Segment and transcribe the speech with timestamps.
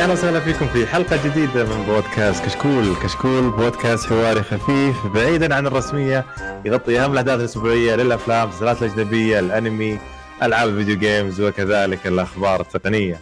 [0.00, 5.66] أهلا وسهلا فيكم في حلقة جديدة من بودكاست كشكول، كشكول بودكاست حواري خفيف بعيدا عن
[5.66, 6.24] الرسمية
[6.64, 9.98] يغطي أهم الأحداث الأسبوعية للأفلام، المسلسلات الأجنبية، الأنمي،
[10.42, 13.20] ألعاب ال video games وكذلك الأخبار التقنية.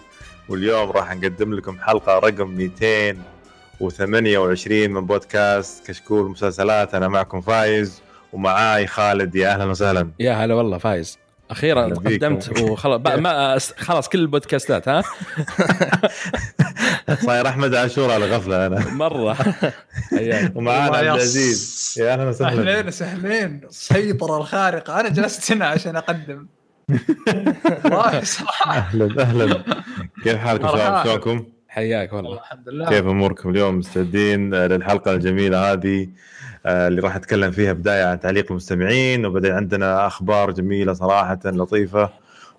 [0.48, 6.94] واليوم راح نقدم لكم حلقة رقم 228 من بودكاست كشكول مسلسلات.
[6.94, 9.36] أنا معكم فايز ومعاي خالد.
[9.36, 10.10] يا أهلا وسهلا.
[10.20, 11.18] يا هلا والله فايز.
[11.50, 12.26] أخيرا أهلا بيكم.
[12.26, 13.00] قدمت وخلاص.
[13.18, 15.02] ما خلاص كل البودكاستات ها؟
[17.26, 18.90] صاير أحمد عاشور على غفلة أنا.
[18.94, 19.34] مرة.
[20.10, 20.52] حياك.
[20.56, 22.60] ومعانا عبد يا العزيز يا أهلا وسهلا.
[22.72, 23.60] أهلين وسهلين.
[23.68, 26.46] السيطرة الخارقة أنا جلست هنا عشان أقدم.
[28.66, 29.62] أهلا أهلا.
[30.24, 31.04] كيف حالكم؟ شباب.
[31.04, 31.46] شلونكم؟
[31.78, 32.34] حياك والله.
[32.38, 32.88] الحمد لله.
[32.88, 36.08] كيف أموركم اليوم مستعدين للحلقة الجميلة هذه
[36.66, 42.10] آه، اللي راح أتكلم فيها بداية عن تعليق المستمعين وبعدين عندنا أخبار جميلة صراحة لطيفة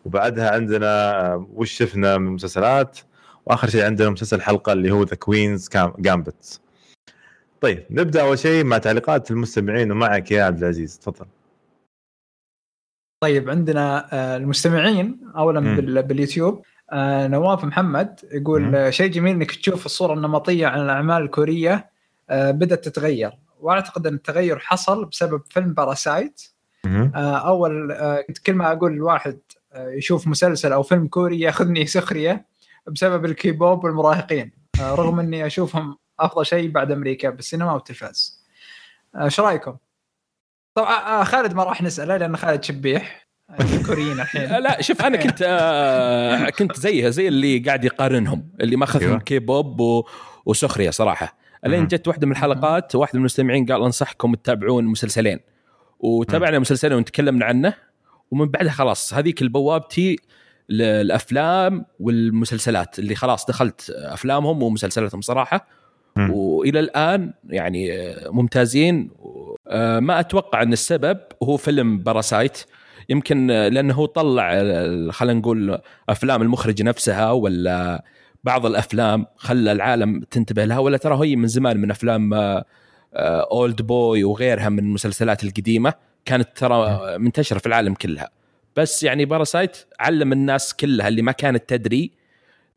[0.05, 2.99] وبعدها عندنا آه، وش شفنا من مسلسلات؟
[3.45, 5.69] وآخر شيء عندنا مسلسل الحلقة اللي هو The Queen's
[5.99, 6.61] Gambit
[7.61, 11.25] طيب نبدأ أول شيء مع تعليقات المستمعين ومعك يا عبد العزيز تفضل.
[13.23, 15.59] طيب عندنا آه، المستمعين اولا.
[15.75, 16.65] بال- باليوتيوب.
[16.91, 18.75] آه، نواف محمد يقول.
[18.75, 21.89] آه، شيء جميل إنك تشوف الصورة النمطية عن الأعمال الكورية
[22.29, 26.41] آه، بدأت تتغير وأعتقد إن التغير حصل بسبب فيلم Parasite.
[27.15, 29.39] آه، أول آه، كنت كل ما أقول الواحد
[29.73, 32.45] آه، يشوف مسلسل أو فيلم كوري يأخذني سخرية
[32.87, 34.51] بسبب الكيبوب والمراهقين
[34.81, 38.45] رغم إني أشوفهم أفضل شيء بعد أمريكا بالسينما والتلفاز.
[39.15, 39.77] إيش رأيكم؟
[40.73, 45.17] طبعا خالد ما راح نسأله لأن خالد شبيح آه، الكوريين آه، الحين لا شوف أنا
[45.17, 49.19] كنت آه كنت زيها زي اللي قاعد يقارنهم اللي ماخذهم أيوة.
[49.19, 50.07] كيبوب و...
[50.45, 51.37] وسخرية صراحة.
[51.65, 51.87] الين.
[51.87, 55.39] جت واحدة من الحلقات واحد من المستمعين قال أنصحكم تتابعون مسلسلين.
[55.99, 57.73] وتابعنا مسلسلين وتكلمنا عنه
[58.31, 60.15] ومن بعدها خلاص هذيك البوابتي
[60.69, 65.67] للأفلام والمسلسلات اللي خلاص دخلت أفلامهم ومسلسلاتهم صراحة.
[66.29, 69.11] وإلى الآن يعني آه، ممتازين
[69.67, 72.63] آه، ما أتوقع أن السبب هو فيلم باراسايت
[73.09, 78.03] يمكن آه، لأنه هو طلع آه، خلينا نقول أفلام المخرج نفسها ولا
[78.43, 82.33] بعض الأفلام خلى العالم تنتبه لها ولا ترى هي من زمان من أفلام
[83.13, 85.93] Oldboy وغيرها من المسلسلات القديمة
[86.25, 88.29] كانت ترى منتشرة في العالم كلها.
[88.75, 92.11] بس يعني Parasite علم الناس كلها اللي ما كانت تدري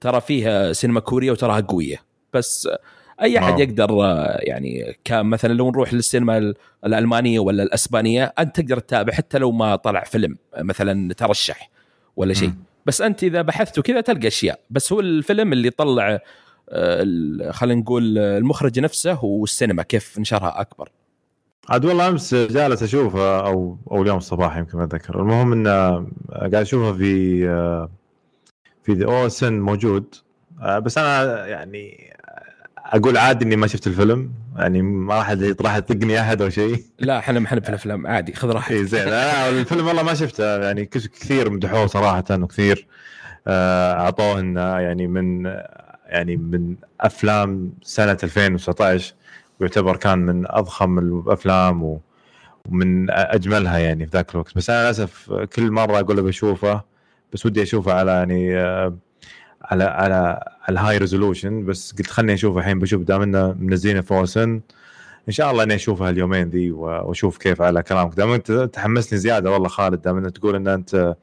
[0.00, 1.96] ترى فيها سينما كورية وتراها قوية.
[2.32, 2.68] بس
[3.22, 3.60] أي أحد.
[3.60, 6.54] يقدر آه، يعني كان مثلا لو نروح للسينما ال-
[6.86, 11.70] الألمانية ولا الأسبانية أنت تقدر تتابع حتى لو ما طلع فيلم آه، مثلا ترشح
[12.16, 12.52] ولا شيء.
[12.86, 14.60] بس أنت إذا بحثت وكذا تلقى أشياء.
[14.70, 16.18] بس هو الفيلم اللي طلع
[16.70, 20.88] آه، خلينا نقول المخرج نفسه والسينما كيف نشرها أكبر.
[21.68, 25.20] عاد والله أمس جالس أشوفها أو أو اليوم الصباح يمكن ما أتذكر.
[25.20, 25.66] المهم إن
[26.30, 27.40] قاعد أشوفها في
[28.84, 30.14] في ذا اوسن موجود.
[30.82, 32.11] بس أنا يعني
[32.92, 35.30] أقول عادي إني ما شفت الفيلم يعني ما راح
[35.60, 36.84] راح يطقني أحد أو شيء.
[36.98, 38.72] لا إحنا ما إحنا في الأفلام عادي خذ راحتك.
[38.72, 39.00] إي زين.
[39.08, 42.86] أنا الفيلم والله ما شفته يعني كثير مدحوه صراحة وكثير
[43.48, 45.44] آه، أعطوه إنه يعني من
[46.06, 49.14] يعني من أفلام سنة 2019
[49.60, 52.00] ويعتبر كان من أضخم الأفلام و-
[52.68, 54.54] ومن أجملها يعني في ذاك الوقت.
[54.56, 56.82] بس أنا للأسف كل مرة أقول بشوفه
[57.32, 58.96] بس ودي أشوفه على يعني آه،
[59.72, 60.14] على على
[60.62, 64.60] على ال high resolution بس قلت خلني اشوفه الحين بشوف دام إنه منزلينه في OSN
[65.28, 68.14] إن شاء الله إني أشوفها اليومين ذي وأشوف كيف على كلامك.
[68.14, 71.14] دام أنت تحمسني زيادة والله خالد دام انت تقول إن أنت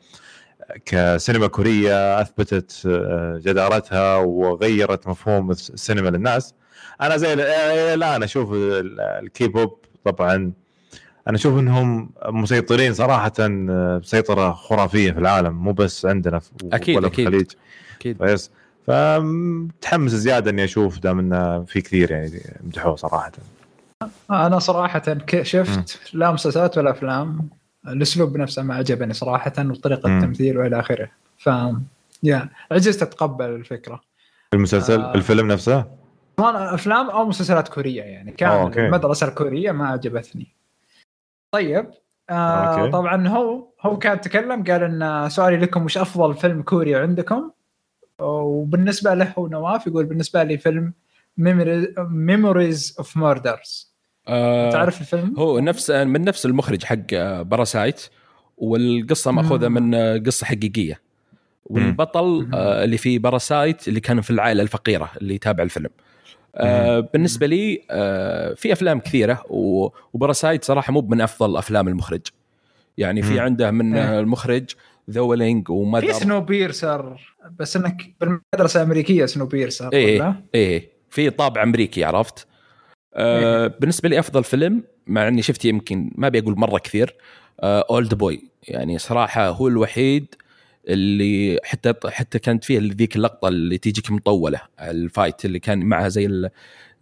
[0.85, 6.53] كسينما كورية أثبتت آه، جدارتها وغيرت مفهوم السينما للناس
[7.01, 9.77] أنا زي آه، لا أنا أشوف ال- الكيبوب.
[10.05, 10.51] طبعا
[11.27, 16.95] أنا أشوف إنهم مسيطرين صراحة آه، سيطره خرافية في العالم مو بس عندنا في أكيد،
[16.97, 17.27] ولا في أكيد.
[17.27, 17.51] الخليج.
[17.99, 18.17] أكيد.
[18.17, 18.51] كويس
[18.87, 23.31] فمتحمس زيادة إني أشوف دام انه في كثير يعني مدحوه صراحة.
[24.31, 25.01] أنا صراحة
[25.41, 27.49] شفت لا مسلسلات ولا أفلام
[27.87, 30.17] الأسلوب نفسه ما عجبني صراحة وطريقة.
[30.17, 31.09] التمثيل وإلى آخره.
[31.37, 31.49] ف
[32.23, 34.01] يا عجزت أتقبل الفكرة.
[34.53, 35.15] المسلسل آه.
[35.15, 35.85] الفيلم نفسه؟
[36.39, 38.85] سواء أفلام أو مسلسلات كورية يعني okay.
[38.85, 40.47] المدرسة الكورية ما عجبتني.
[41.51, 41.91] طيب
[42.29, 42.33] آه
[42.79, 42.91] okay.
[42.91, 47.51] طبعا هو هو كان تكلم قال إن سؤالي لكم وش أفضل فيلم كوري عندكم؟
[48.19, 50.93] وبالنسبة له هو نواف يقول بالنسبة لي فيلم
[52.09, 53.93] Memories of Murders
[54.27, 58.01] آه تعرف الفيلم؟ هو نفس من نفس المخرج حق آه، باراسايت
[58.57, 59.67] والقصة ماخوذه.
[59.67, 61.01] من آه، قصة حقيقية
[61.65, 62.51] والبطل مم.
[62.55, 65.89] آه، اللي في باراسايت اللي كان في العائلة الفقيرة اللي يتابع الفيلم
[66.55, 72.21] آه بالنسبة لي آه في أفلام كثيرة وباراسايت صراحة مو من أفضل أفلام المخرج
[72.97, 73.39] يعني في.
[73.39, 74.19] عنده من إيه.
[75.09, 80.89] آه، المخرج ذولينج ومذر في سنو بيرسر بس إنك بالمدرسة الأمريكية سنو بيرسر إيه؟ إيه
[81.09, 82.47] في طابع أمريكي عرفت؟
[83.13, 87.15] آه بالنسبة لي أفضل فيلم مع إني شفت يمكن ما بيقول مرة كثير
[87.63, 90.35] Oldboy يعني صراحة هو الوحيد
[90.87, 96.09] اللي حتى حتى كانت فيه ذيك اللقطة اللي تيجيك مطولة ال fight اللي كان معها
[96.09, 96.49] زي ال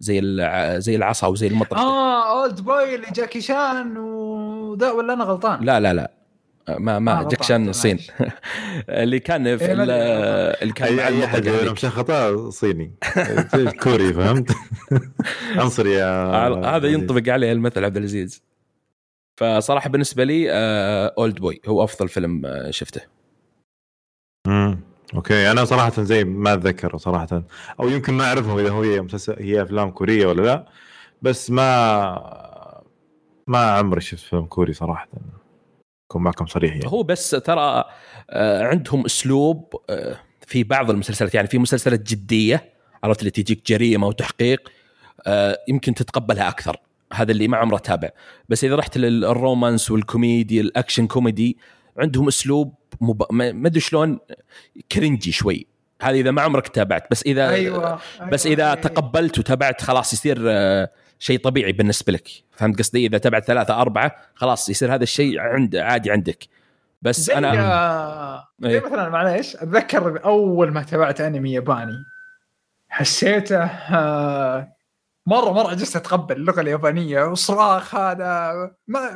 [0.00, 5.64] زي ال زي العصا وزي المطرقة آه Oldboy اللي جاكي شان وذا ولا أنا غلطان؟
[5.64, 6.17] لا لا لا.
[6.68, 7.68] ما آه، ما جاكشان.
[7.68, 7.98] الصين
[8.88, 9.72] اللي كان في إيه،.
[10.62, 11.72] اللي كان مع هذيك.
[11.72, 12.92] مشخطه صيني.
[13.82, 14.52] كوري فهمت؟
[15.56, 18.42] عنصري يا هذا ينطبق عليه المثل عبد العزيز.
[19.40, 20.50] فصراحة بالنسبة لي
[21.18, 23.00] Oldboy هو أفضل فيلم آه، شفته.
[24.46, 24.80] امم
[25.14, 25.50] okay.
[25.50, 27.42] أنا صراحة زي ما أتذكر صراحة.
[27.80, 30.66] أو يمكن ما أعرفهم إذا هي مسلسل هي أفلام كورية ولا لا.
[31.22, 32.48] بس ما
[33.46, 35.08] ما عمري شفت فيلم كوري صراحة.
[36.08, 36.86] اكون معكم صريح يعني.
[36.86, 37.84] هو بس ترى
[38.30, 40.16] آه، عندهم أسلوب آه،
[40.46, 42.72] في بعض المسلسلات يعني في مسلسلات جدية
[43.04, 44.68] عرفت اللي تجيك جريمة وتحقيق
[45.26, 46.76] آه، يمكن تتقبلها أكثر.
[47.12, 48.08] هذا اللي ما عمره تابع.
[48.48, 51.58] بس إذا رحت للرومانس والكوميدي الأكشن كوميدي
[51.98, 53.22] عندهم أسلوب مب...
[53.30, 54.18] ما أدري شلون
[54.92, 55.66] cringy شوي.
[56.02, 58.00] هذا إذا ما عمرك تابعت بس إذا أيوه
[58.32, 58.80] بس أيوة، إذا إيه.
[58.80, 62.28] تقبلت وتابعت خلاص يصير آه، شيء طبيعي بالنسبة لك.
[62.56, 66.44] فهمت قصدي؟ إذا تابعت ثلاثة أربعة خلاص يصير هذا الشيء عند عادي عندك.
[67.02, 68.86] بس زي أنا آه، زي إيه.
[68.86, 72.04] مثلا معليش أتذكر أول ما تابعت أنمي ياباني
[72.88, 74.72] حسيته آه،
[75.26, 78.52] مره مرة جست أتقبل اللغة اليابانية وصراخ هذا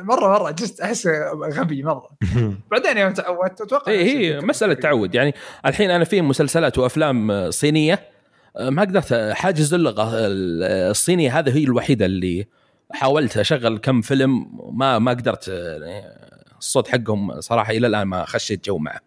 [0.03, 1.07] مره مرة جست أحس
[1.53, 2.09] غبي مرة.
[2.71, 4.19] بعدين يوم تعودت أتوقع اي نفس هي.
[4.19, 5.15] إيه، مسألة تعود.
[5.15, 5.33] يعني
[5.65, 8.12] الحين أنا في مسلسلات وأفلام صينية
[8.59, 12.47] ما قدرت حاجز اللغة ال- الصينية هذه هي الوحيدة اللي
[12.91, 14.47] حاولت أشغل كم فيلم
[14.77, 18.99] ما ما قدرت آه، الصوت حقهم صراحة إلى الآن ما خشيت جو معه.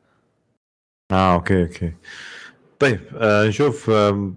[1.12, 1.92] آه okay okay.
[2.78, 4.32] طيب آه نشوف آه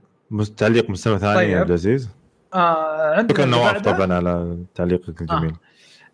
[0.58, 1.50] تعليق مستمع ثاني طيب.
[1.50, 2.10] يا عبد العزيز.
[2.54, 5.54] آه عندنا شكرا نواف طبعا على تعليقك الجميل.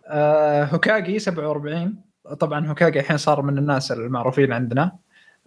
[0.07, 1.95] آه هوكاجي 47
[2.39, 4.91] طبعا هوكاجي الحين صار من الناس المعروفين عندنا.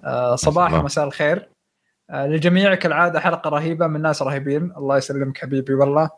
[0.05, 0.73] آه صباح.
[0.75, 1.37] ومساء الخير.
[1.39, 1.49] آه
[2.13, 4.73] للجميع كالعادة حلقة رهيبة من ناس رهيبين.
[4.77, 6.11] الله يسلمك حبيبي والله.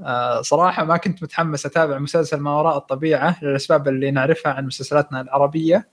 [0.00, 5.20] آه صراحة ما كنت متحمس أتابع مسلسل ما وراء الطبيعة للأسباب اللي نعرفها عن مسلسلاتنا
[5.20, 5.88] العربية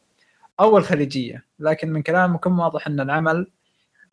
[0.60, 3.51] أو الخليجية لكن من كلامكم واضح أن العمل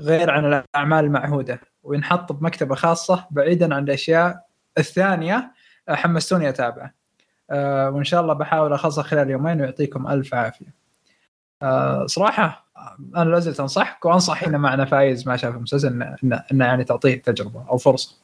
[0.01, 4.47] غير عن الأعمال المعهودة وينحط بمكتبة خاصة بعيدا عن الأشياء
[4.79, 5.53] الثانية
[5.89, 6.95] آه، حمستوني أتابعه.
[7.51, 10.75] آه، وإن شاء الله بحاول اخلصه خلال يومين ويعطيكم ألف عافية.
[11.63, 12.64] آه، صراحة
[13.17, 15.89] أنا لازلت انصحك وأنصح هنا معنا فايز ما شاف المسلسل
[16.23, 18.17] انه إنه يعني تعطيه تجربة أو فرصة.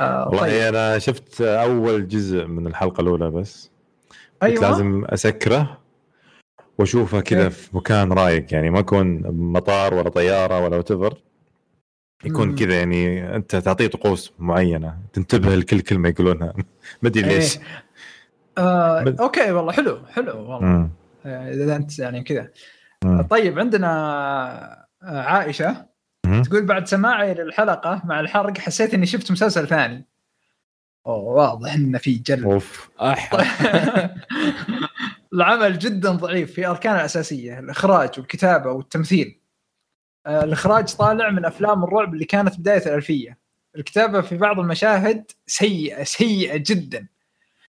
[0.00, 3.70] آه، والله طيب أنا شفت أول جزء من الحلقة الأولى بس
[4.42, 5.78] أيوه لازم أسكره
[6.78, 7.48] واشوفها كذا إيه.
[7.48, 11.18] في مكان رايق يعني ما اكون مطار ولا طيارة ولا وتفر
[12.24, 12.54] يكون.
[12.54, 16.52] كذا يعني أنت تعطيه طقوس معينة تنتبه لكل كلمة يقولونها
[17.02, 17.64] ما أدري ليش إيه.
[18.58, 20.90] آه، أوكي والله حلو حلو والله.
[21.26, 22.50] آه، إذا أنت يعني كذا.
[23.04, 23.22] مم.
[23.22, 23.88] طيب عندنا
[25.02, 25.86] آه، عائشة
[26.26, 26.42] مم.
[26.42, 30.06] تقول بعد سماعي للحلقة مع الحرق حسيت إني شفت مسلسل ثاني.
[31.06, 32.44] أوه واضح إنه في جلد.
[32.44, 32.90] أوف.
[35.34, 39.40] العمل جدا ضعيف في اركانه الأساسية الإخراج والكتابة والتمثيل.
[40.26, 43.38] آه، الإخراج طالع من أفلام الرعب اللي كانت بداية الألفية.
[43.76, 47.06] الكتابة في بعض المشاهد سيئة سيئة جدا.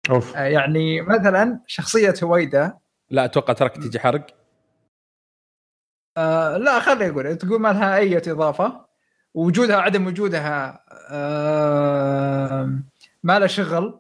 [0.10, 0.38] أوف.
[0.38, 2.78] آه، يعني مثلا شخصية هويدا.
[3.10, 4.43] لا أتوقع ترك تجي حرق.
[6.18, 8.86] آه لا خلي أقول تقول ما لها أي إضافة؟
[9.34, 12.80] وجودها عدم وجودها آه
[13.24, 14.00] ما لها شغل.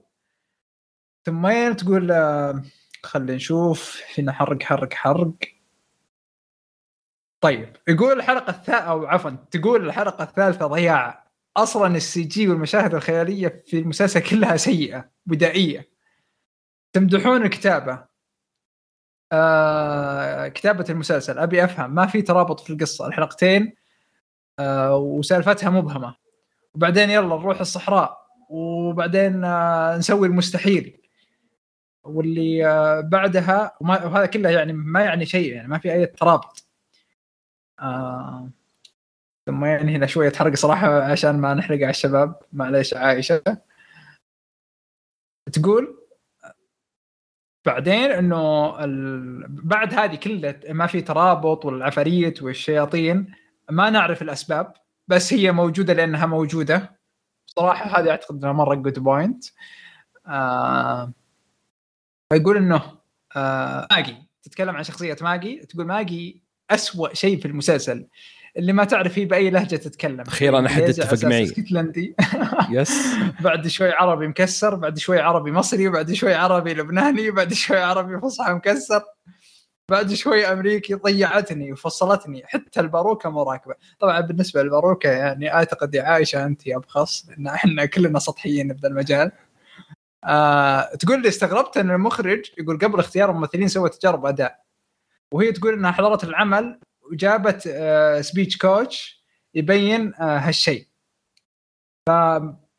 [1.25, 2.63] ثم تقول آه
[3.03, 5.33] خلينا نشوف هنا حرق حرق حرق.
[7.41, 11.23] طيب يقول الحلقة الثالثه أو عفوا تقول الحلقة الثالثة ضياع
[11.57, 15.89] أصلا السي جي والمشاهد الخيالية في المسلسل كلها سيئة بدائية.
[16.93, 18.12] تمدحون الكتابة.
[19.33, 21.39] آه كتابة المسلسل.
[21.39, 21.95] أبي أفهم.
[21.95, 23.07] ما في ترابط في القصة.
[23.07, 23.73] الحلقتين
[24.59, 26.15] آه وسالفتها مبهمة.
[26.75, 28.27] وبعدين يلا نروح الصحراء.
[28.49, 30.99] وبعدين آه نسوي المستحيل.
[32.03, 32.63] واللي
[33.05, 36.67] بعدها وما وهذا كله يعني ما يعني شيء يعني ما في أي ترابط.
[39.45, 42.35] ثم يعني هنا شوية حرق صراحة عشان ما نحرق على الشباب.
[42.53, 43.41] معليش عائشة.
[45.53, 46.02] تقول؟
[47.65, 49.45] بعدين إنه ال...
[49.49, 53.33] بعد هذه كلها ما في ترابط والعفاريت والشياطين
[53.69, 54.73] ما نعرف الأسباب
[55.07, 56.99] بس هي موجودة لأنها موجودة.
[57.45, 59.45] صراحة هذه أعتقد إنها مرة good point
[60.27, 61.13] آه...
[62.33, 62.81] يقول إنه
[63.35, 63.87] آه...
[63.89, 68.07] باقي تتكلم عن شخصية ماجي تقول ماجي أسوأ شيء في المسلسل.
[68.57, 70.21] اللي ما تعرف فيه بأي لهجة تتكلم.
[70.21, 71.43] أخيرا أحد اتفق معي.
[71.43, 72.15] إسكتلندي؟
[72.71, 73.05] يس.
[73.43, 78.19] بعد شوي عربي مكسر بعد شوي عربي مصري بعد شوي عربي لبناني بعد شوي عربي
[78.19, 79.03] فصحى مكسر.
[79.91, 83.75] بعد شوي أمريكي ضيعتني وفصلتني حتى الباروكة مو راكبة.
[83.99, 89.31] طبعا بالنسبة للباروكة يعني أعتقد يا عايشه أنت ابخص لأن إحنا كلنا سطحيين بهذا المجال.
[90.23, 94.59] آه تقول لي استغربت إن المخرج يقول قبل اختيار الممثلين سوى تجارب أداء.
[95.31, 96.79] وهي تقول إنها حضرت العمل
[97.11, 99.23] وجابت آه سبيتش كوتش
[99.55, 100.87] يبين آه هالشيء.
[102.09, 102.11] ف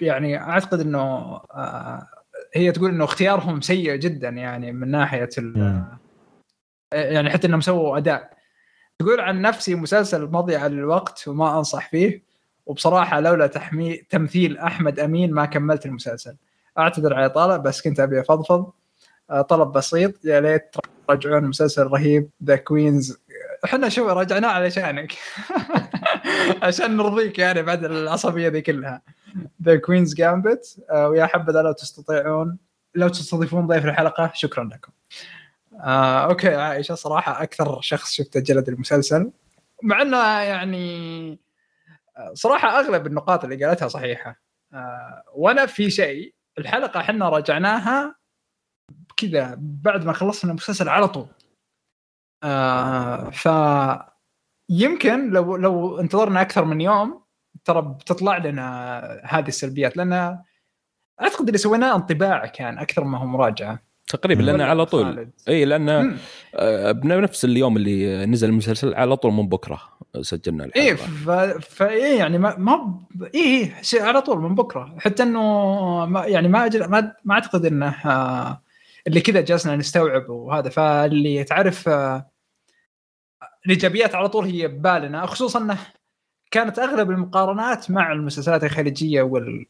[0.01, 2.09] يعني أعتقد إنه آه
[2.55, 5.29] هي تقول إنه اختيارهم سيء جدا يعني من ناحية
[6.93, 8.35] يعني حتى إنهم سووا أداء.
[8.99, 12.23] تقول عن نفسي مسلسل مضيعه للوقت وما أنصح فيه
[12.67, 16.37] وبصراحة لولا تحمي تمثيل أحمد أمين ما كملت المسلسل.
[16.79, 18.73] أعتذر على طالب بس كنت أبي أفضفض.
[19.49, 20.77] طلب بسيط يا ليت
[21.09, 23.19] ترجعون مسلسل رهيب The Queen's
[23.65, 25.13] إحنا شو رجعناه علشانك
[26.63, 29.03] عشان نرضيك يعني بعد العصبية ذي كلها.
[29.63, 32.59] The Queen's Gambit ويا حبذا لو تستطيعون
[32.95, 34.31] لو تستضيفون ضيف الحلقة.
[34.35, 34.93] شكرا لكم.
[35.81, 39.31] آه، okay عائشة صراحة أكثر شخص شفته جلد المسلسل.
[39.83, 41.39] مع إنه يعني
[42.33, 44.41] صراحة أغلب النقاط اللي قالتها صحيحة.
[44.75, 48.15] آه، وأنا في شيء الحلقة إحنا راجعناها
[49.17, 51.27] كذا بعد ما خلصنا المسلسل على طول.
[52.45, 53.49] آه ف
[54.69, 57.25] يمكن لو لو انتظرنا أكثر من يوم
[57.65, 60.39] ترى بتطلع لنا هذه السلبيات لأن
[61.23, 63.79] أعتقد اللي سويناه انطباع كان أكثر ما هو مراجعة.
[64.09, 65.29] تقريبا لأن على طول.
[65.49, 66.19] إي لأن
[66.55, 69.81] آه، بنفس اليوم اللي نزل المسلسل على طول من بكرة
[70.21, 70.87] سجلنا الحلقة.
[70.87, 71.31] إي ف...
[71.61, 73.01] فاي يعني ما ما
[73.35, 74.95] إي إي على طول من بكرة.
[74.99, 75.41] حتى إنه
[76.07, 76.85] ما يعني ما أجل...
[76.85, 78.63] ما, ما أعتقد إنه آه،
[79.07, 80.69] اللي كذا جلسنا نستوعب وهذا.
[80.69, 82.34] فاللي تعرف آه،
[83.67, 85.79] الايجابيات على طول هي ببالنا خصوصا إنه
[86.51, 89.67] كانت أغلب المقارنات مع المسلسلات الخليجية وال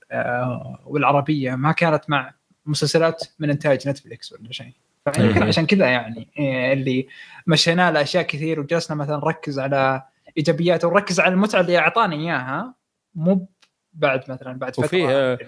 [0.87, 2.35] والعربية ما كانت مع
[2.67, 4.73] مسلسلات من إنتاج نتفلكس ولا شيء.
[5.13, 7.07] فيمكن عشان كذا يعني إيه، اللي
[7.47, 10.03] مشينا له اشياء كثير وجلسنا مثلا نركز على
[10.37, 12.75] ايجابياته ونركز على المتعة اللي أعطاني إياها
[13.15, 13.47] مو
[13.93, 15.39] بعد مثلا بعد فترة وفي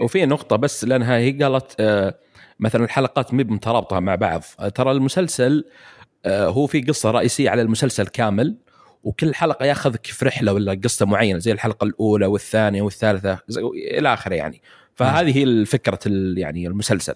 [0.00, 2.14] وفي نقطة بس لأنها هي قالت آه،
[2.60, 4.42] مثلا الحلقات مي مترابطة مع بعض.
[4.74, 8.56] ترى المسلسل آه، هو في قصة رئيسية على المسلسل كامل
[9.04, 13.38] وكل حلقة ياخذك في رحلة ولا قصة معينة زي الحلقة الأولى والثانية والثالثة
[13.74, 14.62] إلى آخره يعني.
[14.94, 15.98] فهذه هي فكره
[16.36, 17.14] يعني المسلسل.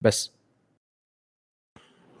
[0.00, 0.32] بس.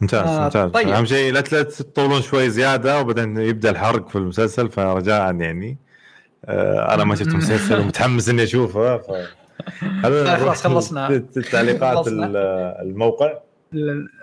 [0.00, 0.70] ممتاز آه ممتاز.
[0.70, 0.88] طيب.
[0.88, 5.78] أهم شيء لا تطولون شوي زيادة وبعدين يبدأ الحرق في المسلسل فرجاء يعني.
[6.44, 9.10] آه أنا ما شفت المسلسل ومتحمس إني أشوفه ف
[10.40, 11.24] خلاص خلصنا.
[11.52, 13.38] تعليقات الموقع.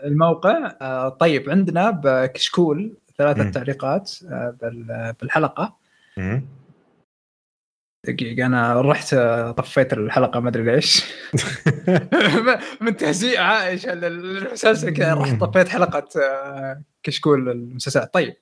[0.04, 0.76] الموقع.
[0.82, 4.58] آه طيب عندنا بكشكول ثلاثة تعليقات آه
[5.22, 5.78] بالحلقة.
[8.08, 9.16] دقيقة أنا رحت
[9.58, 11.04] طفيت الحلقة ما أدري ليش.
[12.82, 18.14] من تهزيء عائشة للمسلسل كذا رحت طفيت حلقة آه، كشكول المسلسلات.
[18.14, 18.36] طيب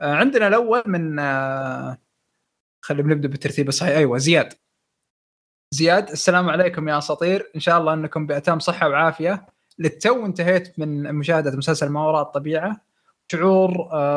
[0.00, 1.98] آه، عندنا الأول من آه،
[2.84, 3.96] خلينا نبدأ بالترتيب الصحيح.
[3.96, 4.52] أيوة زياد.
[5.74, 7.50] زياد السلام عليكم يا أساطير.
[7.54, 9.46] إن شاء الله أنكم بأتام صحة وعافية.
[9.78, 12.80] للتو انتهيت من مشاهدة مسلسل ما وراء الطبيعة.
[13.32, 13.70] شعور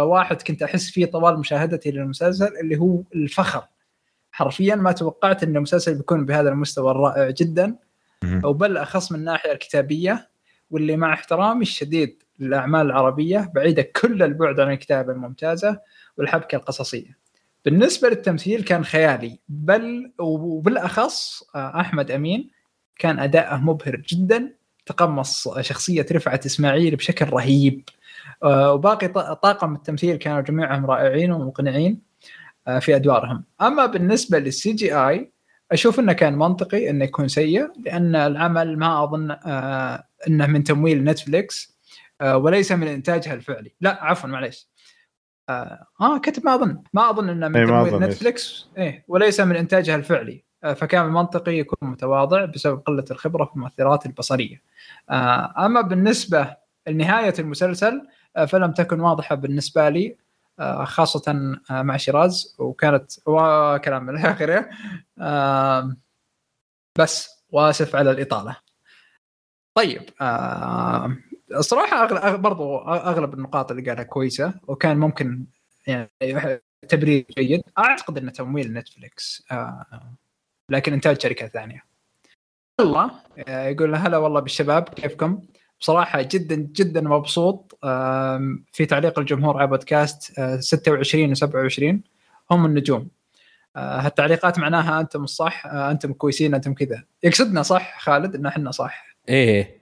[0.03, 3.63] واحد كنت أحس فيه طوال مشاهدتي للمسلسل اللي هو الفخر.
[4.31, 7.75] حرفيا ما توقعت إن المسلسل بيكون بهذا المستوى الرائع جدا.
[8.43, 10.29] وبل أخص من الناحيه الكتابية
[10.71, 15.79] واللي مع احترامي الشديد للأعمال العربية بعيدة كل البعد عن الكتابة الممتازة
[16.17, 17.17] والحبكة القصصية.
[17.65, 22.49] بالنسبة للتمثيل كان خيالي بل وبالأخص آه، أحمد أمين
[22.99, 24.53] كان أداءه مبهر جدا.
[24.89, 27.89] تقمص شخصية رفعت إسماعيل بشكل رهيب.
[28.43, 32.01] آه، وباقي طاقم التمثيل كانوا جميعهم رائعين ومقنعين
[32.67, 33.43] آه، في أدوارهم.
[33.61, 35.31] أما بالنسبة لل CGI
[35.71, 41.03] أشوف إنه كان منطقي إنه يكون سيء لأن العمل ما أظن آه، إنه من تمويل
[41.03, 41.79] Netflix
[42.23, 43.73] وليس من إنتاجها الفعلي.
[43.81, 44.69] لا عفوا معليش.
[45.49, 46.83] آه كتب ما أظن.
[46.93, 48.69] ما أظن إنه من إيه، تمويل Netflix.
[48.77, 50.43] إيه وليس من إنتاجها الفعلي.
[50.61, 54.61] فكان منطقي يكون متواضع بسبب قلة الخبرة في المؤثرات البصرية.
[55.57, 56.55] أما بالنسبة
[56.87, 58.07] لنهاية المسلسل
[58.47, 60.17] فلم تكن واضحة بالنسبة لي
[60.59, 64.69] آه، خاصة آه، مع شيراز وكانت وكلام من الآخرة.
[66.97, 68.55] بس وأسف على الإطالة.
[69.73, 70.01] طيب
[71.55, 75.45] الصراحة أغلب برضو أغلب النقاط اللي قالها كويسة وكان ممكن
[75.87, 76.09] يعني
[76.89, 77.61] تبرير جيد.
[77.77, 79.85] أعتقد أنه تمويل نتفليكس آه،
[80.69, 81.83] لكن إنتاج شركة ثانية.
[82.79, 83.11] الله.
[83.47, 85.41] يقول هلا والله بالشباب كيفكم؟
[85.81, 87.77] بصراحة جدا جدا مبسوط.
[88.73, 91.95] في تعليق الجمهور على بودكاست آه، 26 و27
[92.51, 93.09] هم النجوم.
[93.75, 97.03] آه، هالتعليقات معناها أنتم الصح آه، أنتم كويسين أنتم كذا.
[97.23, 99.15] يقصدنا صح خالد؟ ان إحنا صح.
[99.29, 99.79] إيه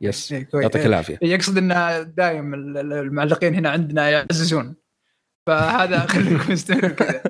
[0.00, 0.32] يس.
[0.32, 0.48] إيه،.
[0.54, 1.18] يعطيك العافية.
[1.22, 1.68] يقصد ان
[2.16, 4.74] دايم ال- ال- المعلقين هنا عندنا يعززون.
[5.46, 7.22] فهذا خليكم مستمرين كذا.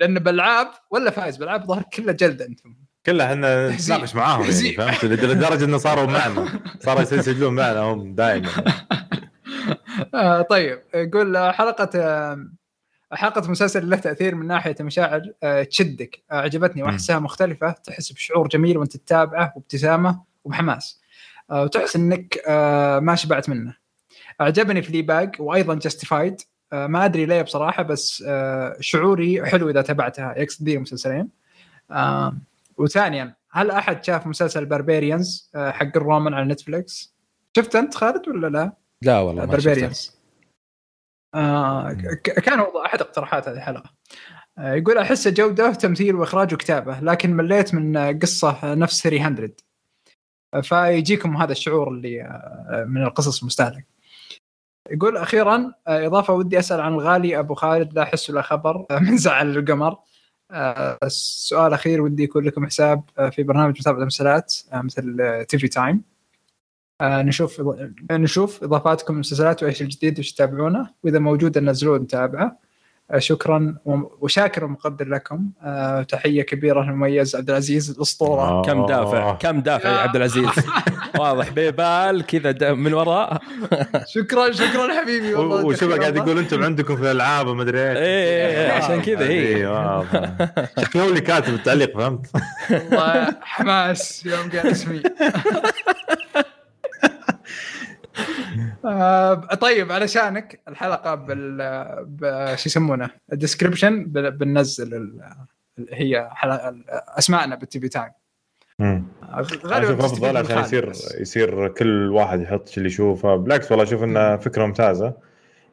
[0.00, 2.74] لأن بالالعاب ولا فايز بالالعاب ظهر كله جلد أنتم.
[3.06, 3.68] كلها إحنا.
[3.68, 4.72] نتناقش معاهم يعني.
[4.72, 6.60] فهمت؟ لدرجة انه صاروا معنا.
[6.80, 8.48] صاروا يسجلون معنا هم دائما.
[10.14, 10.82] آه طيب.
[10.94, 12.48] يقول آه، حلقة آه،
[13.12, 15.22] حلقة مسلسل له تأثير من ناحية مشاعر
[15.70, 16.22] تشدك.
[16.30, 16.88] عجبتني مم.
[16.88, 21.00] واحسها مختلفة تحس بشعور جميل وأنت تتابعه وابتسامة وبحماس.
[21.50, 23.76] وتحس إنك آه، ما شبعت منه.
[24.40, 26.40] أعجبني Fleabag وأيضا Justified
[26.72, 31.28] ما أدري ليه بصراحة بس آه، شعوري حلو إذا تابعتها يقصد ذي المسلسلين
[31.90, 32.36] آه،
[32.78, 37.14] وثانيا هل أحد شاف مسلسل Barbarians حق الرومان على Netflix
[37.56, 39.50] شفت أنت خالد ولا لا؟ لا والله ما.
[39.50, 40.16] Barbarians
[41.34, 41.92] آه
[42.24, 43.90] كان أحد اقتراحات هذه الحلقة.
[44.58, 49.50] آه يقول أحس جوده تمثيل وإخراج وكتابه لكن مليت من آه، قصة آه، نفس 300
[50.54, 53.86] آه، فيجيكم هذا الشعور اللي آه، من القصص المستهلك
[54.90, 57.38] يقول أخيرا آه، إضافة ودي أسأل عن الغالي.
[57.38, 59.96] أبو خالد لا حس ولا خبر آه، من زعل القمر.
[60.50, 65.68] آه، السؤال الاخير ودي يكون لكم حساب آه، في برنامج متابعه المسلسلات آه، مثل TV
[65.68, 66.02] Time.
[67.00, 67.62] آه، نشوف
[68.10, 70.90] نشوف إضافاتكم للمسلسلات وإيش الجديد وش تتابعونه.
[71.04, 72.44] وإذا موجود نزلوه نتابعه.
[72.44, 72.58] آه،
[73.18, 73.76] شكرا
[74.20, 75.50] وشاكر ومقدر لكم.
[75.62, 78.42] آه، تحية كبيرة للمميز عبد العزيز الأسطورة.
[78.42, 78.62] آه.
[78.62, 80.50] كم دافع كم دافع يا عبد العزيز.
[81.20, 83.40] واضح بيبال كذا من وراء.
[84.06, 85.64] شكرا شكرا حبيبي والله.
[85.64, 86.16] وشوف جزاك قاعد.
[86.16, 87.96] يقول أنتم عندكم في الألعاب وما أدري إيش.
[87.98, 89.56] إيه، إيه، عشان كذا، إيه.
[89.56, 90.36] إيه، واضح.
[90.80, 92.26] شكله هو اللي كاتب التعليق فهمت؟
[92.70, 95.02] والله حماس يوم قال أسمي
[98.84, 98.85] آه،
[99.60, 105.12] طيب علشانك الحلقة بال شو يسمونه؟ الديسكربشن بننزل
[105.92, 106.30] هي
[106.88, 108.10] اسمائنا بالتي في تايم.
[108.78, 109.04] مم.
[109.66, 110.92] غالبا أفضل عشان يصير.
[111.20, 113.36] يصير كل واحد يحط اللي يشوفه.
[113.36, 115.12] بالعكس والله أشوف انها فكرة ممتازة.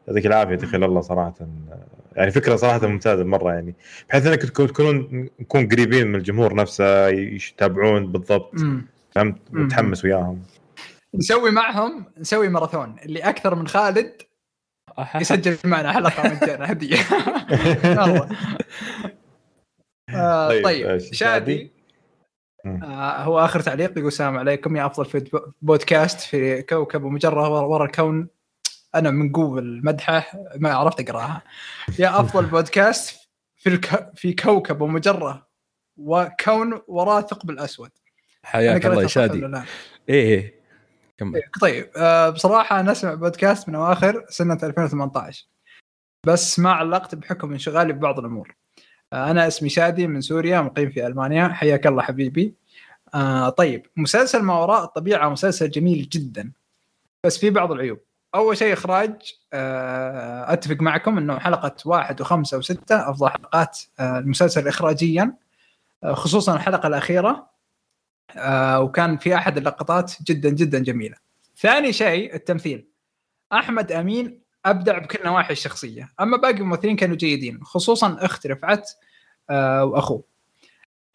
[0.08, 1.34] يعطيك العافية دخيل الله صراحة.
[2.16, 3.76] يعني فكرة صراحة ممتازة مرة يعني.
[4.10, 8.52] بحيث إنك تكون- تكونون نكون قريبين من الجمهور نفسه يتابعون بالضبط.
[9.16, 9.38] فهمت.
[9.52, 10.42] متحمس وياهم.
[11.16, 12.96] نسوي معهم نسوي ماراثون.
[13.06, 14.22] اللي أكثر من خالد
[15.16, 16.98] يسجل معنا حلقه مجانا هدية.
[20.10, 21.72] آه، طيب، طيب شادي.
[22.66, 24.76] آه هو آخر تعليق يقول السلام عليكم.
[24.76, 28.28] يا أفضل في بودكاست في كوكب ومجرة ورا الكون.
[28.96, 31.42] أنا من قوة مدحه ما عرفت أقراها.
[32.00, 34.12] يا أفضل بودكاست في الك...
[34.16, 35.48] في كوكب ومجرة
[35.98, 37.92] وكون وراه ثقب الاسود
[38.44, 39.64] حياك الله يا شادي؟ إيه
[40.10, 40.63] إيه.
[41.18, 41.42] كمل.
[41.62, 45.46] طيب آه بصراحة أنا أسمع بودكاست من أواخر سنة 2018
[46.26, 48.56] بس ما علقت بحكم انشغالي ببعض الأمور.
[49.14, 51.48] آه أنا اسمي شادي من سوريا مقيم في ألمانيا.
[51.48, 52.54] حياك الله حبيبي.
[53.16, 56.52] آه طيب مسلسل ما وراء الطبيعه مسلسل جميل جدا
[57.26, 58.00] بس في بعض العيوب.
[58.36, 64.68] أول شيء إخراج آه أتفق معكم إنه حلقة واحد وخمسة وستة أفضل حلقات آه المسلسل
[64.68, 65.34] اخراجيا
[66.04, 67.53] آه خصوصا الحلقة الأخيرة.
[68.38, 71.16] آه وكان في أحد اللقطات جدا جدا جميلة.
[71.58, 72.88] ثاني شيء التمثيل.
[73.54, 78.90] أحمد أمين أبدع بكل نواحي الشخصية، أما باقي الممثلين كانوا جيدين خصوصا أخت رفعت
[79.50, 80.24] آه وأخوه.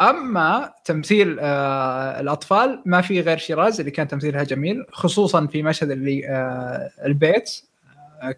[0.00, 5.90] أما تمثيل آه الأطفال ما في غير شيراز اللي كان تمثيلها جميل خصوصا في مشهد
[5.90, 6.28] اللي
[7.04, 7.50] البيت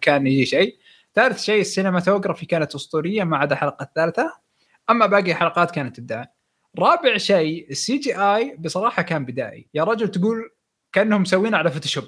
[0.01, 0.77] كان يجي شيء.
[1.15, 4.33] ثالث شيء ال cinematography كانت أسطورية ما عدا الحلقة الثالثة.
[4.89, 6.31] أما باقي الحلقات كانت ابداع.
[6.79, 9.67] رابع شيء ال CGI بصراحة كان بدائي.
[9.73, 10.51] يا رجل تقول
[10.91, 12.03] كأنهم مسوينه على Photoshop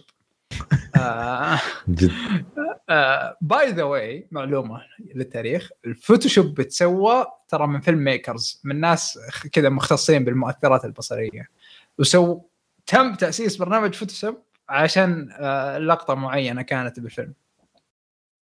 [3.42, 4.82] by the way معلومة
[5.16, 9.20] للتاريخ ال Photoshop بتسوى ترى من filmmakers من ناس
[9.52, 11.50] كذا مختصين بالمؤثرات البصرية.
[11.98, 12.42] و so
[12.86, 17.34] تم تأسيس برنامج Photoshop عشان آه، لقطة معينة كانت بالفيلم.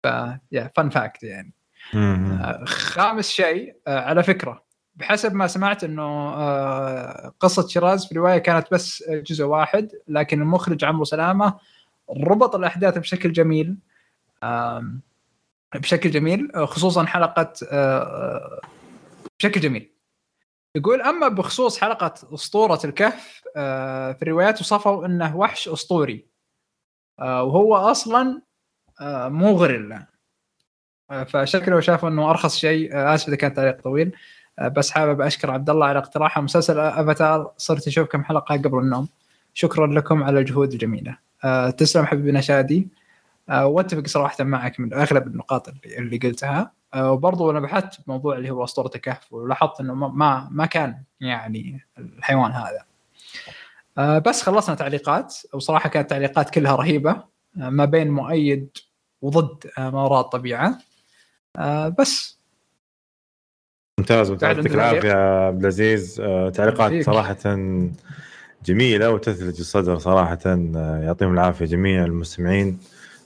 [0.03, 0.07] ف
[0.51, 1.53] يا fun fact يعني.
[1.95, 4.68] آه، خامس شيء آه، على فكرة
[4.99, 10.85] بحسب ما سمعت إنه آه، قصة شيراز في الرواية كانت بس جزء واحد لكن المخرج
[10.85, 11.59] عمرو سلامة
[12.09, 13.77] ربط الأحداث بشكل جميل
[15.75, 18.61] بشكل جميل خصوصا حلقة آه،
[19.39, 19.91] بشكل جميل.
[20.75, 26.25] يقول أما بخصوص حلقة أسطورة الكهف آه، في الروايات وصفوا إنه وحش أسطوري
[27.19, 28.41] وهو أصلا
[29.01, 30.05] مو غوريلا.
[31.27, 34.15] فشكله شافوا إنه أرخص شيء آسف إذا كان تعليق طويل.
[34.61, 36.41] بس حابب أشكر عبد الله على اقتراحه.
[36.41, 39.07] مسلسل أفاتار صرت أشوف كم حلقة قبل النوم.
[39.53, 41.17] شكرا لكم على الجهود الجميلة.
[41.43, 42.87] آه تسلم حبيبي نشادي.
[43.49, 46.71] آه وأتفق صراحة معك من أغلب النقاط اللي, اللي قلتها.
[46.93, 51.87] آه وبرضو أنا بحثت بموضوع اللي هو أسطورة الكهف ولاحظت إنه ما ما كان يعني
[51.97, 52.83] الحيوان هذا.
[53.97, 55.35] آه بس خلصنا تعليقات.
[55.53, 57.11] وصراحة كانت تعليقات كلها رهيبة.
[57.61, 58.69] آه ما بين مؤيد
[59.21, 60.77] وضد آه ما وراء الطبيعة.
[61.57, 62.38] آه بس
[63.99, 64.57] ممتاز ممتاز.
[64.57, 65.13] يعطيك العافية
[65.47, 66.21] عبد العزيز.
[66.21, 67.37] آه تعليقات صراحة
[68.65, 70.39] جميلة وتثلج الصدر صراحة.
[70.45, 72.79] آه يعطيهم العافية جميع المستمعين.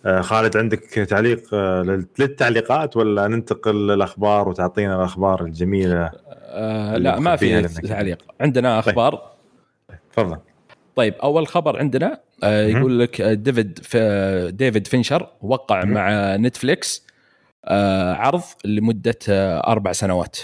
[0.05, 1.55] آه خالد عندك تعليق
[2.19, 6.11] للتعليقات ولا ننتقل للأخبار وتعطينا الأخبار الجميلة
[6.55, 8.17] آه لا ما في تعليق.
[8.41, 8.89] عندنا طيب.
[8.89, 9.31] أخبار؟
[10.13, 10.37] تفضل.
[10.95, 13.79] طيب أول خبر عندنا آه يقول لك ديفيد
[14.57, 17.07] ديفيد فينشر وقع مع Netflix
[17.65, 20.37] آه عرض لمدة آه أربع سنوات.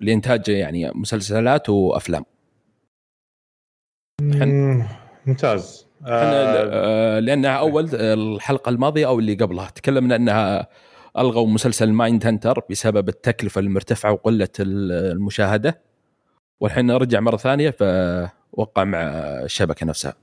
[0.00, 2.24] لإنتاج يعني مسلسلات وأفلام.
[5.26, 5.88] ممتاز.
[6.06, 9.70] آه لأنها أول الحلقة الماضية أو اللي قبلها.
[9.70, 10.68] تكلمنا إنها
[11.18, 15.80] ألغوا مسلسل Mindhunter بسبب التكلفة المرتفعة وقلة المشاهدة.
[16.60, 18.98] والحين رجع مرة ثانية فوقع مع
[19.44, 20.14] الشبكة نفسها.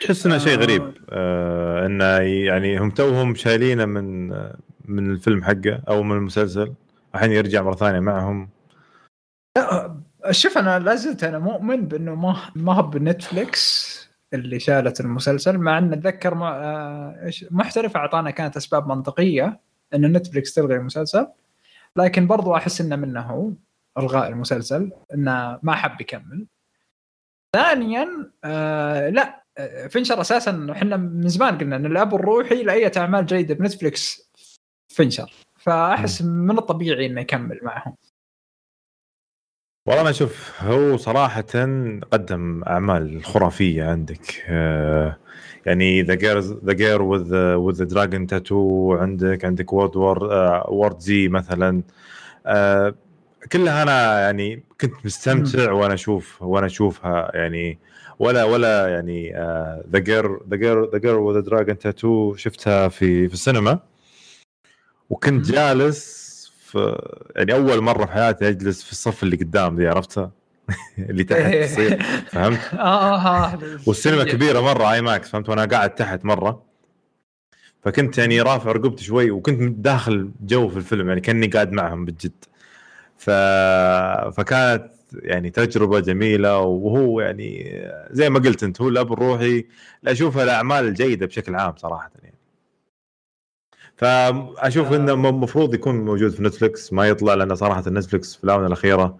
[0.00, 0.94] تحس إنه شيء غريب.
[1.10, 1.86] آه.
[1.86, 2.04] إنه
[2.46, 4.28] يعني هم توهم شايلينه من
[4.84, 6.74] من الفيلم حقه أو من المسلسل.
[7.14, 8.48] الحين يرجع مرة ثانية معهم.
[10.30, 13.98] شوف أنا لازلت أنا مؤمن بأنه ما ما هو بنتفلكس
[14.34, 19.60] اللي شالت المسلسل مع أن أتذكر آه، محترف أعطانا كانت أسباب منطقية
[19.94, 21.26] أن نتفلكس تلغي المسلسل
[21.96, 23.52] لكن برضو أحس إنه منه هو
[23.98, 26.46] إلغاء المسلسل إنه ما حب يكمل.
[27.56, 33.26] ثانيا آه لا آه، فينشر أساسا إحنا من زمان قلنا إن الأب الروحي لأي أعمال
[33.26, 34.30] جيدة ب Netflix
[34.88, 35.32] فينشر.
[35.68, 37.94] فأحس من الطبيعي إنه يكمل معهم.
[39.86, 41.42] والله أنا أشوف هو صراحة
[42.12, 44.44] قدم أعمال خرافية عندك.
[44.48, 45.16] آه،
[45.66, 50.24] يعني The Girl The Girl with with Dragon Tattoo عندك عندك World War
[50.68, 51.82] World Z مثلا.
[52.46, 52.94] آه،
[53.52, 57.30] كلها أنا يعني كنت مستمتع وأنا أشوف وأنا أشوفها.
[57.34, 57.78] يعني
[58.18, 59.32] ولا ولا يعني
[59.92, 63.78] The Girl The Girl The Girl with Dragon Tattoo شفتها في في السينما.
[65.10, 66.98] وكنت جالس في
[67.36, 70.30] يعني أول مرة في حياتي أجلس في الصف اللي قدام دي عرفتها؟
[70.98, 71.66] اللي تحت إيه.
[71.66, 76.62] تصير فهمت؟ آه آه والسينما كبيرة مرة IMAX فهمت؟ وأنا قاعد تحت مرة.
[77.82, 82.44] فكنت يعني رافع رقبتي شوي وكنت داخل جو في الفيلم يعني كأني قاعد معهم بالجد.
[83.18, 83.30] ف...
[84.36, 84.90] فكانت
[85.22, 89.64] يعني تجربة جميلة وهو يعني زي ما قلت أنت هو الأب الروحي.
[90.06, 92.37] اشوفها الأعمال الجيدة بشكل عام صراحة يعني.
[93.98, 95.14] فأشوف إنه آه.
[95.14, 99.18] المفروض يكون موجود في نتفلكس ما يطلع لأن صراحة نتفلكس في الآونة الأخيرة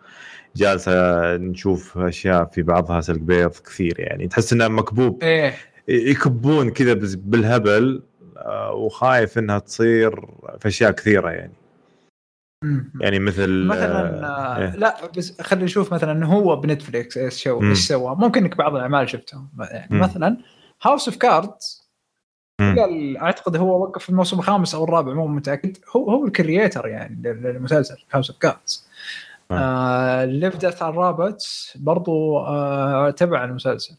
[0.57, 0.93] جالسة
[1.37, 5.55] نشوف أشياء في بعضها سلق بيض كثير يعني تحس إنه مكبوب إيه.
[5.89, 8.03] يكبون كذا بالهبل
[8.37, 10.27] آه، وخايف إنها تصير
[10.61, 11.53] في أشياء كثيرة يعني
[13.01, 17.71] يعني مثل مثلا آه إيه؟ لا بس خلينا نشوف مثلا هو ب Netflix إيش سوى
[17.71, 20.01] إيش سوى ممكن إنك بعض الأعمال شفتهم يعني مم.
[20.01, 20.37] مثلا
[20.83, 21.78] House of Cards
[22.61, 25.77] أعتقد هو وقف في الموسم الخامس أو الرابع مو متأكد.
[25.97, 28.89] هو هو ال creator يعني للمسلسل House of Cards
[30.33, 33.95] Love Death & Robots برضو آه تبع المسلسل.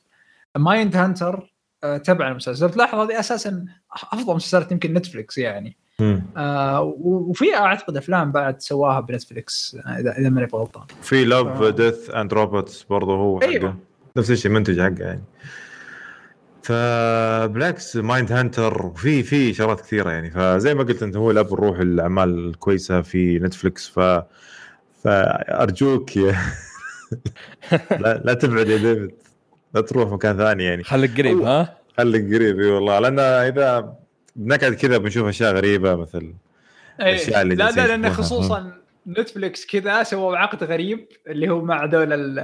[0.58, 2.69] Mindhunter آه تبع المسلسل.
[2.69, 3.65] تلاحظ هذه أساسا
[4.13, 5.78] أفضل مسلسلات يمكن نتفلكس يعني.
[6.38, 10.84] آه وفي أعتقد أفلام بعد سواها بنتفلكس اذا إذا ماني غلطان.
[11.02, 13.78] في Love, Death and Robots برضه هو أيوه.
[14.17, 15.24] نفس الشيء منتج حقه يعني.
[16.63, 20.32] فبالعكس Mindhunter وفي في شغلات كثيرة يعني.
[20.32, 24.00] فزي ما قلت أنت هو الأب الروحي الأعمال الكويسة في نتفلكس ف
[25.04, 26.36] فارجوك يا
[28.00, 29.12] لا, لا تبعد يا ديفيد.
[29.74, 30.84] لا تروح مكان ثاني يعني.
[30.84, 33.00] خليك قريب ها؟ خليك قريب إي والله.
[33.00, 33.93] لأن إذا
[34.36, 36.34] بنقعد كذا بنشوف أشياء غريبة مثل
[37.00, 42.40] الاشياء اللي لا لا لأن خصوصا نتفلكس كذا سووا عقد غريب اللي هو مع دول
[42.40, 42.44] آه،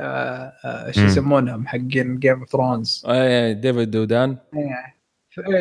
[0.66, 4.96] آه، شو يسمونهم حقين Game of Thrones اي ديفيد ودان إيه.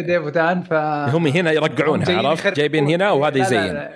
[0.01, 3.89] ديف ودان ف هم هنا يرقعونها عرفت؟ جايبين هنا وهذا يزين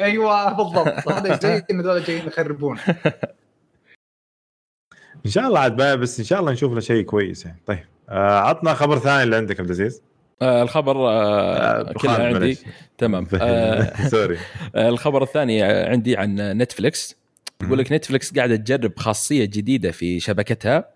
[0.00, 1.08] أيوه بالضبط.
[1.12, 2.78] هذا يزين هذول جايين يخربون.
[5.26, 7.58] إن شاء الله عاد بس إن شاء الله نشوف له شيء كويس يعني.
[7.66, 10.02] طيب آه عطنا خبر ثاني اللي عندك عبد العزيز.
[10.42, 12.58] آه الخبر آه, آه كلها عندي.
[12.98, 13.26] تمام.
[13.40, 14.38] آه sorry.
[14.74, 17.16] آه الخبر الثاني عندي عن نتفلكس
[17.62, 20.88] يقول لك نتفلكس قاعدة تجرب خاصية جديدة في شبكتها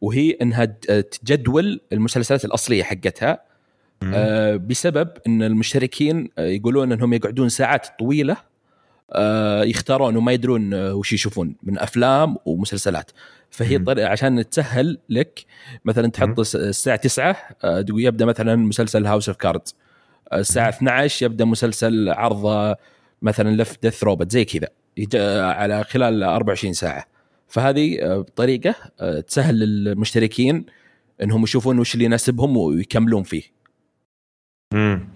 [0.00, 0.64] وهي إنها
[1.00, 3.42] تجدول المسلسلات الأصلية حقتها.
[4.02, 8.49] آه بسبب إن المشتركين يقولون إنهم يقعدون ساعات طويلة آه،
[9.62, 13.10] يختارون وما يدرون آه، وش يشوفون من أفلام ومسلسلات
[13.50, 13.84] فهي مم.
[13.84, 15.44] طريقة عشان تسهل لك
[15.84, 16.08] مثلا.
[16.08, 19.74] تحط الس- الساعة 9 آه، تقول يبدأ مثلا مسلسل House of Cards
[20.32, 22.76] الساعة 12 يبدأ مسلسل عرض آه،
[23.22, 24.68] مثلا Love Death Robot زي كذا
[25.44, 27.06] على خلال 24 ساعة
[27.48, 30.66] فهذه آه، طريقة آه، تسهل للمشتركين
[31.22, 33.42] إنهم يشوفون وش اللي يناسبهم ويكملون فيه
[34.74, 35.08] مم.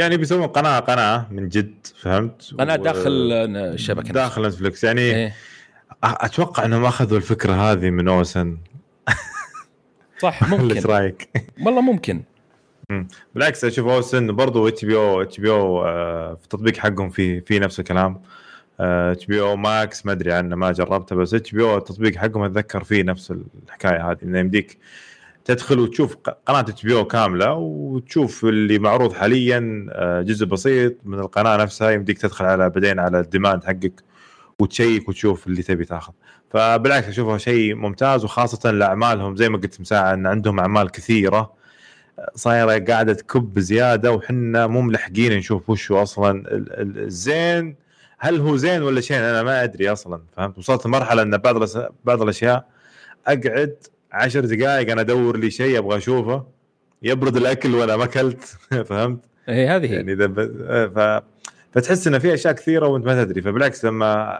[0.00, 5.34] يعني بيسوون قناة قناة من جد فهمت؟ قناة داخل آه، الشبكه داخل نتفلكس يعني إيه.
[6.04, 8.58] أتوقع إنهم أخذوا الفكرة هذه من أوسن.
[10.18, 10.90] صح ولا إيش ممكن.
[10.90, 11.28] رأيك؟
[11.62, 12.22] والله ممكن.
[13.34, 15.84] بالعكس أشوف أوسن برضو إتش بي أو إتش بي أو
[16.36, 18.22] في التطبيق حقهم في في نفس الكلام.
[18.80, 23.32] HBO Max ما أدري عنه ما جربته بس HBO التطبيق حقهم أتذكر فيه نفس
[23.68, 24.78] الحكاية هذه إنه يمديك
[25.54, 31.90] تدخل وتشوف قناة HBO كاملة وتشوف اللي معروض حاليا آه، جزء بسيط من القناة نفسها
[31.90, 34.02] يمديك تدخل على بعدين على ال demand حقك
[34.58, 36.12] وتشيك وتشوف اللي تبي تاخذ.
[36.50, 41.52] فبالعكس اشوفه شيء ممتاز وخاصة لأعمالهم زي ما قلت من ساعة إن عندهم أعمال كثيرة
[42.34, 47.76] صايرة قاعدة تكب زيادة وحنا مو ملحقين نشوف وش هو أصلا ال- ال- الزين.
[48.18, 51.64] هل هو زين ولا شيء أنا ما أدري أصلا فهمت؟ وصلت لمرحله إن بعض
[52.04, 52.66] بعض الأشياء
[53.26, 53.76] أقعد
[54.12, 56.46] عشر دقائق أنا أدور لي شيء أبغى أشوفه
[57.02, 58.44] يبرد الأكل وأنا ما أكلت
[58.88, 59.94] فهمت؟ هذه هي.
[59.94, 60.40] يعني إذا ب...
[60.94, 61.22] ف...
[61.72, 64.38] فتحس انه في أشياء كثيرة وأنت ما تدري فبالعكس لما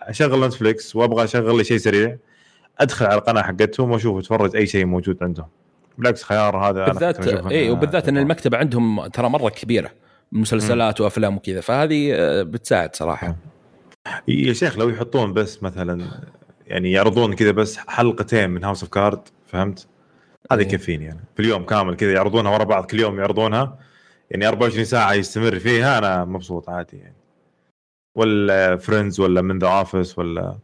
[0.00, 2.16] أشغل نتفلكس وأبغى أشغل لي شيء سريع
[2.80, 5.46] أدخل على القناة حقتهم وأشوف أتفرج أي شيء موجود عندهم.
[5.98, 8.18] بالعكس خيار هذا بالذات اي وبالذات إن.
[8.18, 9.90] المكتبة عندهم ترى مرة كبيرة
[10.32, 13.36] مسلسلات وأفلام وكذا فهذه آه، بتساعد صراحة.
[14.28, 16.04] يا شيخ لو يحطون بس مثلا
[16.70, 19.88] يعني يعرضون كذا بس حلقتين من House of Card فهمت؟
[20.52, 20.66] هذا إيه.
[20.66, 23.78] يكفيني يعني في اليوم كامل كذا يعرضونها ورا بعض كل يوم يعرضونها
[24.30, 27.16] يعني 24 ساعة يستمر فيها أنا مبسوط عادي يعني
[28.16, 30.58] ولا Friends ولا من The Office ولا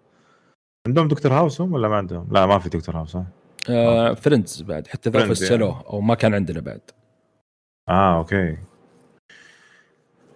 [0.87, 3.27] عندهم دكتور House هم ولا ما عندهم؟ لا ما في دكتور House ها؟
[3.71, 5.51] آه Friends بعد حتى The Office يعني.
[5.51, 6.81] شالوه أو ما كان عندنا بعد
[7.89, 8.57] آه أوكي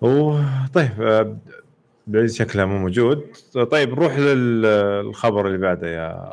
[0.03, 0.39] و
[0.75, 1.37] طيب آه،
[2.11, 3.25] بعيد شكله مو موجود.
[3.71, 6.31] طيب نروح للخبر اللي بعده يا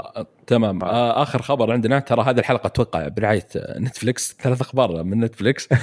[0.47, 0.83] تمام.
[0.83, 3.47] آه آخر خبر عندنا ترى هذه الحلقة أتوقع برعاية
[3.79, 5.69] نتفلكس ثلاث أخبار من نتفلكس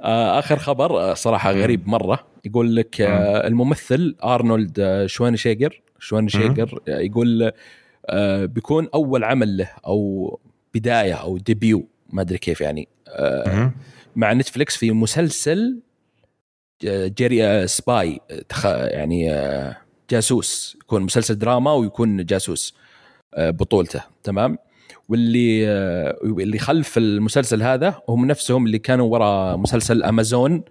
[0.00, 2.26] آه آخر خبر آه، صراحة غريب مرة.
[2.44, 7.52] يقول لك آه الممثل أرنولد آه، شوارزنيجر شوارزنيجر آه، يقول
[8.06, 10.38] آه بيكون أول عمل له أو
[10.74, 12.88] بداية أو debut ما أدري كيف يعني.
[13.08, 13.72] آه.
[14.16, 15.80] مع نتفلكس في مسلسل
[16.84, 18.20] جيري آه، spy
[18.66, 19.76] يعني آه،
[20.10, 20.76] جاسوس.
[20.80, 22.74] يكون مسلسل دراما ويكون جاسوس
[23.34, 24.02] آه، بطولته.
[24.22, 24.58] تمام؟
[25.08, 25.70] واللي
[26.22, 30.62] اللي خلف المسلسل هذا هم نفسهم اللي كانوا وراء مسلسل أمازون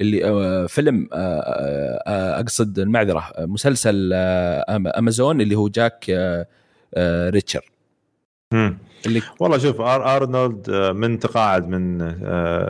[0.00, 4.12] اللي فيلم أقصد المعذرة مسلسل
[4.98, 6.04] أمازون اللي هو جاك
[7.28, 7.70] ريتشر.
[9.06, 12.14] اللي والله شوف أر آرنولد آه، من تقاعد من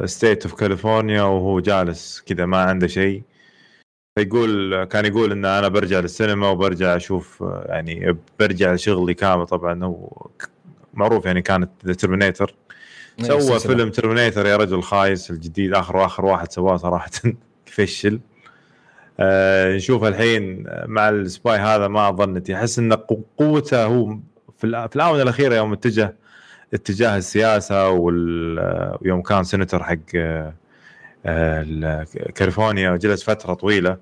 [0.06, 3.22] State of California وهو جالس كذا ما عنده شيء.
[4.18, 9.46] فيقول كان يقول إن أنا برجع للسينما وبرجع أشوف آه، يعني برجع لشغلي كامل.
[9.46, 10.26] طبعا هو
[10.94, 12.54] معروف يعني كانت Terminator
[13.22, 13.60] سوى.
[13.60, 17.10] فيلم Terminator يا رجل خايس الجديد آخر آخر واحد سواه صراحة.
[17.66, 18.20] فشل.
[19.20, 24.18] آه نشوف الحين مع ال spy هذا ما ظنتي احس إن قو- قوته هو
[24.58, 24.66] في
[24.96, 26.16] الآونة الأخيرة يوم اتجه
[26.74, 30.54] اتجاه السياسة ويوم كان سينتر حق آه،
[31.26, 32.04] ال-
[32.34, 33.98] كاليفورنيا وجلس فترة طويلة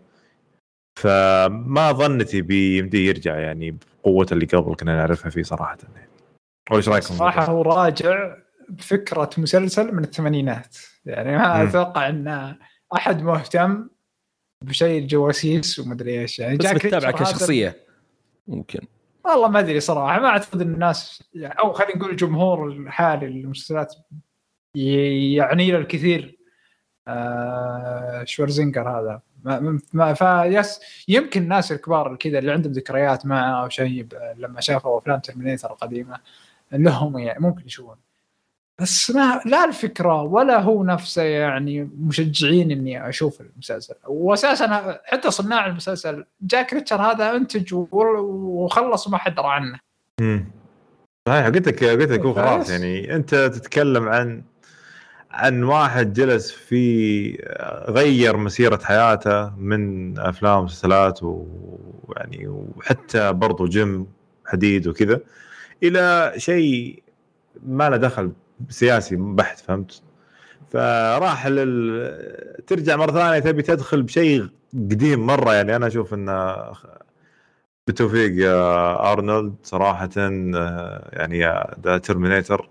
[0.98, 6.09] فما ظنتي بيمدي يرجع يعني بقوته اللي قبل كنا نعرفها فيه صراحة يعني.
[6.72, 8.37] إيش رايكم؟ صراحة هو راجع
[8.68, 10.76] بفكرة مسلسل من الثمانينات
[11.07, 11.68] يعني ما.
[11.68, 12.57] أتوقع إن
[12.94, 13.88] أحد مهتم
[14.64, 17.76] بشيء الجواسيس ومدري إيش يعني بس جاك بتتابعه كشخصية
[18.48, 18.81] ممكن
[19.29, 23.95] والله ما أدري صراحة ما أعتقد إن الناس أو خلينا نقول الجمهور الحالي للمسلسلات
[24.75, 26.38] يعني له الكثير
[27.09, 29.21] آه شوارزنيجر هذا.
[29.45, 34.99] ما ما face يمكن الناس الكبار كذا اللي عندهم ذكريات معه أو شيء لما شافوا
[34.99, 36.21] أفلام Terminator القديمة
[36.73, 37.97] لهم يعني ممكن يشوفون.
[38.81, 43.95] بس ما لا الفكرة ولا هو نفسه يعني مشجعين إني أشوف المسلسل.
[44.07, 49.79] واساسا حتى صناع المسلسل جاك ريتشر هذا أنتج وخلص وما حد درى عنه.
[50.21, 50.51] امم
[51.29, 52.71] صحيح قلت لك قلت لك هو خلاص.
[52.71, 54.43] يعني أنت تتكلم عن
[55.31, 57.31] عن واحد جلس في
[57.88, 64.07] غير مسيرة حياته من أفلام ومسلسلات ويعني وحتى برضو جيم
[64.47, 65.21] حديد وكذا
[65.83, 67.03] إلى شيء
[67.67, 68.33] ما له دخل
[68.68, 70.03] سياسي بحت فهمت؟
[70.71, 72.62] فراح لل...
[72.66, 75.55] ترجع مرة ثانية تبي تدخل بشيء قديم مرة.
[75.55, 76.57] يعني أنا أشوف انه
[77.87, 82.68] بتوفيق يا أرنولد صراحة يعني يا ذا ترمينيتر.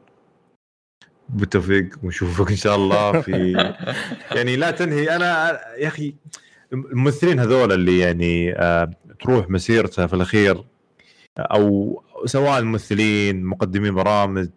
[1.29, 3.51] بالتوفيق ونشوفك إن شاء الله في
[4.35, 5.15] يعني لا تنهي.
[5.15, 6.15] أنا يا أخي
[6.73, 10.63] الممثلين هذول اللي يعني آه، تروح مسيرته في الأخير
[11.39, 14.49] أو سواء الممثلين مقدمين برامج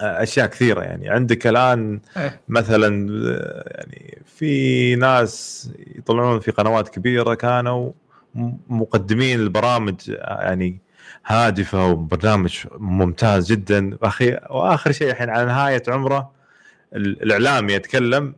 [0.00, 1.08] أشياء كثيرة يعني.
[1.08, 2.40] عندك الآن إيه.
[2.48, 2.86] مثلا
[3.66, 7.92] يعني في ناس يطلعون في قنوات كبيرة كانوا
[8.68, 10.78] مقدمين البرامج يعني
[11.26, 13.98] هادفة وبرنامج ممتاز جدا.
[14.02, 16.30] أخي وآخر شيء الحين على نهاية عمره
[16.94, 18.34] ال- الاعلامي يتكلم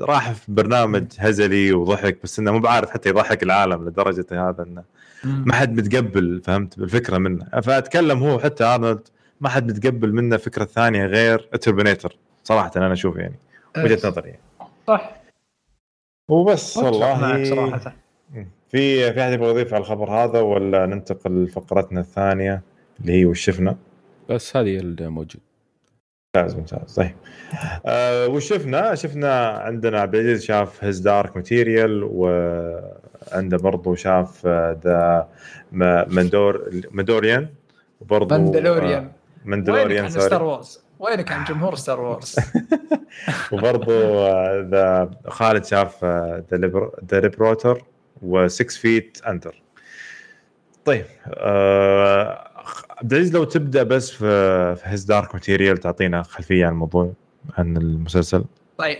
[0.00, 4.82] راح في برنامج هزلي وضحك بس إنه مو بعارف حتى يضحك العالم لدرجة هذا إنه
[5.24, 7.44] ما حد متقبل فهمت؟ بالفكرة منه.
[7.62, 9.08] فأتكلم هو حتى أرنولد
[9.40, 13.38] ما حد متقبل منه فكرة ثانية غير تربينيتر صراحة أنا أشوف يعني
[13.78, 14.28] وجهة نظري.
[14.28, 14.42] يعني.
[14.88, 15.22] صح.
[16.30, 17.44] وبس والله.
[17.44, 17.96] صراحة.
[18.70, 22.62] في في أحد يبغى يضيف على الخبر هذا ولا ننتقل لفقرتنا الثانية
[23.00, 23.76] اللي هي وش شفنا؟
[24.30, 25.40] بس هذه الموجود.
[26.36, 26.94] ممتاز ممتاز.
[26.94, 27.14] طيب.
[27.86, 34.46] آه وش شفنا؟ شفنا عندنا عبد العزيز شاف His Dark Material وعنده برضو شاف
[34.84, 35.28] The
[35.72, 37.48] Mandalor- Mandalorian
[38.00, 38.36] وبرضو
[39.46, 42.36] Mandalorian وينك عن Star Wars؟ وينك عن جمهور Star Wars؟
[43.52, 47.82] وبرضو آه، ذا خالد شاف The Liberator
[48.22, 49.62] و 6 Feet Under
[50.84, 52.46] طيب آه،
[52.90, 57.12] عبد العزيز لو تبدأ بس في في His Dark Material تعطينا خلفية عن الموضوع
[57.58, 58.44] عن المسلسل.
[58.78, 58.98] طيب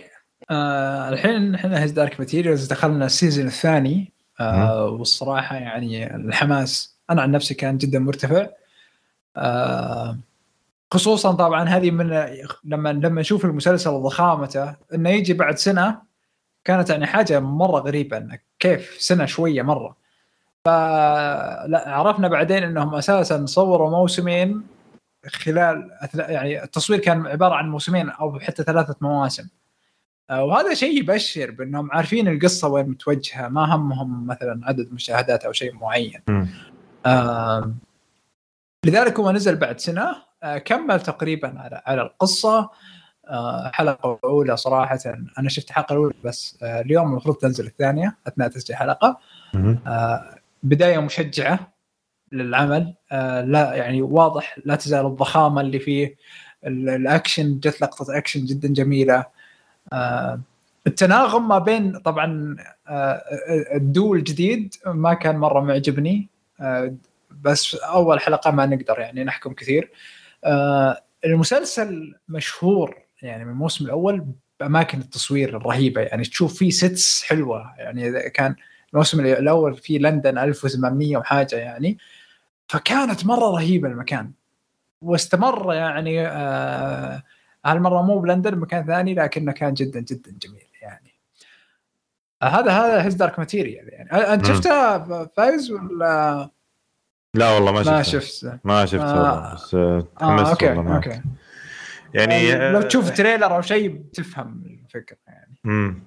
[0.49, 7.21] آه الحين إحنا His Dark Materials دخلنا ال season الثاني آه والصراحة يعني الحماس أنا
[7.21, 8.47] عن نفسي كان جدا مرتفع.
[9.37, 10.17] آه
[10.91, 12.07] خصوصا طبعا هذه من
[12.63, 16.01] لما لما نشوف المسلسل وضخامته إنه يجي بعد سنة
[16.63, 19.97] كانت يعني حاجة مرة غريبة إنه كيف سنة شوية مرة.
[20.65, 24.63] فلا عرفنا بعدين إنهم أساسا صوروا موسمين
[25.25, 29.47] خلال يعني التصوير كان عبارة عن موسمين أو حتى ثلاثة مواسم.
[30.29, 35.51] آه، وهذا شيء يبشر بإنهم عارفين القصة وين متوجهة ما همهم مثلا عدد مشاهدات أو
[35.51, 36.21] شيء معين.
[37.05, 37.73] آه
[38.85, 40.26] لذلك هو نزل بعد سنة
[40.65, 42.69] كمل تقريبا على على القصة.
[43.29, 44.99] آه حلقة أولى صراحة.
[45.39, 48.77] أنا شفت الحلقة الأولى بس آه اليوم المفروض تنزل الثانية أثناء تسجيل.
[49.87, 51.73] آه بداية مشجعة
[52.31, 52.93] للعمل.
[53.11, 56.15] آه لا يعني واضح لا تزال الضخامة اللي فيه.
[56.67, 59.25] ال- الأكشن جت لقطة أكشن جدا جميلة.
[59.93, 60.39] آه
[60.87, 62.57] التناغم ما بين طبعا
[62.87, 63.23] آه
[63.75, 66.29] الدو الجديد ما كان مرة معجبني.
[66.61, 66.93] آه
[67.41, 69.83] بس أول حلقة ما نقدر يعني نحكم كثير.
[69.83, 69.97] آه
[71.25, 74.25] المسلسل مشهور يعني من الموسم الأول
[74.59, 76.01] بأماكن التصوير الرهيبة.
[76.01, 77.73] يعني تشوف فيه sets حلوة.
[77.77, 78.55] يعني إذا كان
[78.93, 81.97] الموسم الأول في لندن 1800 وحاجة يعني.
[82.67, 84.31] فكانت مرة رهيبة المكان.
[85.01, 87.23] واستمر يعني آه
[87.65, 91.13] هالمرة مو بلندن مكان ثاني لكنه كان جدا جدا جميل يعني.
[92.41, 94.11] آه هذا هذا His Dark Material يعني.
[94.11, 94.45] آه، أنت.
[94.45, 96.49] شفته فايز ولا؟
[97.35, 99.53] لا والله ما ما شفته شفت ما شفته آه.
[99.53, 101.07] بس آه، آه تحمست okay والله معك.
[101.07, 101.21] okay
[102.13, 106.03] يعني يعني لو آه، تشوف trailer أو شيء بتفهم الفكرة يعني مم.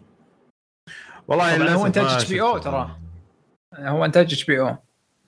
[1.29, 2.59] والله طبعاً هو إنتاج ما HBO شفته.
[2.59, 2.97] ترى.
[3.79, 4.77] هو إنتاج HBO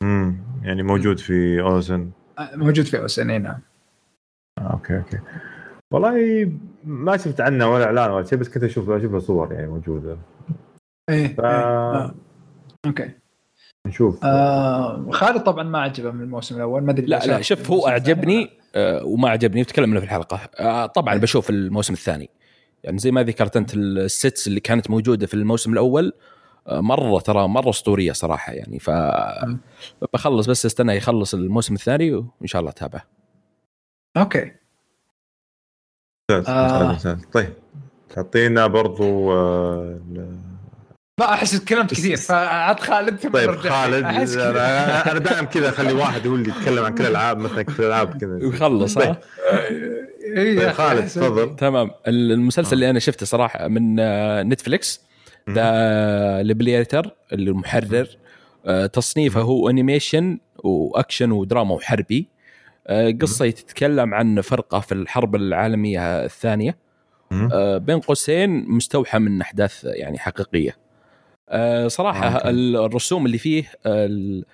[0.02, 0.36] مم.
[0.62, 2.10] يعني موجود في OSN
[2.54, 3.60] موجود في OSN نعم
[4.58, 5.18] آه، okay okay
[5.92, 6.52] والله
[6.84, 10.18] ما شفت عنه ولا إعلان ولا شيء بس كنت أشوف أشوف له صور يعني موجودة
[11.10, 11.46] إيه ف إيه.
[11.46, 12.14] آه.
[12.86, 13.10] okay
[13.86, 14.24] نشوف.
[14.24, 18.50] آه خالد طبعا ما عجبه من الموسم الأول ما أدري لا لا شوف هو أعجبني.
[18.74, 20.40] آه، وما عجبني وتكلم عنه في الحلقة.
[20.58, 21.20] آه، طبعا إيه.
[21.20, 22.30] بشوف الموسم الثاني.
[22.84, 26.12] يعني زي ما ذكرت أنت ال sets اللي كانت موجودة في الموسم الأول
[26.68, 28.78] آه، مرة ترى مرة أسطورية صراحة يعني.
[28.78, 28.90] ف
[30.14, 33.02] بخلص بس استنى يخلص الموسم الثاني وإن شاء الله أتابعه.
[34.16, 34.52] okay.
[36.30, 36.48] ممتاز.
[37.06, 37.18] آه.
[37.32, 37.52] طيب.
[38.10, 40.00] تعطينا برضو آه،
[41.20, 43.50] ما أحس تكلمت كثير فعاد خالد ثم طيب.
[43.50, 44.04] خالد.
[44.04, 48.30] أنا دائما كذا أخلي واحد هو اللي يتكلم عن كل الألعاب مثلا كل الألعاب كذا.
[48.30, 49.06] ويخلص طيب.
[49.08, 49.18] ها؟
[50.36, 51.56] إيه طيب خالد تفضل.
[51.56, 51.90] تمام.
[52.08, 52.74] المسلسل آه.
[52.74, 55.00] اللي أنا شفته صراحة من آه، Netflix
[55.50, 58.08] The Liberator اللي المحرر.
[58.66, 62.28] آه، تصنيفه هو animation وأكشن ودراما وحربي.
[63.20, 66.78] قصة تتكلم عن فرقة في الحرب العالمية الثانية.
[67.76, 70.81] بين قوسين مستوحى من أحداث يعني حقيقية.
[71.52, 72.50] آه، صراحة آه،.
[72.86, 74.44] الرسوم اللي فيه آه، ال-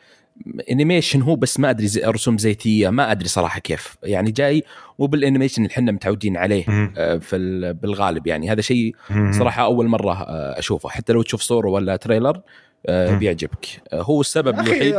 [0.71, 3.97] animation هو بس ما أدري زي رسوم زيتية ما أدري صراحة كيف.
[4.03, 4.65] يعني جاي
[4.99, 6.95] مو بال animation اللي إحنا متعودين عليه مم.
[6.97, 8.53] آه، في ال- بالغالب يعني.
[8.53, 8.95] هذا شيء.
[9.31, 10.89] صراحة أول مرة آه، أشوفه.
[10.89, 12.41] حتى لو تشوف صورة ولا trailer.
[12.89, 13.67] بيعجبك.
[13.95, 14.95] هو السبب الوحيد.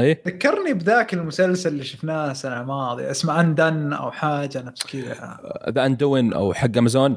[0.00, 5.38] إيه؟ ذكرني بذاك المسلسل اللي شفناه السنة الماضية اسمه Undone أو حاجة نفس كذا.
[5.70, 7.16] The Undone أو حق امازون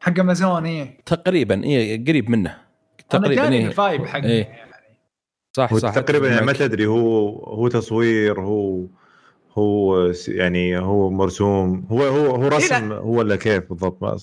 [0.00, 0.98] حق امازون إيه.
[1.06, 2.56] تقريبا إيه قريب منه.
[3.10, 3.66] تقريبا إيه.
[3.66, 4.48] ال vibe حق إيه.
[5.52, 5.94] صح هو صح.
[5.94, 6.52] تقريبا يعني ما.
[6.52, 8.86] تدري هو هو تصوير هو
[9.58, 14.16] هو يعني هو مرسوم هو هو هو رسم هو ولا كيف بالضبط؟ ما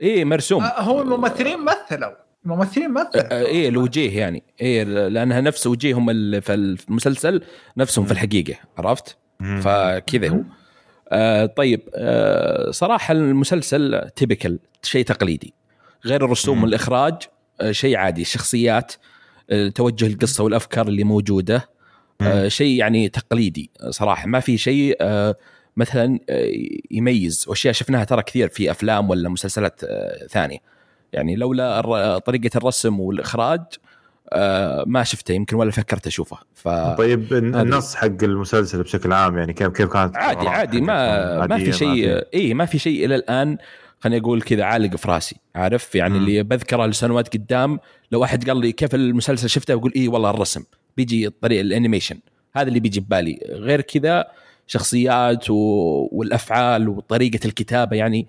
[0.00, 0.62] إيه مرسوم.
[0.62, 2.12] آه، هو الممثلين مثلوا.
[2.44, 3.32] الممثلين مثلوا.
[3.32, 4.42] آه، إيه الوجيه يعني.
[4.60, 6.06] إيه لأنها نفس وجيههم
[6.40, 7.42] في المسلسل
[7.76, 9.16] نفسهم في الحقيقة عرفت؟
[9.60, 10.40] فكذا هو.
[11.12, 15.54] آه طيب آه صراحة المسلسل تيبكال شيء تقليدي
[16.06, 16.62] غير الرسوم.
[16.62, 17.12] والإخراج.
[17.12, 17.33] آه
[17.70, 18.92] شيء عادي الشخصيات
[19.50, 21.68] آه توجه القصة والأفكار اللي موجودة.
[22.20, 24.26] آه شيء يعني تقليدي صراحة.
[24.26, 25.36] ما في شيء آه
[25.76, 26.52] مثلا آه
[26.90, 27.44] يميز.
[27.48, 30.58] وأشياء شفناها ترى كثير في أفلام ولا مسلسلات آه ثانية.
[31.12, 33.60] يعني لولا طريقة الرسم والإخراج
[34.32, 35.32] آه ما شفته.
[35.32, 36.38] يمكن ولا فكرت أشوفه.
[36.54, 37.32] ف طيب.
[37.32, 42.24] النص حق المسلسل بشكل عام يعني كيف كيف كانت عادي عادي؟ ما ما في شيء
[42.34, 43.58] اي ما في شيء إلى الآن
[44.04, 46.20] خليني أقول كذا عالق في راسي عارف يعني مم.
[46.20, 47.78] اللي بذكره لسنوات قدام
[48.12, 50.64] لو أحد قال لي كيف المسلسل شفته بقول اي والله الرسم
[50.96, 52.20] بيجي طريق ال animation
[52.56, 54.26] هذا اللي بيجي ببالي غير كذا
[54.66, 55.54] شخصيات و...
[56.12, 58.28] والأفعال وطريقة الكتابة يعني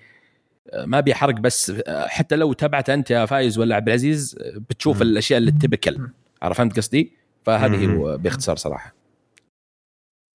[0.86, 4.38] ما بيحرق بس حتى لو تابعت أنت يا فايز ولا عبد العزيز
[4.70, 5.02] بتشوف مم.
[5.02, 6.08] الأشياء اللي typical.
[6.42, 7.12] عرفت قصدي؟
[7.44, 8.96] فهذه باختصار صراحة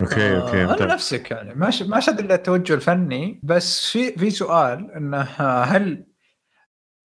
[0.00, 0.88] okay okay آه، أنا طيب.
[0.88, 6.04] نفسك يعني ما ما شد إلا التوجه الفني بس في في سؤال إنه آه، هل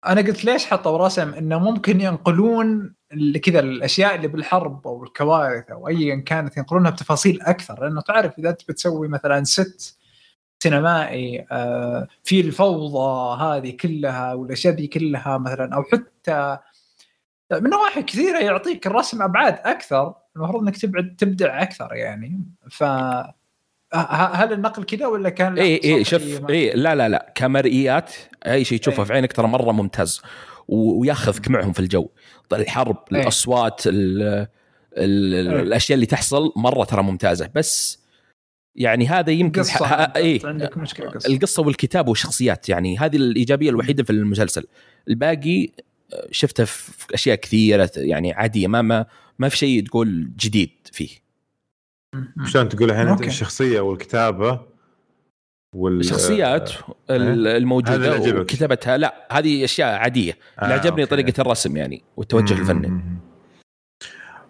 [0.06, 2.94] أنا قلت ليش حطوا رسم إنه ممكن ينقلون
[3.42, 8.50] كذا الأشياء اللي بالحرب أو الكوارث أو ايا كانت ينقلونها بتفاصيل أكثر لأنه تعرف إذا
[8.50, 9.98] أنت بتسوي مثلا ست
[10.62, 16.58] سينمائي آه، في الفوضى هذه كلها والأشياء دي كلها مثلا أو حتى
[17.52, 22.42] من نواحي كثيرة يعطيك الرسم أبعاد أكثر المفروض إنك تبعد تبدع أكثر يعني.
[22.70, 22.84] ف
[23.94, 28.12] هل النقل كذا ولا كان اي اي سطحي شوف اي لا لا لا كمرئيات
[28.46, 29.04] أي شيء تشوفه إيه.
[29.06, 30.22] في عينك ترى مرة ممتاز.
[30.68, 32.08] وياخذك معهم في الجو.
[32.48, 33.20] طيب الحرب إيه.
[33.22, 34.22] الأصوات ال
[34.96, 35.62] ال إيه.
[35.62, 37.50] الأشياء اللي تحصل مرة ترى ممتازة.
[37.54, 38.04] بس
[38.76, 41.32] يعني هذا يمكن قصه ح- اي عندك مشكلة قصة.
[41.32, 44.66] القصة والكتابه والشخصيات يعني هذه الإيجابية الوحيدة في المسلسل.
[45.08, 45.68] الباقي
[46.12, 49.06] آه، شفته في أشياء كثيرة يعني عادية ما ما
[49.38, 51.08] ما في شيء تقول جديد فيه
[52.46, 53.28] شلون تقول الحين.
[53.28, 54.60] الشخصية والكتابة
[55.76, 56.76] وال الشخصيات ال-
[57.10, 58.40] هذا اللي الموجوده.
[58.40, 61.10] وكتابتها لا هذه أشياء عادية اللي آه، عجبني أوكي.
[61.10, 63.00] طريقة الرسم يعني والتوجه الفني.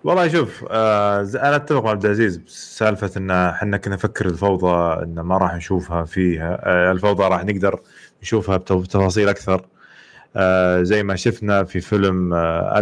[0.05, 5.15] والله شوف آه أنا أتفق مع عبد العزيز بسالفة إن إحنا كنا نفكر الفوضى إن
[5.21, 7.81] ما راح نشوفها فيها آه الفوضى راح نقدر
[8.23, 9.67] نشوفها بت- بتفاصيل أكثر
[10.37, 12.79] آه زي ما شفنا في فيلم آه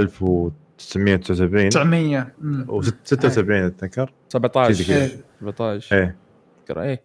[0.97, 2.67] 1979 900 مم.
[2.69, 4.97] و 76 أتذكر 17 كذا.
[5.05, 5.11] إيه.
[5.41, 6.17] 17 إيه
[6.77, 7.03] إيه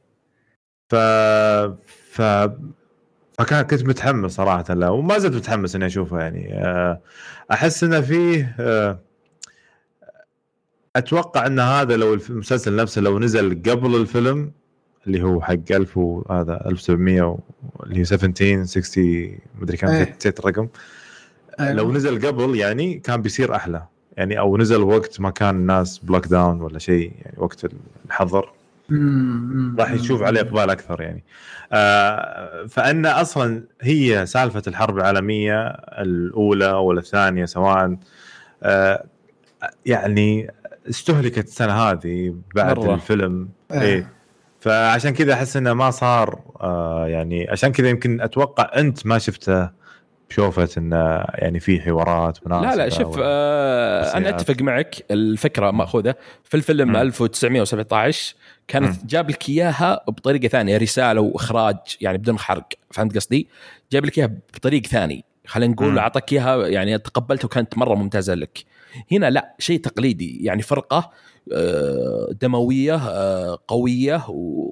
[0.89, 0.95] ف
[2.11, 2.21] ف
[3.37, 7.01] فكان كنت متحمس صراحة له وما زلت متحمس إني أشوفه يعني آه،
[7.51, 8.99] أحس إنه فيه آه،
[10.95, 14.51] أتوقع إن هذا لو الف- المسلسل نفسه لو نزل قبل الفيلم
[15.07, 17.39] اللي هو حق 1000 وهذا 1700 و-
[17.83, 20.01] اللي هو 17 60 مدري كم إيه.
[20.01, 20.67] نسيت نسيت الرقم.
[21.59, 23.83] لو نزل قبل يعني كان بيصير أحلى
[24.17, 27.65] يعني أو نزل وقت ما كان الناس ب lockdown ولا شيء يعني وقت
[28.05, 28.49] الحظر
[29.79, 29.91] راح.
[29.91, 31.23] يشوف عليه إقبال أكثر يعني
[31.73, 35.67] آه فأن أصلا هي سالفة الحرب العالمية
[36.01, 37.97] الأولى ولا الثانية سواء
[38.63, 39.05] آه
[39.85, 40.53] يعني
[40.89, 42.93] استهلكت السنة هذه بعد مرة.
[42.93, 43.81] الفيلم إيه.
[43.81, 44.11] إيه
[44.59, 49.69] فعشان كذا أحس إنه ما صار آه يعني عشان كذا يمكن أتوقع أنت ما شفته
[50.29, 54.29] بشوفه انه يعني في حوارات مناسبه لا لا شوف آه أنا.
[54.29, 56.95] أتفق معك الفكرة مأخوذة في الفيلم مم.
[56.95, 58.35] 1917
[58.67, 63.47] كانت جاب لك إياها بطريقة ثانية رسالة وإخراج يعني بدون حرق فهمت قصدي؟
[63.91, 65.99] جاب لك إياها بطريق ثاني خلينا نقول.
[65.99, 68.63] أعطاك إياها يعني تقبلتها وكانت مرة ممتازة لك
[69.11, 71.11] هنا لا شيء تقليدي يعني فرقة
[71.53, 74.66] آه، دموية آه، قوية و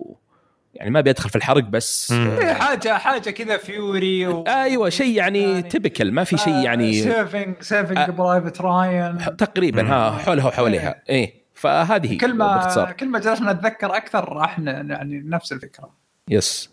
[0.76, 2.11] يعني ما بيدخل في الحرق بس.
[2.11, 4.43] إيه، آه، حاجة حاجة كذا Fury و...
[4.47, 8.05] أيوه شيء يعني يعني- typical ما في شيء يعني Saving Saving آه.
[8.09, 11.45] Private Ryan تقريبا ها حولها وحواليها إيه.
[11.53, 12.91] فهذه هي كل ما باختصار.
[12.91, 15.89] كل ما جلسنا نتذكر أكثر راح يعني نفس الفكرة.
[16.29, 16.69] yes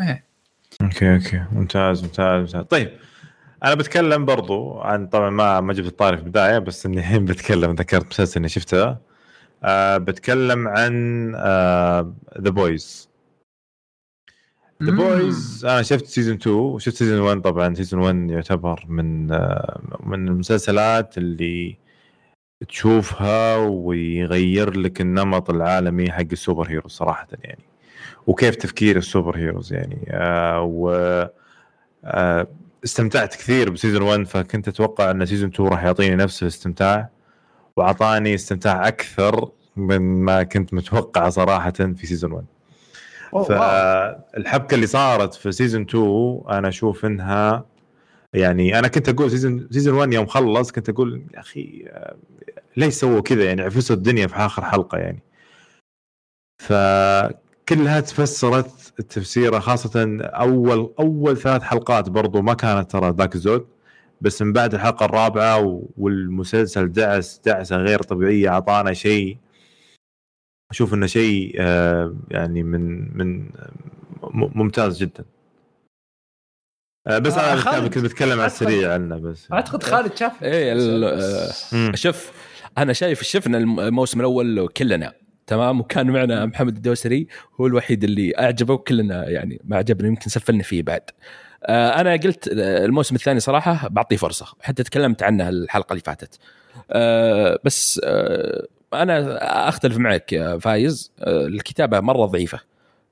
[0.00, 0.24] إيه.
[0.82, 1.42] okay okay.
[1.52, 2.62] ممتاز ممتاز ممتاز.
[2.70, 2.90] طيب
[3.64, 7.74] أنا بتكلم برضو عن طبعا ما ما جبت الطاري في البداية بس إني الحين بتكلم
[7.74, 8.96] ذكرت مسلسل إني شفته.
[9.64, 11.32] آه بتكلم عن
[12.40, 13.08] The Boys
[14.82, 14.92] The.
[14.92, 17.74] Boys أنا شفت season 2 وشفت season 1 طبعا.
[17.74, 21.76] season 1 يعتبر من آه من المسلسلات اللي
[22.68, 27.64] تشوفها ويغير لك النمط العالمي حق ال superheroes صراحة يعني.
[28.26, 30.06] وكيف تفكير ال superheroes يعني.
[30.10, 30.90] آه و
[32.04, 32.46] آه
[32.84, 37.08] استمتعت كثير ب season 1 فكنت أتوقع إن season 2 راح يعطيني نفس الاستمتاع
[37.76, 42.55] وأعطاني استمتاع أكثر من ما كنت متوقع صراحة في season 1 أوه، wow.
[43.44, 47.64] فالحبكة اللي صارت في season 2 أنا أشوف إنها
[48.34, 52.16] يعني أنا كنت أقول season season 1 يوم خلص كنت أقول يا أخي آه،
[52.76, 55.22] ليش سووا كذا؟ يعني عفسوا الدنيا في آخر حلقة يعني.
[56.62, 63.66] فكلها تفسرت التفسيره خاصة أول أول ثلاث حلقات برضو ما كانت ترى ذاك الزود
[64.20, 69.38] بس من بعد الحلقة الرابعة والمسلسل دعس دعسة غير طبيعية أعطانا شيء
[70.70, 73.50] أشوف إنه شيء آه، يعني من من
[74.32, 75.24] ممتاز جدا.
[77.06, 77.94] آه، بس آه، أنا خالد.
[77.94, 79.52] كنت بتكلم على السريع عنه بس.
[79.52, 80.42] أعتقد خالد شاف.
[80.42, 80.74] إيه
[81.72, 81.92] مم.
[81.94, 82.32] شوف
[82.78, 85.12] أنا شايف شفنا الموسم الأول كلنا
[85.46, 87.26] تمام؟ وكان معنا محمد الدوسري
[87.60, 91.02] هو الوحيد اللي أعجبه وكلنا يعني ما عجبنا يمكن سفلنا فيه بعد.
[91.64, 96.38] آه، أنا قلت آه، الموسم الثاني صراحة بعطيه فرصة حتى تكلمت عنه الحلقة اللي فاتت.
[96.90, 101.12] آه، بس آه، أنا أختلف معك فايز.
[101.20, 102.60] آه، الكتابة مرة ضعيفة.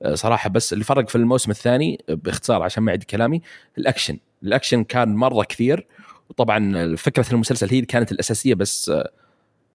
[0.01, 3.41] آه، صراحة بس اللي فرق في الموسم الثاني باختصار عشان ما اعيد كلامي
[3.77, 4.17] الأكشن.
[4.43, 5.87] الأكشن كان مرة كثير
[6.29, 9.11] وطبعا فكرة المسلسل هي كانت الأساسية بس آه،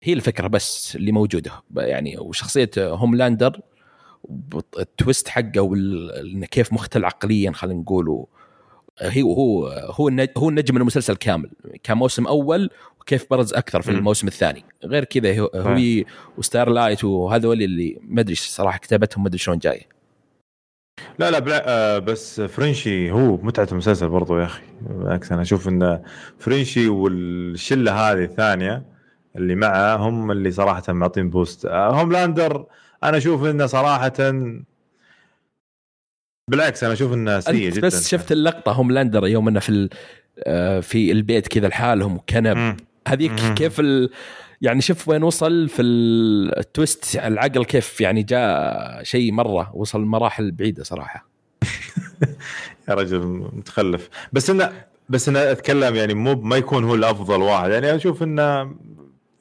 [0.03, 1.53] هي الفكرة بس اللي موجودة.
[1.77, 3.61] يعني وشخصية هوملاندر
[4.79, 8.27] ال twist حقه وال- كيف مختل عقليا خلينا نقول
[9.03, 11.51] هي هو هو هو النجم من المسلسل كامل.
[11.83, 12.71] كان موسم أول
[13.01, 13.91] وكيف برز أكثر في.
[13.91, 14.65] الموسم الثاني.
[14.85, 15.41] غير كذا.
[15.41, 16.05] هو
[16.39, 20.01] وستار لايت وهذول اللي ما أدري صراحة كتابتهم ما أدري شلون جاية.
[21.19, 24.63] لا لا بلا آه بس فرنشي هو متعة المسلسل برضو يا أخي.
[24.81, 26.03] بالعكس أنا أشوف إن
[26.39, 28.83] فرنشي والشلة هذه الثانية
[29.37, 32.67] اللي معه هم اللي صراحة معطين boost آه هوملاندر
[33.05, 34.13] أنا أشوف إنه صراحة
[36.51, 37.87] بالعكس أنا أشوف انه سيء أنت جدا.
[37.87, 39.89] بس شفت اللقطة هوملاندر يوم إنه في
[40.45, 42.77] آه، في البيت كذا لحالهم وكنب.
[43.09, 43.33] هذيك.
[43.57, 44.11] كيف ال...
[44.63, 50.01] يعني شوف وين وصل في ال- ال twist العقل كيف يعني جاء شيء مرة وصل
[50.01, 51.29] مراحل بعيدة صراحة.
[52.89, 53.19] يا رجل
[53.53, 54.09] متخلف.
[54.33, 54.73] بس انه
[55.09, 57.71] بس أنا أتكلم يعني مو ما يكون هو الأفضل واحد.
[57.71, 58.65] يعني أشوف إنه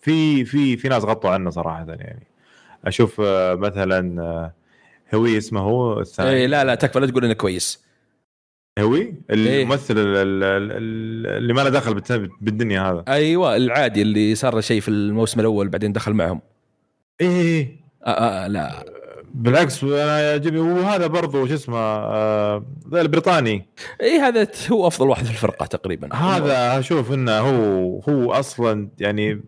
[0.01, 2.27] في في في ناس غطوا عنه صراحة يعني.
[2.85, 4.53] أشوف آه، مثلا آه،
[5.15, 6.29] هوي اسمه هو الثاني.
[6.29, 7.89] إيه لا لا تكفى لا تقول إنه كويس.
[8.79, 9.63] هوي؟ إيه.
[9.63, 12.01] الممثل ال- ال- ال- اللي ما له دخل
[12.41, 13.03] بالدنيا هذا.
[13.07, 16.41] أيوه العادي اللي صار له شيء في الموسم الأول بعدين دخل معهم.
[17.21, 18.85] إيه آه آه لا.
[19.33, 20.59] بالعكس أنا يعجبني.
[20.59, 23.65] وهذا برضو شو اسمه آه البريطاني.
[24.01, 26.15] اي هذا هو أفضل واحد في الفرقة تقريبا.
[26.15, 29.41] هذا أشوف إنه هو هو أصلا يعني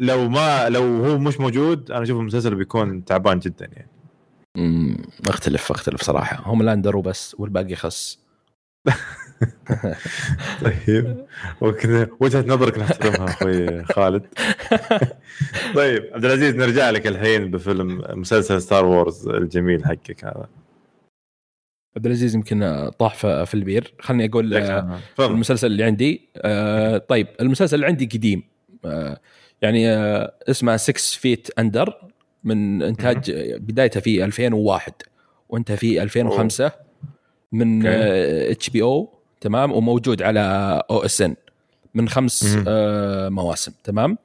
[0.00, 3.88] لو ما لو هو مش موجود أنا أشوف المسلسل بيكون تعبان جدا يعني.
[5.28, 6.42] أختلف أختلف صراحة.
[6.44, 8.18] هوملاندر وبس والباقي خس.
[10.64, 11.26] طيب
[11.60, 14.26] وكذا وجهة نظرك نحترمها أخوي خالد.
[15.76, 20.48] طيب عبد العزيز نرجع لك الحين بفيلم مسلسل ستار وورز الجميل حقك هذا.
[21.96, 23.94] عبد العزيز يمكن طاح في البير.
[24.00, 28.42] خلني أقول آه، المسلسل اللي عندي آه طيب المسلسل اللي عندي قديم.
[28.84, 29.20] آه
[29.62, 31.94] يعني آه اسمه 6 Feet Under
[32.48, 34.92] من إنتاج بدايته في 2001
[35.48, 36.72] وانتهى في 2005
[37.52, 37.86] من.
[37.86, 40.40] HBO تمام وموجود على
[40.90, 41.36] OSN
[41.94, 42.58] من خمس.
[42.66, 44.18] آه مواسم تمام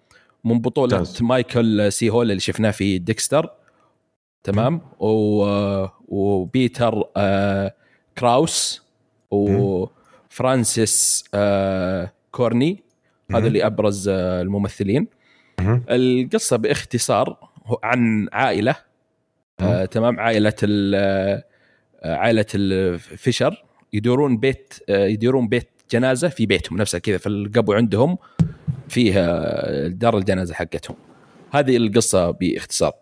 [0.43, 1.23] من بطولة ممتاز.
[1.23, 3.49] مايكل سي هول اللي شفناه في ديكستر
[4.43, 5.45] تمام و...
[6.07, 7.73] وبيتر آه
[8.17, 8.83] كراوس
[9.31, 12.83] وفرانسيس آه كورني
[13.31, 15.07] هذا اللي أبرز آه الممثلين.
[15.89, 17.42] القصة باختصار
[17.83, 18.75] عن عائلة
[19.59, 21.43] آه تمام عائلة آه،
[22.03, 28.17] عائلة الفيشر يدورون بيت آه يدورون بيت جنازة في بيتهم نفسه كذا في القبو عندهم
[28.89, 30.95] فيه آه، دار الجنازة حقتهم.
[31.51, 32.93] هذه القصة باختصار.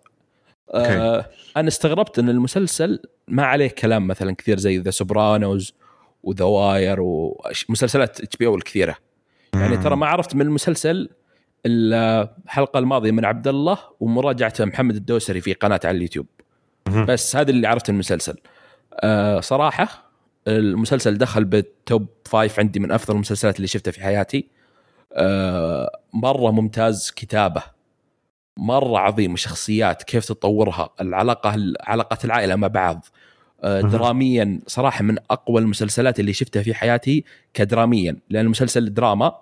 [0.74, 1.26] آه
[1.58, 5.74] أنا استغربت إن المسلسل ما عليه كلام مثلا كثير زي The Sopranos
[6.24, 8.96] و The Wire ومسلسلات HBO الكثيرة.
[9.54, 11.10] يعني ترى ما عرفت من المسلسل
[11.66, 16.26] الحلقة الماضية من عبد الله ومراجعه محمد الدوسري في قناة على اليوتيوب.
[16.88, 18.38] بس هذا اللي عرفت المسلسل.
[18.96, 20.12] آه صراحة
[20.48, 24.48] المسلسل دخل بال top five عندي من أفضل المسلسلات اللي شفتها في حياتي.
[25.14, 27.64] آه مرة ممتاز كتابة.
[28.58, 33.06] مرة عظيم الشخصيات كيف تطورها العلاقة علاقة العائلة مع بعض.
[33.64, 33.82] آه،.
[33.82, 39.36] دراميا صراحة من أقوى المسلسلات اللي شفتها في حياتي كدراميا لأن المسلسل دراما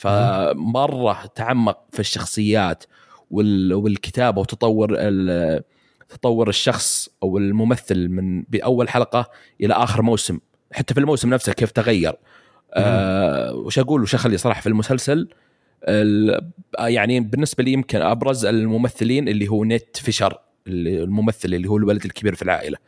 [0.00, 2.84] فمرة تعمق في الشخصيات
[3.30, 4.96] وال- والكتابة وتطور
[6.08, 9.30] تطور الشخص أو الممثل من بأول حلقة
[9.60, 10.38] إلى آخر موسم.
[10.72, 12.16] حتى في الموسم نفسه كيف تغير.
[12.74, 15.28] آه وش أقول وش أخلي صراحة في المسلسل؟
[15.84, 21.76] ال- يعني بالنسبة لي يمكن أبرز الممثلين اللي هو نيت فيشر اللي- الممثل اللي هو
[21.76, 22.78] الولد الكبير في العائلة.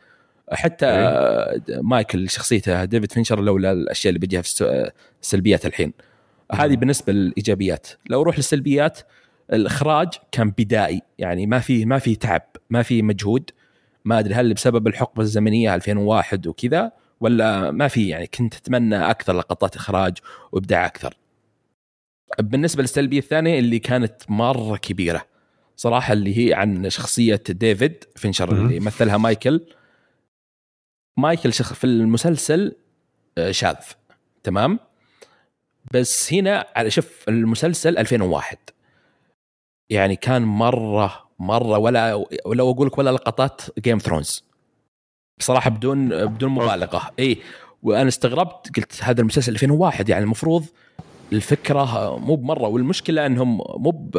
[0.51, 4.91] حتى آه، مايكل شخصيته ديفيد فينشر لولا الأشياء اللي بيجيها في الس-
[5.21, 5.93] السلبيات الحين.
[6.53, 7.87] هذه بالنسبة للإيجابيات.
[8.09, 8.99] لو أروح للسلبيات
[9.53, 11.01] الإخراج كان بدائي.
[11.17, 13.51] يعني ما في ما في تعب ما في مجهود.
[14.05, 18.07] ما أدري هل بسبب الحقبة الزمنية 2001 وكذا ولا ما في.
[18.07, 20.17] يعني كنت أتمنى أكثر لقطات إخراج
[20.51, 21.17] وإبداع أكثر.
[22.39, 25.25] بالنسبة للسلبية الثانية اللي كانت مرة كبيرة
[25.75, 28.51] صراحة اللي هي عن شخصية ديفيد فينشر.
[28.51, 29.61] اللي مثلها مايكل.
[31.17, 32.75] مايكل شخ في المسلسل
[33.37, 33.75] آه، شاذ.
[34.43, 34.79] تمام؟
[35.91, 38.57] بس هنا على شوف المسلسل 2001
[39.89, 44.43] يعني كان مرة مرة ولا ولو أقول لك ولا لقطات Game Thrones
[45.39, 47.11] بصراحة بدون بدون مبالغة.
[47.19, 47.37] إي
[47.83, 50.65] وأنا استغربت قلت هذا المسلسل 2001 يعني المفروض
[51.33, 54.11] الفكرة مو بمرة والمشكلة إنهم مو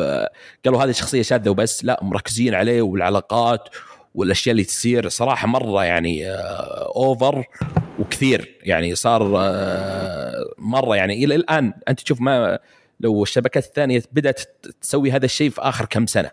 [0.64, 3.68] قالوا هذه شخصية شاذة وبس لا مركزين عليه والعلاقات
[4.14, 7.44] والأشياء اللي تصير صراحة مرة يعني آه، over
[7.98, 8.54] وكثير.
[8.62, 11.72] يعني صار آه، مرة يعني إلى الآن.
[11.88, 12.58] أنت تشوف ما
[13.00, 14.40] لو الشبكات الثانية بدأت
[14.80, 16.30] تسوي هذا الشيء في آخر كم سنة.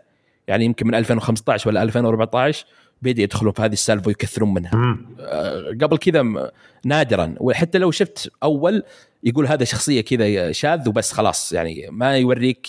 [0.47, 2.65] يعني يمكن من 2015 ولا 2014
[3.01, 4.97] بدا يدخلون في هذه السالفة ويكثرون منها.
[5.19, 6.51] آه، قبل كذا
[6.85, 7.35] نادرا.
[7.39, 8.83] وحتى لو شفت أول
[9.23, 11.53] يقول هذا شخصية كذا شاذ وبس خلاص.
[11.53, 12.67] يعني ما يوريك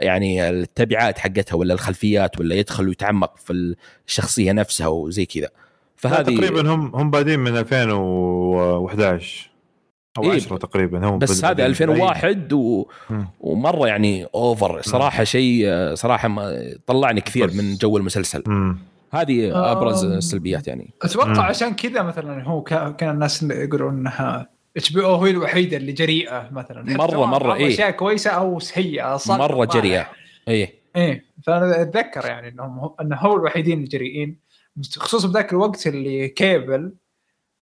[0.00, 3.74] يعني التبعات حقتها ولا الخلفيات ولا يدخل ويتعمق في
[4.08, 5.48] الشخصية نفسها وزي كذا
[5.96, 9.50] فهذه تقريبا هم هم بادين من 2011
[10.18, 11.66] أو إيه، 10 تقريبا هم بس هذا بادين.
[11.66, 12.84] 2001 و...
[13.40, 17.54] ومرة يعني أوفر صراحة شيء صراحة ما طلعني كثير بس.
[17.54, 18.78] من جو المسلسل مم.
[19.12, 20.04] هذه أبرز.
[20.04, 21.40] السلبيات يعني أتوقع مم.
[21.40, 25.92] عشان كذا مثلا هو كا- كان الناس يقولون إنها إتش بي أو هي الوحيده اللي
[25.92, 26.82] جريئة مثلا.
[26.96, 27.68] مرة، عملوا إيه.
[27.68, 30.06] أشياء كويسة أو سيئة صح مرة جريئة
[30.48, 30.74] إيه.
[30.96, 34.38] إيه فأنا أتذكر يعني إنهم هو- انه هو الوحيدين الجريئين
[34.96, 36.92] خصوصا بذاك الوقت اللي كيبل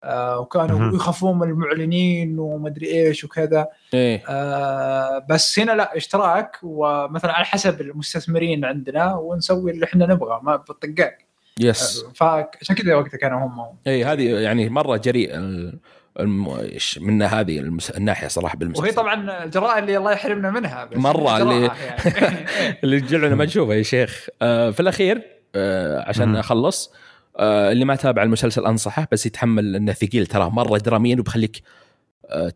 [0.05, 0.94] آه وكانوا مهم.
[0.94, 3.66] يخافون من المعلنين ومدري إيش وكذا.
[3.94, 4.22] إيه.
[4.28, 10.57] آه بس هنا لا إشتراك ومثلا على حسب المستثمرين عندنا ونسوي اللي إحنا نبغاه ما
[10.57, 11.18] بالطقاق
[11.61, 13.76] يس آه، فعشان كذا وقتها كانوا هم.
[13.86, 15.30] اي هذه يعني مرة جريء
[17.01, 17.91] من هذه المس...
[17.91, 22.47] الناحية صراحة بالمسلسل وهي طبعا الجراءه اللي الله يحرمنا منها بس مرة اللي- يعني.
[22.85, 25.23] اللي تجعلنا ما نشوفه يا شيخ آه في الأخير
[25.55, 26.37] آه عشان.
[26.37, 26.93] أخلص
[27.37, 31.62] آه اللي ما تابع المسلسل أنصحه بس يتحمل إنه ثقيل ترى مرة دراميا وبخليك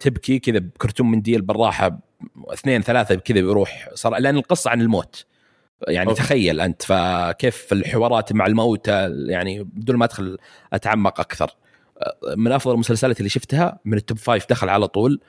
[0.01, 1.99] تبكي كذا بكرتون منديل بالراحة
[2.47, 5.25] اثنين ثلاثة كذا بيروح صار لأن القصة عن الموت
[5.89, 6.23] يعني okay.
[6.23, 10.39] تخيل أنت فكيف الحوارات مع الموتى يعني بدون ما أدخل
[10.73, 11.51] أتعمق أكثر
[12.37, 15.21] من أفضل المسلسلات اللي شفتها من ال top five دخل على طول.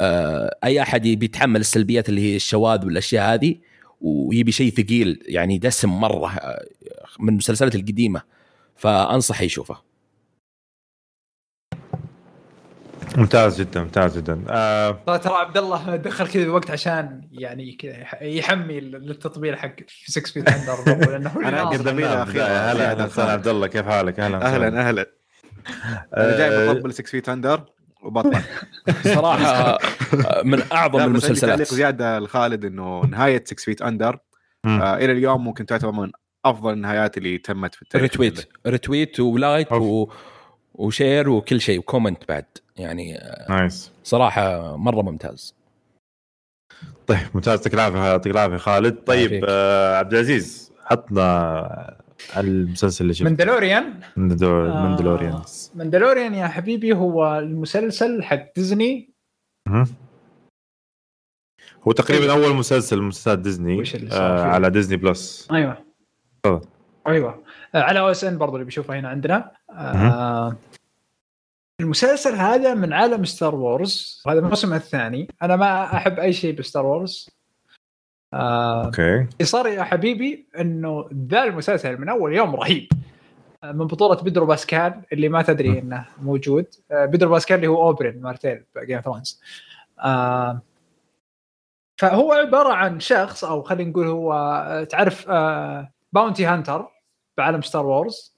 [0.00, 3.56] آه، أي أحد يبي يتحمل السلبيات اللي هي الشواذ والأشياء هذه
[4.00, 6.64] ويبي شيء ثقيل يعني دسم مرة آه،
[7.20, 8.22] من المسلسلات القديمة.
[8.76, 9.76] فأنصح يشوفه.
[13.16, 14.44] ممتاز جدا ممتاز جدا.
[14.48, 19.76] آه ترى ترى عبد الله دخل كذا الوقت عشان يعني كذا يحمي للتطبيل حق
[20.06, 21.76] Six Feet Under لأنه هو اللي أنا ناصر.
[21.78, 22.42] قدم- جميلة أخيرة.
[22.44, 23.66] هلا أهلا عبد الله.
[23.66, 24.46] كيف حالك؟ أهلا.
[24.54, 25.06] أهلا أهلا.
[26.16, 27.64] أنا جاي آه، بطبل Six Feet Under
[28.02, 28.42] وبطلع
[29.14, 31.50] صراحة آه، من أعظم المسلسلات.
[31.52, 34.18] تعليق زيادة لخالد إنه نهاية Six Feet Under.
[34.66, 36.10] آه إلى اليوم ممكن تعتبر من
[36.44, 38.02] أفضل النهايات اللي تمت في التاريخ.
[38.10, 39.72] ريتويت ريتويت ولايك.
[39.72, 40.12] و...
[40.74, 42.44] و share وكل شيء و comment بعد.
[42.76, 45.54] يعني آه، nice صراحة مرة ممتاز.
[47.06, 47.58] طيب ممتاز.
[47.58, 48.94] يعطيك العافية يعطيك العافية خالد.
[48.94, 49.44] طيب.
[49.48, 52.03] آه عبد العزيز عطنا
[52.36, 53.30] المسلسل اللي شفته.
[53.30, 54.88] Mandalorian؟ Mandalor- آه.
[54.88, 59.14] Mandalorians Mandalorian يا حبيبي هو المسلسل حق ديزني.
[61.88, 65.48] هو تقريبا أول مسلسل من مسلسلات ديزني آه؟ على Disney Plus.
[65.52, 65.84] أيوه.
[66.42, 66.68] تفضل.
[67.06, 67.44] أيوه.
[67.74, 69.52] آه، على OSN برضه اللي بيشوفه هنا عندنا.
[69.70, 70.56] آه
[71.80, 75.28] المسلسل هذا من عالم Star Wars هذا الموسم الثاني.
[75.42, 77.30] أنا ما أحب أي شيء ب Star Wars.
[77.30, 77.43] آه
[78.34, 79.14] أوكي.
[79.18, 82.88] اللي صار يا حبيبي إنه ذا المسلسل من أول يوم رهيب.
[83.64, 86.66] آه، من بطولة بيدرو باسكال اللي ما تدري إنه موجود.
[86.90, 89.40] آه، بيدرو باسكال اللي هو أوبرين مارتيل Game of Thrones
[90.04, 90.62] آه
[91.98, 95.30] فهو عبارة عن شخص أو خلينا نقول هو آه، تعرف
[96.12, 96.88] bounty hunter
[97.38, 98.34] بعالم Star Wars.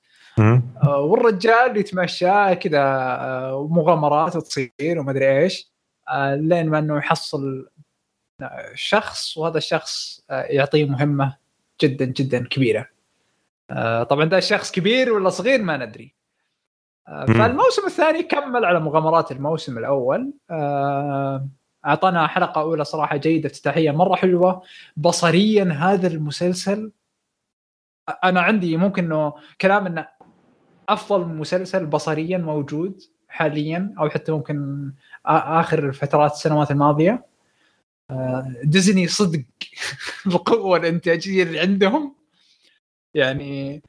[0.84, 5.72] آه، والرجال يتمشى كذا آه، ومغامرات تصير ومدري إيش.
[6.08, 7.75] آه، لين ما إنه يحصل آه،
[8.74, 11.36] شخص وهذا الشخص آه، يعطيه مهمة
[11.82, 12.88] جدا جدا كبيرة.
[13.70, 16.14] آه، طبعا ده الشخص كبير ولا صغير ما ندري.
[17.08, 17.24] آه،.
[17.26, 20.32] فالموسم الثاني كمل على مغامرات الموسم الأول.
[21.86, 24.62] أعطانا حلقة أولى صراحة جيدة افتتاحيه مرة حلوة
[24.96, 26.92] بصريا هذا المسلسل.
[28.24, 30.08] أنا عندي ممكن إنه كلام إنه
[30.88, 34.92] أفضل مسلسل بصريا موجود حاليا أو حتى ممكن
[35.26, 37.35] آخر فترات السنوات الماضية.
[38.64, 39.42] ديزني صدق
[40.26, 42.14] القوه الإنتاجية اللي عندهم.
[43.14, 43.82] يعني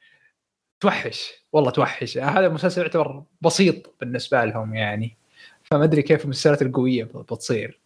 [0.80, 2.18] توحش والله توحش.
[2.18, 5.16] هذا المسلسل يعتبر بسيط بالنسبة لهم يعني.
[5.62, 7.80] فما أدري كيف المسلسلات القوية بتصير.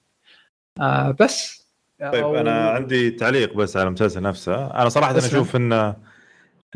[0.81, 1.67] آه بس
[2.01, 4.67] طيب أنا عندي تعليق بس على المسلسل نفسه.
[4.67, 5.19] أنا صراحة أنا.
[5.19, 5.97] أشوف إنه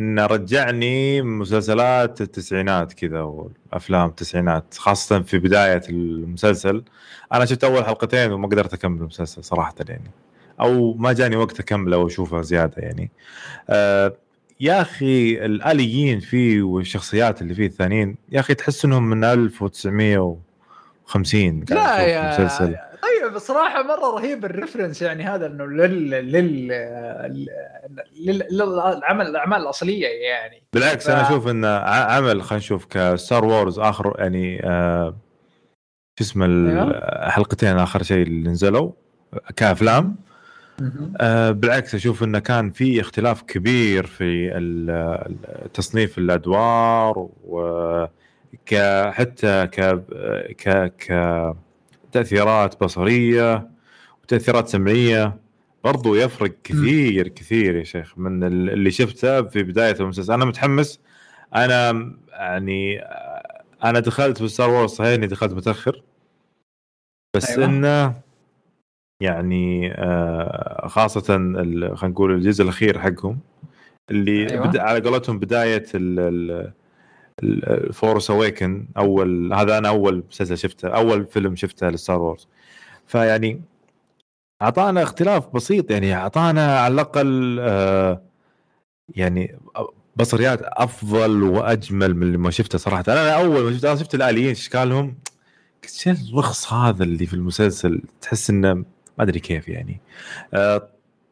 [0.00, 6.84] إنه رجعني مسلسلات التسعينات كذا وافلام التسعينات خاصة في بداية المسلسل.
[7.32, 10.10] أنا شفت أول حلقتين وما قدرت أكمل المسلسل صراحة يعني
[10.60, 13.10] أو ما جاني وقت أكمله وأشوفه زيادة يعني.
[13.70, 14.12] آه
[14.60, 21.70] يا أخي الآليين فيه والشخصيات اللي فيه الثانيين يا أخي تحس إنهم من 1950 قاعد
[21.70, 22.76] لا يا مسلسل
[23.06, 26.68] طيب بصراحة مرة رهيب ال reference يعني هذا إنه لل لل
[28.26, 30.62] لل للعمل الأعمال الأصلية يعني.
[30.72, 35.16] بالعكس ف- أنا أشوف انه عمل خلينا نشوف ك Star Wars آخر يعني آه
[36.18, 36.46] شو اسمه.
[36.46, 38.92] الحلقتين آخر شيء اللي نزلوا
[39.56, 40.16] كأفلام.
[41.20, 44.50] آه بالعكس أشوف انه كان في اختلاف كبير في
[45.74, 48.06] تصنيف الأدوار و
[48.66, 49.80] ك- حتى ك
[50.58, 51.56] ك ك
[52.16, 53.68] تاثيرات بصرية
[54.22, 55.36] وتاثيرات سمعية.
[55.84, 60.32] برضو يفرق كثير كثير يا شيخ من ال- اللي شفته في بداية المسلسل.
[60.32, 61.00] أنا متحمس.
[61.54, 63.00] أنا يعني
[63.84, 66.02] أنا دخلت في Star Wars صحيح إني دخلت متأخر.
[67.36, 67.64] بس أيوة.
[67.64, 68.14] إنه
[69.22, 73.38] يعني آه، خاصة ال- خلينا نقول الجزء الأخير حقهم
[74.10, 74.80] اللي أيوة.
[74.80, 75.84] على قولتهم بداية
[77.42, 82.48] ال Force Awaken اول هذا أنا أول مسلسل شفته أول فيلم شفته ل Star Wars.
[83.06, 83.62] فيعني
[84.62, 88.22] أعطانا اختلاف بسيط يعني أعطانا على الأقل آه،
[89.08, 89.58] يعني
[90.16, 93.04] بصريات أفضل وأجمل من ما شفته صراحة.
[93.08, 95.14] أنا أول ما شفت أنا شفت الآليين اشكالهم
[95.84, 98.84] قلت شو الرخص هذا اللي في المسلسل؟ تحس إنه ما
[99.20, 100.00] أدري كيف يعني.
[100.54, 100.88] آه،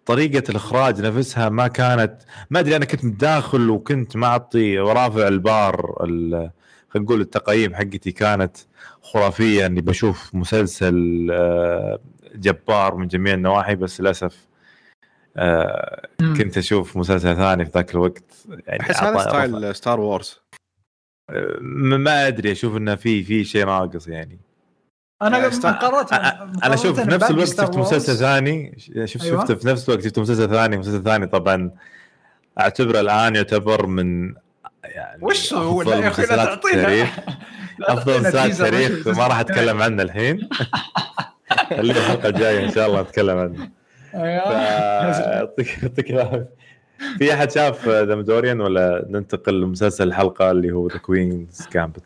[0.07, 2.17] طريقة الإخراج نفسها ما كانت
[2.51, 6.51] ما أدري أنا كنت متداخل وكنت معطي ورافع البار ال-
[6.89, 8.57] خلينا نقول التقييم حقتي كانت
[9.03, 11.99] خرافية إني بشوف مسلسل آه،
[12.35, 14.47] جبار من جميع النواحي بس للأسف
[15.37, 16.09] آه،.
[16.21, 20.41] كنت أشوف مسلسل ثاني في ذاك الوقت يعني احس هذا style Star Wars.
[21.31, 24.39] آه، ما ما أدري أشوف إنه في في شيء ناقص يعني.
[25.23, 26.09] أنا است- مقارنة
[26.65, 28.75] أنا شوف في نفس الوقت شفت مسلسل ثاني.
[28.79, 29.41] شفت أيوة.
[29.47, 30.77] شفت في نفس الوقت شفت مسلسل ثاني.
[30.77, 31.71] مسلسل ثاني طبعا
[32.61, 34.35] أعتبره الآن يعتبر من
[34.85, 37.07] يعني وش هو؟ يا أخي لا مسلسلات تعطينا
[37.83, 40.49] أفضل مسلسلات التاريخ ما راح أتكلم عنه الحين.
[41.77, 43.69] خليه الحلقة الجاية إن شاء الله أتكلم عنه.
[44.15, 44.53] أيوة.
[44.53, 46.49] يعطيك يعطيك العافية.
[47.19, 48.15] في أحد شاف ذا
[48.61, 52.03] ولا ننتقل لمسلسل الحلقة اللي هو The Queen's Gambit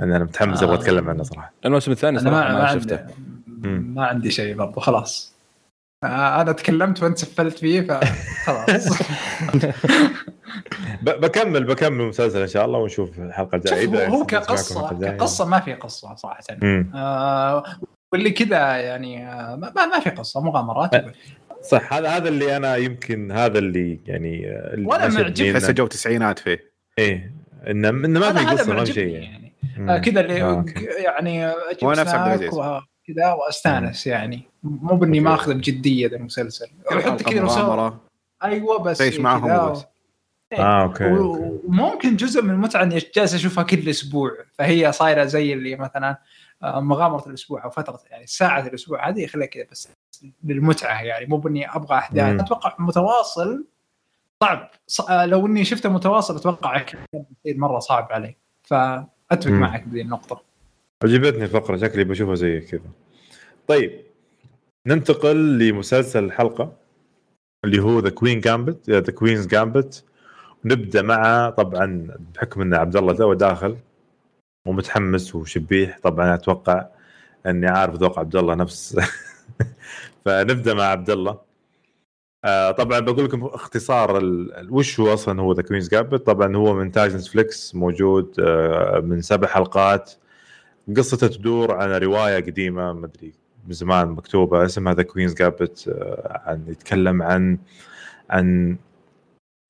[0.00, 0.80] أنا أنا متحمس أبغى آه.
[0.80, 4.80] أتكلم عنه صراحة الموسم الثاني صراحة ما, ما, ما شفته عندي ما عندي شيء برضو
[4.80, 5.34] خلاص
[6.04, 8.88] آه، أنا تكلمت وأنت سفلت فيه فخلاص
[11.02, 15.00] ب- بكمل بكمل المسلسل إن شاء الله ونشوف الحلقة الجاية هو- كقصة.
[15.00, 16.40] كقصة ما في قصة صراحة.
[16.94, 17.64] آه
[18.12, 21.12] واللي كذا يعني آه ما, ما في قصة مغامرات أه.
[21.62, 25.52] صح هذا هذا اللي أنا يمكن هذا اللي يعني اللي شدني معجبني.
[25.52, 27.34] تحسه جو تسعينات فيه إيه
[27.70, 29.39] انه ما في قصة ما في شيء يعني
[29.86, 30.84] كذا اللي آه، أوكي.
[30.84, 32.54] يعني أجيب هو نفس عبد سناك العزيز.
[32.54, 35.30] وكذا وأستانس يعني مو بإني أوكي.
[35.30, 38.00] ماخذه بجدية ذا المسلسل حتى كذا مغامرة.
[38.44, 39.84] أيوه بس تعيش معاهم كذا وبس.
[40.52, 40.58] إيه.
[40.58, 45.76] آه أوكي وممكن جزء من المتعة إني جالس أشوفها كل أسبوع فهي صايرة زي اللي
[45.76, 46.18] مثلا
[46.62, 49.88] آه، مغامرة الأسبوع أو فترة يعني ساعة الأسبوع هذه خليها كذا بس
[50.44, 51.98] للمتعة يعني مو بإني أبغى مم.
[51.98, 53.66] احداث أتوقع متواصل
[54.42, 55.00] صعب ص...
[55.00, 56.84] آه، لو إني شفته متواصل أتوقع
[57.46, 58.36] مرة صعب علي
[59.30, 59.60] فاتفق مم.
[59.60, 60.42] معك بهذه النقطة.
[61.04, 62.90] عجبتني الفقرة شكلي بشوفها زي كذا.
[63.66, 64.00] طيب
[64.86, 66.72] ننتقل لمسلسل الحلقة
[67.64, 70.04] اللي هو The Queen Gambit The Queen's Gambit
[70.64, 73.76] نبدأ مع طبعا بحكم إن عبد الله تو داخل
[74.66, 76.86] ومتحمس وشبيح طبعا أتوقع
[77.46, 79.00] إني عارف ذوق عبد الله نفس.
[80.24, 81.49] فنبدأ مع عبد الله.
[82.44, 84.20] آه طبعا بقول لكم اختصار
[84.70, 89.20] وش هو أصلا هو The Queen's Gambit طبعا هو من انتاج نتفليكس موجود آه من
[89.20, 90.12] سبع حلقات.
[90.96, 93.32] قصته تدور على رواية قديمة ما أدري
[93.66, 95.88] من زمان مكتوبة اسمها The Queen's Gambit
[96.30, 97.58] عن يتكلم عن
[98.30, 98.76] عن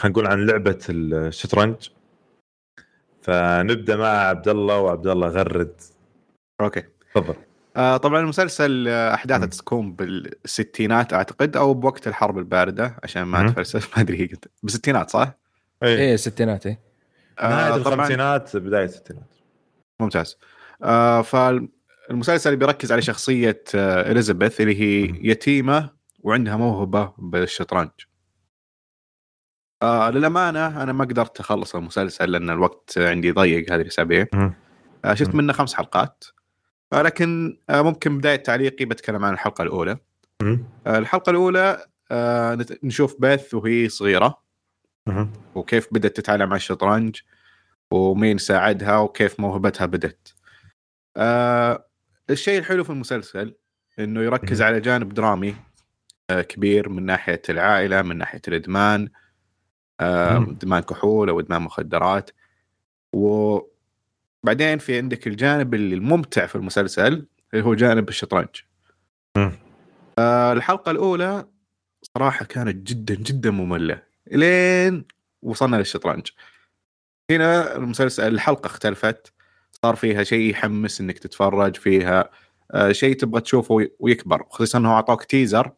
[0.03, 1.77] خلينا نقول عن لعبة الشطرنج.
[3.23, 5.81] فنبدأ مع عبد الله وعبد الله غرد.
[6.61, 6.83] أوكي.
[7.15, 7.35] تفضل.
[7.97, 9.49] طبعا المسلسل آه، احداثه مم.
[9.51, 13.49] تكون بالستينات أعتقد أو بوقت الحرب الباردة عشان ما.
[13.49, 15.33] أتفلسف ما أدري هي قلت بالستينات صح؟
[15.83, 16.81] إيه إيه ستينات إيه
[17.43, 19.35] نهاية آه طبعا الخمسينات بداية الستينات
[20.01, 20.37] ممتاز
[20.83, 25.19] آه فالمسلسل بيركز على شخصية آه إليزابيث اللي هي مم.
[25.23, 25.91] يتيمة
[26.23, 27.91] وعندها موهبة بالشطرنج
[29.83, 34.27] آه للأمانة أنا ما قدرت أخلص المسلسل لأن الوقت عندي ضيق هذه الأسابيع.
[35.05, 35.35] آه شفت.
[35.35, 36.40] منه خمس حلقات آه
[36.93, 39.99] لكن آه ممكن بداية تعليقي بتكلم عن الحلقة الأولى.
[40.87, 44.43] آه الحلقة الأولى آه نشوف بيث وهي صغيرة.
[45.55, 47.21] وكيف بدأت تتعلم على الشطرنج
[47.91, 50.35] ومين ساعدها وكيف موهبتها بدت
[52.31, 53.55] الشيء الحلو في المسلسل
[53.99, 54.63] إنه يركز.
[54.63, 55.57] على جانب درامي
[56.31, 59.09] كبير من ناحية العائلة من ناحية الإدمان.
[60.01, 62.31] إدمان كحول أو إدمان مخدرات
[64.45, 68.49] وبعدين في عندك الجانب الممتع في المسلسل اللي هو جانب الشطرنج.
[70.19, 71.47] آه الحلقة الأولى
[72.15, 75.05] صراحة كانت جدا جدا مملة لين
[75.43, 76.29] وصلنا للشطرنج
[77.31, 79.33] هنا المسلسل الحلقة اختلفت
[79.83, 82.31] صار فيها شيء يحمس إنك تتفرج فيها
[82.71, 85.73] آه شيء تبغى تشوفه وي- ويكبر خصوصا إنه اعطاك تيزر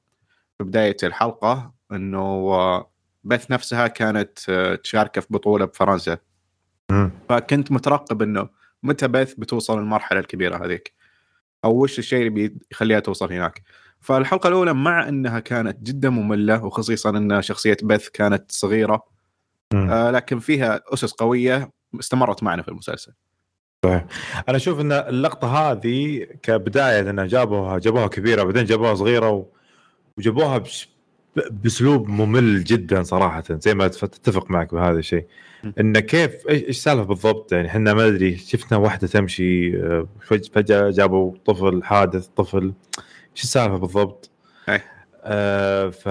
[0.59, 2.19] في بداية الحلقة إنه
[2.55, 2.91] آه،
[3.25, 6.19] بث نفسها كانت آه، تشارك في بطولة بفرنسا.
[7.29, 8.49] فكنت مترقب إنه
[8.83, 10.93] متى بث بتوصل المرحلة الكبيرة هذيك؟
[11.65, 12.31] أو وش الشيء اللي
[12.71, 13.63] بيخليها توصل هناك؟
[14.01, 19.05] فالحلقة الأولى مع إنها كانت جدا مملة وخصيصا إن شخصية بث كانت صغيرة.
[19.91, 21.71] آه لكن فيها أسس قوية
[22.01, 23.13] استمرت معنا في المسلسل.
[24.49, 29.47] أنا أشوف إن اللقطة هذه كبداية انه جابوها جابوها كبيرة بعدين جابوها صغيرة و...
[30.19, 30.89] وجابوها بش...
[31.51, 35.27] بأسلوب ممل جدا صراحة زي ما أتفق معك بهذا الشيء.
[35.81, 40.91] إنه كيف إيش السالفه بالضبط؟ يعني إحنا ما أدري شفنا واحدة تمشي آه، فج- فجأة
[40.91, 42.73] جابوا طفل حادث طفل
[43.37, 44.31] إيش السالفة بالضبط؟
[45.25, 46.09] آه ف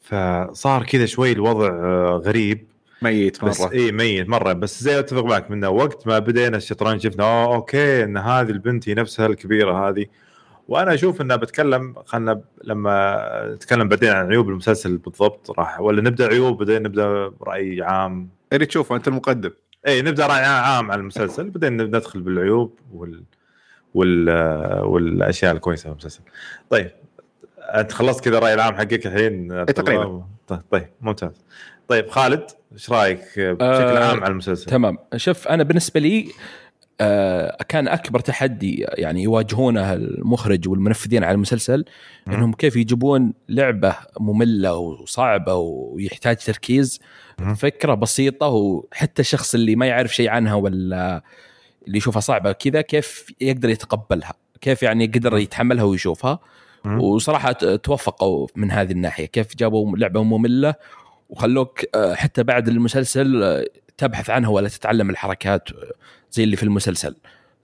[0.00, 2.66] فصار كذا شوي الوضع آه غريب.
[3.02, 3.72] ميت بس مرة.
[3.72, 4.52] إي ميت مرة.
[4.52, 8.88] بس زي أتفق معك منه وقت ما بدينا الشطرنج شفنا اوه أوكي إن هذه البنت
[8.88, 10.06] هي نفسها الكبيرة هذه.
[10.68, 16.26] وأنا أشوف انه بتكلم خلنا لما نتكلم بعدين عن عيوب المسلسل بالضبط راح ولا نبدأ
[16.26, 19.50] عيوب بعدين نبدأ رأي عام؟ اللي تشوفه أنت المقدم.
[19.86, 23.22] اي نبدأ رأي عام عن المسلسل بعدين ندخل بالعيوب وال
[23.94, 24.30] وال
[24.84, 26.20] والأشياء الكويسة في المسلسل.
[26.70, 26.90] طيب
[27.60, 30.24] أنت خلصت كذا الراي العام حقك الحين؟ عبد تقريباً.
[30.48, 31.44] طيب- طيب ممتاز.
[31.88, 34.98] طيب خالد إيش رأيك بشكل آه، عام عن المسلسل؟ تمام.
[35.16, 36.28] شوف أنا بالنسبة لي
[37.68, 41.84] كان أكبر تحدي يعني يواجهونه المخرج والمنفذين على المسلسل.
[42.28, 47.00] إنهم كيف يجيبون لعبة مملة وصعبة ويحتاج تركيز.
[47.56, 51.22] فكرة بسيطة وحتى الشخص اللي ما يعرف شيء عنها ولا
[51.86, 56.38] اللي يشوفها صعبة كذا كيف يقدر يتقبلها كيف يعني قدر يتحملها ويشوفها.
[56.86, 60.74] وصراحة توفقوا من هذه الناحية كيف جابوا لعبة مملة
[61.30, 63.64] وخلوك آه، حتى بعد المسلسل آه،
[63.96, 65.92] تبحث عنها ولا تتعلم الحركات آه،
[66.32, 67.16] زي اللي في المسلسل.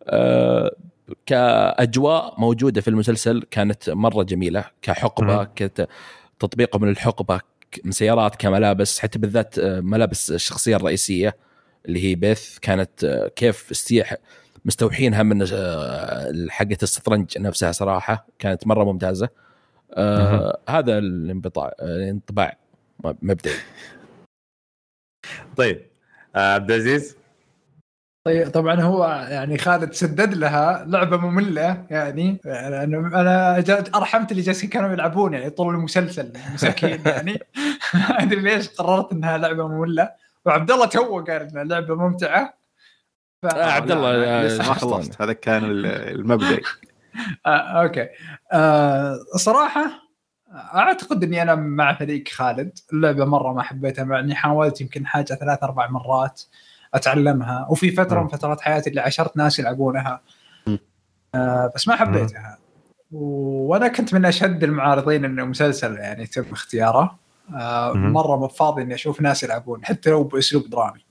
[0.07, 0.77] آه،
[1.27, 5.49] كأجواء موجودة في المسلسل كانت مرة جميلة كحقبة مم.
[5.57, 5.89] كت-
[6.39, 11.37] تطبيقه من الحقبة ك- من سيارات كملابس حتى بالذات آه، ملابس الشخصية الرئيسية
[11.87, 14.15] اللي هي بيث كانت آه، كيف استيح
[14.65, 15.47] مستوحينها من
[16.51, 19.29] حقة الشطرنج نفسها صراحة كانت مرة ممتازة.
[19.95, 22.57] آه هذا الانطباع الانطباع
[23.23, 23.55] مبدئي.
[25.57, 25.83] طيب
[26.35, 27.17] عبد العزيز؟
[28.25, 33.65] طيب طبعا هو يعني خالد سدد لها لعبة مملة يعني أنا أنا
[33.95, 37.33] أرحمت اللي جالسين كانوا يلعبون يعني طول المسلسل مساكين يعني.
[37.95, 40.11] ما أدري ليش قررت إنها لعبة مملة.
[40.45, 42.55] وعبد الله تو قال إنها لعبة ممتعة.
[43.43, 43.47] ف...
[43.47, 44.75] آه، عبد الله، لا، آه، لسه ما.
[44.75, 45.23] خلصت.
[45.23, 46.61] هذا كان ال- المبدئي
[47.47, 48.09] آه، okay.
[48.53, 49.91] آه، صراحة
[50.75, 52.79] أعتقد إني أنا مع فريق خالد.
[52.93, 56.43] اللعبة مرة ما حبيتها مع إني حاولت يمكن حاجة ثلاث أربع مرات.
[56.95, 57.67] أتعلمها.
[57.71, 58.23] وفي فترة مم.
[58.23, 60.21] من فترات حياتي اللي عاشرت ناس يلعبونها.
[60.67, 60.79] مم.
[61.35, 62.59] آه، بس ما حبيتها.
[63.13, 67.19] وأنا كنت من أشد المعارضين إنه مسلسل يعني تم اختياره.
[67.55, 68.13] آه، مم.
[68.13, 71.05] مرة ما فاضي إني أشوف ناس يلعبون حتى لو بأسلوب درامي.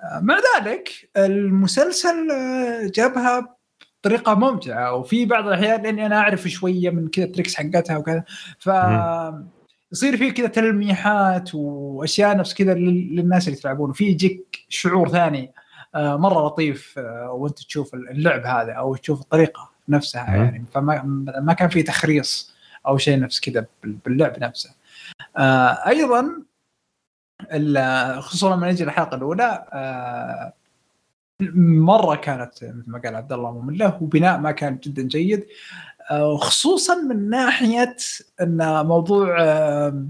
[0.00, 3.56] آه، مع ذلك المسلسل آه، جابها
[4.02, 4.94] طريقه ممتعة.
[4.94, 8.24] وفي بعض الأحيان إني أنا أعرف شوية من كذا ال tricks حقتها وكذا.
[8.58, 8.68] ف
[9.92, 15.52] يصير في كذا تلميحات وأشياء نفس كذا لل- للناس اللي تلعبون وفي يجيك شعور ثاني
[15.94, 20.44] آه، مرة لطيف آه، وأنت تشوف اللعب هذا أو تشوف الطريقة نفسها مم.
[20.44, 20.64] يعني.
[20.72, 21.02] فما
[21.40, 22.54] ما كان في تخريص
[22.86, 24.70] أو شيء نفس كذا بال- باللعب نفسه.
[25.36, 26.42] آه، أيضا
[28.20, 29.66] خصوصا لما نجي الحلقة الأولى
[31.64, 35.46] مرة كانت مثل ما قال عبد الله مملة وبناء ما كان جدا جيد.
[36.10, 37.96] آه، خصوصا من ناحية
[38.40, 40.06] إن موضوع آه،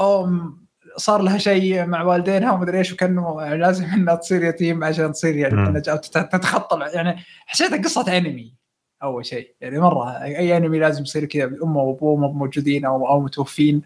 [0.00, 0.62] أم
[0.96, 5.80] صار لها شيء مع والدينها ومدري إيش وكأنه لازم إنها تصير يتيم عشان تصير يعني
[5.80, 8.54] تتخطى يعني حسيتها قصة أنمي
[9.02, 9.54] أول شيء.
[9.60, 13.82] يعني مرة أي أنمي لازم يصير كذا امه وابوه مو موجودين أو أو متوفين.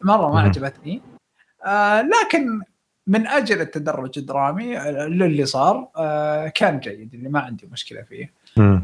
[0.00, 0.40] مرة ما.
[0.40, 1.02] عجبتني.
[1.66, 2.60] آه لكن
[3.06, 8.32] من أجل التدرج الدرامي آه، اللي صار آه كان جيد اللي ما عندي مشكلة فيه.
[8.56, 8.82] مم.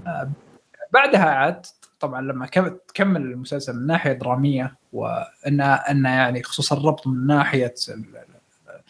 [0.93, 1.67] بعدها عاد
[2.01, 7.75] طبعا لما كم- تكمل المسلسل من ناحية درامية وان ان يعني خصوصا الربط من ناحية
[7.89, 8.83] ال- ال-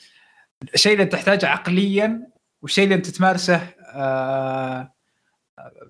[0.74, 2.26] الشيء اللي تحتاجه عقليا
[2.62, 4.92] والشيء اللي أنت تمارسه آه،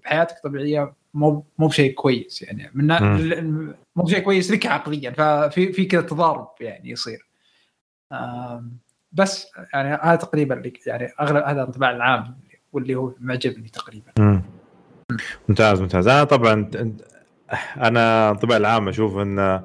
[0.04, 2.70] بحياتك الطبيعيه مو مو بشيء كويس يعني.
[2.74, 2.86] من
[3.96, 7.26] مو بشيء كويس لك عقليا ففي في كذا تضارب يعني يصير.
[9.12, 12.36] بس يعني هذا تقريبا يعني أغلب هذا الانطباع العام
[12.72, 14.12] واللي هو معجبني تقريبا.
[14.18, 14.42] مم.
[15.48, 16.08] ممتاز ممتاز.
[16.08, 16.70] أنا طبعا
[17.76, 19.62] أنا طبعا العام أشوف إن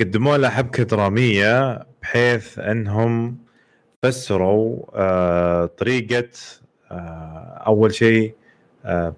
[0.00, 3.38] قدموا لها حبكة درامية بحيث إنهم
[4.02, 6.28] فسروا آه طريقة
[6.90, 8.34] آه أول شيء
[8.84, 9.14] آه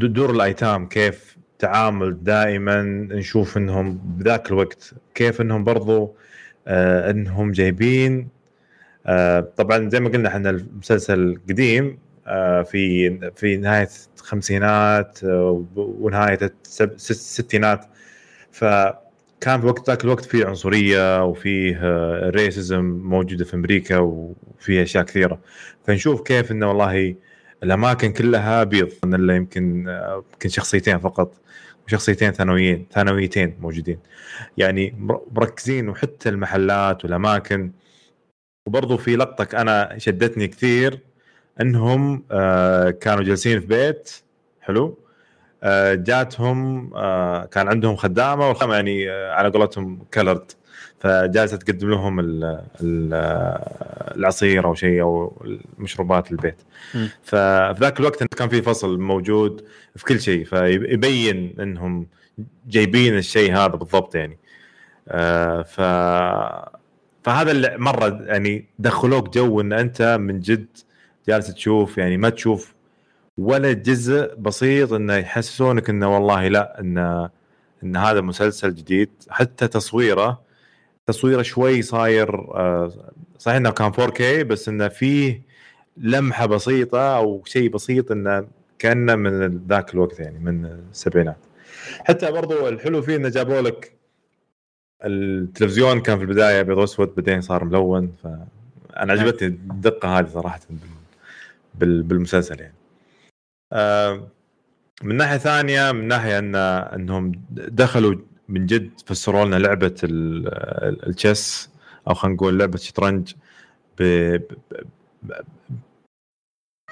[0.00, 6.14] دور الأيتام كيف تعامل دائما نشوف إنهم بذاك الوقت كيف إنهم برضو
[6.68, 8.28] إنهم جايبين
[9.56, 11.98] طبعا زي ما قلنا إحنا المسلسل قديم
[12.62, 16.38] في في نهاية الخمسينات آه ونهاية
[17.10, 17.86] الستينات
[18.52, 21.80] فكان في وقت ذاك الوقت في عنصرية وفيه
[22.30, 25.40] ريسزم موجودة في أمريكا وفي أشياء كثيرة.
[25.86, 27.14] فنشوف كيف إنه والله
[27.62, 31.34] الأماكن كلها بيض إلا يمكن آه، يمكن شخصيتين فقط
[31.86, 33.98] وشخصيتين ثانويين ثانويتين موجودين.
[34.56, 37.72] يعني مر- مركزين وحتى المحلات والأماكن.
[38.66, 41.00] وبرضه في لقطة أنا شدتني كثير.
[41.60, 44.10] انهم آه، كانوا جالسين في بيت
[44.60, 44.98] حلو؟
[45.62, 50.52] آه، جاتهم آه، كان عندهم خدامة والخدامه يعني على قولتهم كلرد
[51.00, 53.64] فجالسة تقدم لهم ال- ال-
[54.16, 55.42] العصير أو شيء أو
[55.78, 56.62] المشروبات البيت.
[57.22, 59.64] ففي ذاك الوقت كان في فصل موجود
[59.96, 60.44] في كل شيء.
[60.44, 62.06] فيبين إنهم
[62.68, 64.38] جايبين الشيء هذا بالضبط يعني.
[65.64, 65.80] ف
[67.22, 70.66] فهذا اللي مرة يعني دخلوك جو إن أنت من جد
[71.28, 72.74] جالس تشوف يعني ما تشوف
[73.38, 77.28] ولا جزء بسيط إنه يحسسونك إنه والله لا إن
[77.82, 79.10] إن هذا مسلسل جديد.
[79.30, 80.40] حتى تصويره
[81.06, 82.92] تصويره شوي صاير آه،
[83.38, 85.42] صحيح إنه كان 4K بس إنه فيه
[85.96, 88.48] لمحة بسيطة أو شيء بسيط إنه
[88.78, 91.36] كأنه من ذاك الوقت يعني من السبعينات.
[92.04, 93.92] حتى برضو الحلو فيه إنه جابوا لك
[95.04, 100.60] التلفزيون كان في البداية ابيض وأسود بعدين صار ملون فانا عجبتني الدقة هذه صراحة.
[101.78, 102.74] بالمسلسل يعني
[103.72, 104.28] آه،
[105.02, 108.14] من ناحية ثانية من ناحية ان أنهم دخلوا
[108.48, 110.48] من جد فسروا لنا لعبة ال-
[110.88, 111.70] ال- التشيس
[112.08, 113.32] أو خلينا نقول لعبة شطرنج.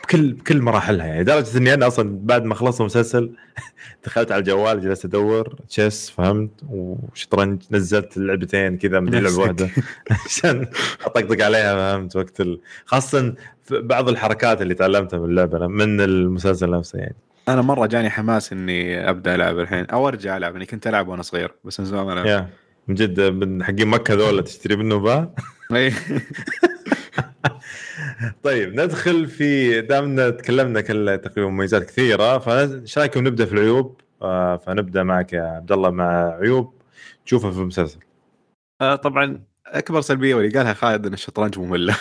[0.03, 3.31] بكل بكل مراحلها يعني لدرجة إني أنا أصلا بعد ما خلصت المسلسل
[4.05, 9.39] دخلت على الجوال جلست أدور تشيس فهمت وشطرنج نزلت اللعبتين كذا من لعبة.
[9.39, 9.71] واحدة
[10.27, 10.67] عشان
[11.05, 12.61] أطقطق عليها فهمت وقت ال...
[12.85, 13.35] خاصة
[13.71, 17.17] بعض الحركات اللي تعلمتها من اللعبة من المسلسل نفسه يعني
[17.49, 21.23] أنا مرة جاني حماس إني أبدأ ألعب الحين أو أرجع ألعب اني كنت ألعب وأنا
[21.23, 22.49] صغير بس من زمان ما العب
[22.89, 25.56] من جد من حقين مكة ذولا تشتري منه با إيه.
[28.43, 34.57] طيب ندخل في دامنا تكلمنا كل تقريبا مميزات كثيرة فايش رايكم نبدأ في العيوب آه،
[34.57, 36.75] فنبدأ معك يا عبد الله مع عيوب
[37.27, 37.99] تشوفها في المسلسل
[38.81, 41.97] آه، طبعا أكبر سلبية واللي قالها خالد إن الشطرنج مملة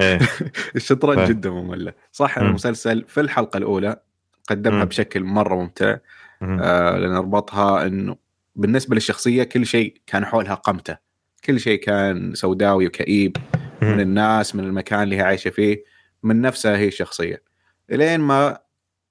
[0.00, 0.18] إيه
[0.76, 1.28] الشطرنج فاهم.
[1.28, 2.38] جدا مملة صح.
[2.38, 4.00] المسلسل في الحلقة الأولى
[4.48, 4.84] قدمها.
[4.84, 5.96] بشكل مرة ممتع.
[6.42, 8.16] آه لأن ربطها إنه
[8.56, 10.96] بالنسبة للشخصية كل شيء كان حولها قمته
[11.44, 13.36] كل شيء كان سوداوي وكئيب
[13.82, 14.00] من.
[14.00, 15.84] الناس من المكان اللي هي عايشة فيه
[16.22, 17.42] من نفسها هي الشخصية
[17.90, 18.58] إلين ما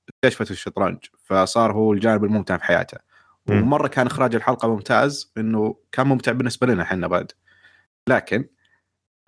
[0.10, 3.00] اكتشفت الشطرنج فصار هو الجانب الممتع في حياتها.
[3.50, 7.32] ومرة كان إخراج الحلقة ممتاز إنه كان ممتع بالنسبة لنا إحنا بعد
[8.10, 8.46] لكن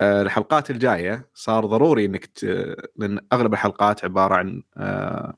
[0.00, 2.44] آه، الحلقات الجاية صار ضروري إنك ت...
[2.96, 5.36] لأن أغلب الحلقات عبارة عن آه،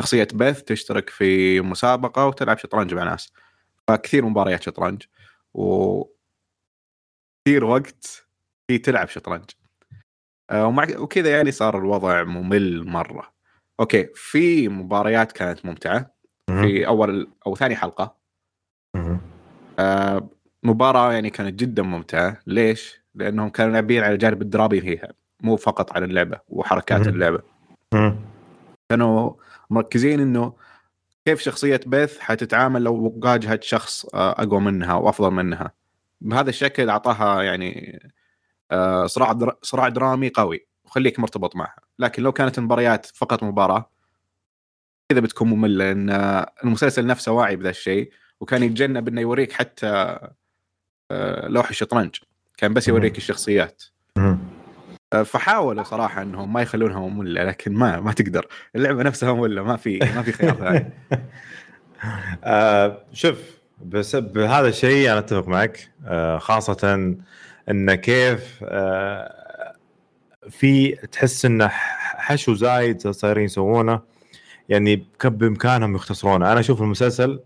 [0.00, 3.32] شخصية بيث تشترك في مسابقة وتلعب شطرنج مع ناس
[3.88, 5.02] فكثير مباريات شطرنج
[5.54, 6.02] و
[7.44, 8.26] كثير وقت
[8.68, 9.44] في تلعب شطرنج.
[10.50, 13.32] آه، ومع وكذا يعني صار الوضع ممل مرة.
[13.80, 16.14] okay في مباريات كانت ممتعة.
[16.46, 18.16] في أول أو ثاني حلقة.
[19.78, 20.28] آه،
[20.62, 22.40] مباراة يعني كانت جدا ممتعة.
[22.46, 25.12] ليش؟ لأنهم كانوا لاعبين على الجانب الدرامي فيها.
[25.40, 27.08] مو فقط على اللعبة وحركات
[27.94, 28.24] مهم.
[28.88, 29.32] كانوا
[29.70, 30.52] مركزين إنه
[31.24, 35.81] كيف شخصية بيث حتتعامل لو واجهت شخص آه، أقوى منها وأفضل منها.
[36.22, 38.00] بهذا الشكل أعطاها يعني
[38.70, 39.56] آه، صراع در...
[39.62, 41.80] صراع درامي قوي وخليك مرتبط معها.
[41.98, 43.90] لكن لو كانت المباريات فقط مباراة
[45.08, 50.18] كذا بتكون مملة لأن آه، المسلسل نفسه واعي بذا الشيء وكان يتجنب إنه يوريك حتى
[51.10, 52.16] آه، لوح الشطرنج.
[52.56, 53.16] كان بس يوريك.
[53.16, 53.82] الشخصيات.
[55.24, 58.46] فحاولوا صراحة إنهم ما يخلونها مملة لكن ما ما تقدر.
[58.76, 60.90] اللعبة نفسها مملة ما في ما في خيار ثاني.
[62.44, 67.14] آه شوف بس بهذا الشيء أنا أتفق معك آه خاصة
[67.70, 69.42] إن كيف آه
[70.50, 71.68] في تحس انه
[72.16, 74.00] حشو زايد صايرين يسوونه
[74.68, 77.40] يعني كان بإمكانهم يختصرونه أنا أشوف المسلسل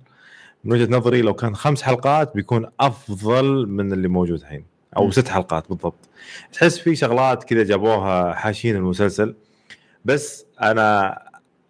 [0.65, 4.65] من وجهة نظري لو كان خمس حلقات بيكون أفضل من اللي موجود الحين
[4.97, 5.11] أو.
[5.11, 6.09] ست حلقات بالضبط
[6.53, 9.35] تحس في شغلات كذا جابوها حاشين المسلسل
[10.05, 11.19] بس أنا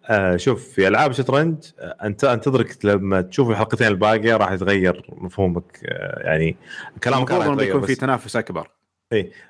[0.09, 5.79] آه شوف في ألعاب شطرنج آه، انت انتظرك لما تشوف الحلقتين الباقية راح يتغير مفهومك
[5.85, 6.55] آه يعني
[7.03, 8.69] كلامك راح يتغير بيكون في تنافس أكبر.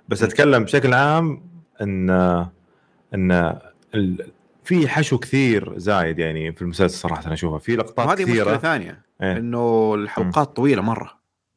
[0.08, 1.42] بس أتكلم بشكل عام
[1.82, 2.10] إن
[3.14, 3.32] إن
[3.96, 4.32] ال-
[4.64, 7.60] في حشو كثير زايد يعني في المسلسل صراحة أنا أشوفها.
[7.60, 8.58] في لقطات مشكله كثيرة.
[8.58, 9.38] ثانية إيه.
[9.38, 11.12] إنه الحلقات طويلة مرة.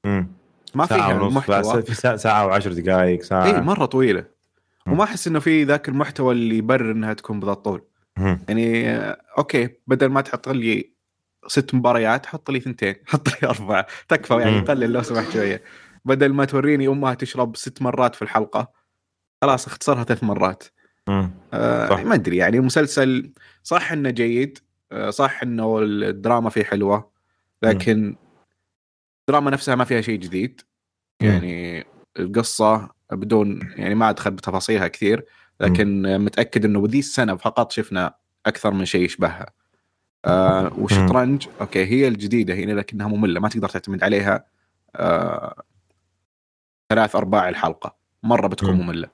[0.05, 0.29] مم.
[0.75, 1.83] ما فيها محتوى.
[1.83, 3.45] في ساعة, وعشر دقائق ساعة.
[3.47, 4.25] اي مرة طويلة.
[4.87, 7.83] وما أحس إنه في ذاك المحتوى اللي يبرر إنها تكون بذا الطول.
[8.17, 8.99] يعني
[9.39, 10.93] أوكي بدل ما تحط لي
[11.47, 14.65] ست مباريات حط لي ثنتين حط لي أربعة تكفى يعني مم.
[14.65, 15.63] قلل لو سمحت شوية
[16.05, 18.73] بدل ما توريني أمها تشرب ست مرات في الحلقة
[19.43, 20.65] خلاص اختصرها ثلاث مرات
[21.09, 21.31] مم.
[21.55, 22.03] آه.
[22.03, 23.33] ما أدري يعني مسلسل
[23.63, 24.59] صح إنه جيد
[24.93, 27.11] آه صح إنه الدراما فيه حلوة
[27.63, 28.17] لكن
[29.21, 30.61] الدراما نفسها ما فيها شيء جديد
[31.23, 31.29] مم.
[31.29, 31.87] يعني
[32.19, 35.25] القصة بدون يعني ما أدخل بتفاصيلها كثير
[35.61, 38.15] لكن آه، متأكد إنه بذي السنة فقط شفنا
[38.47, 39.47] أكثر من شيء يشبهها.
[40.25, 44.45] آه والشطرنج أوكي هي الجديدة هنا لكنها مملة ما تقدر تعتمد عليها.
[44.97, 45.63] آه
[46.89, 48.81] ثلاث أرباع الحلقة مرة بتكون مم.
[48.81, 49.09] مملة.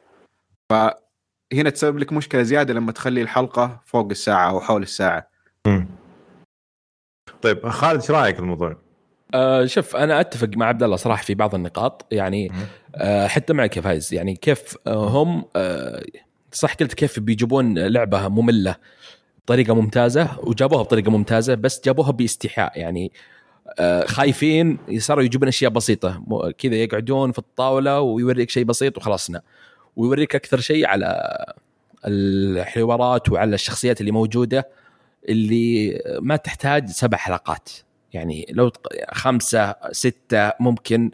[0.70, 5.28] فهنا تسبب لك مشكلة زيادة لما تخلي الحلقة فوق الساعة أو حول الساعة.
[5.66, 5.86] مم.
[7.42, 8.76] طيب خالد إيش رأيك الموضوع؟
[9.34, 12.06] آه شوف أنا أتفق مع عبد الله صراحة في بعض النقاط.
[12.12, 12.52] يعني
[12.94, 16.04] آه حتى معك يا فايز يعني كيف آه هم آه
[16.56, 18.76] صح قلت كيف بيجيبون لعبة مملة
[19.44, 22.78] بطريقة ممتازة وجابوها بطريقة ممتازة بس جابوها باستحياء.
[22.80, 23.12] يعني
[23.78, 26.22] آه خايفين صاروا يجيبون أشياء بسيطة.
[26.58, 29.42] كذا يقعدون في الطاولة ويوريك شيء بسيط وخلصنا
[29.96, 31.36] ويوريك أكثر شيء على
[32.06, 34.68] الحوارات وعلى الشخصيات اللي موجودة
[35.28, 37.68] اللي ما تحتاج سبع حلقات.
[38.12, 38.72] يعني لو
[39.12, 41.10] خمسة ستة ممكن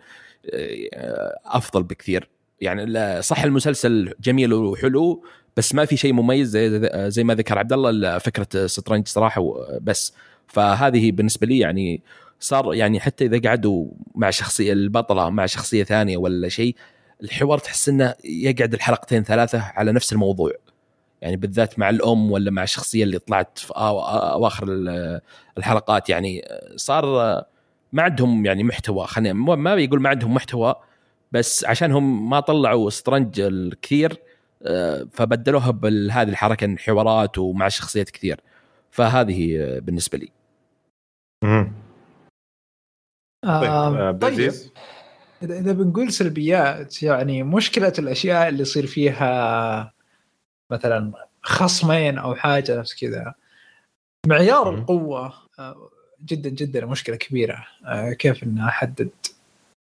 [0.54, 2.28] آه، أفضل بكثير.
[2.62, 5.24] يعني صح المسلسل جميل وحلو
[5.56, 9.42] بس ما في شيء مميز زي زي ما ذكر عبد الله فكرة سترنج صراحة
[9.80, 10.14] بس.
[10.46, 12.02] فهذه بالنسبة لي يعني
[12.40, 16.76] صار يعني حتى إذا قعدوا مع شخصية البطلة مع شخصية ثانية ولا شيء
[17.22, 20.52] الحوار تحس إنه يقعد الحلقتين ثلاثة على نفس الموضوع.
[21.22, 25.20] يعني بالذات مع الأم ولا مع الشخصية اللي طلعت في أواخر ال-
[25.58, 26.44] الحلقات يعني
[26.76, 27.04] صار
[27.92, 30.74] ما عندهم يعني محتوى خلينا ما بيقول ما عندهم محتوى
[31.32, 34.16] بس عشان هم ما طلعوا سترنج الكثير
[34.62, 38.40] آه، فبدلوها بهذه الحركة حوارات ومع شخصيات كثير.
[38.90, 40.28] فهذه آه، بالنسبة لي.
[41.44, 41.72] مم.
[43.44, 44.32] طيب آه، عبد طيب.
[44.32, 44.72] العزيز
[45.42, 49.92] اذا إذا بنقول سلبيات يعني مشكلة الأشياء اللي يصير فيها
[50.70, 53.34] مثلا خصمين أو حاجة نفس كذا.
[54.26, 54.74] معيار.
[54.74, 55.90] القوة آه،
[56.24, 57.66] جدا جدا مشكلة كبيرة.
[57.86, 59.31] آه، كيف ان أحدد آه،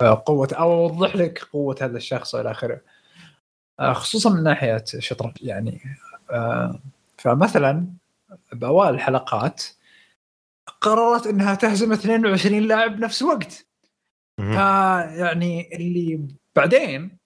[0.04, 2.80] قوة أو أوضح لك قوة هذا الشخص والى آخره
[3.80, 5.80] آه، خصوصا من ناحية الشطرنج يعني
[6.30, 6.80] آه،
[7.18, 7.86] فمثلا
[8.52, 9.64] بأوائل الحلقات
[10.80, 13.66] قررت إنها تهزم 22 لاعب بنفس الوقت.
[14.52, 17.18] فيعني اللي بعدين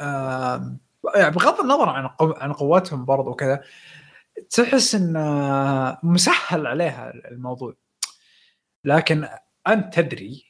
[0.00, 0.78] آم،
[1.14, 2.10] يعني بغض النظر عن.
[2.20, 3.62] عن قوتهم برضو وكذا
[4.50, 7.74] تحس إن آه، مسهل عليها الموضوع
[8.84, 9.28] لكن
[9.68, 10.44] أنت تدري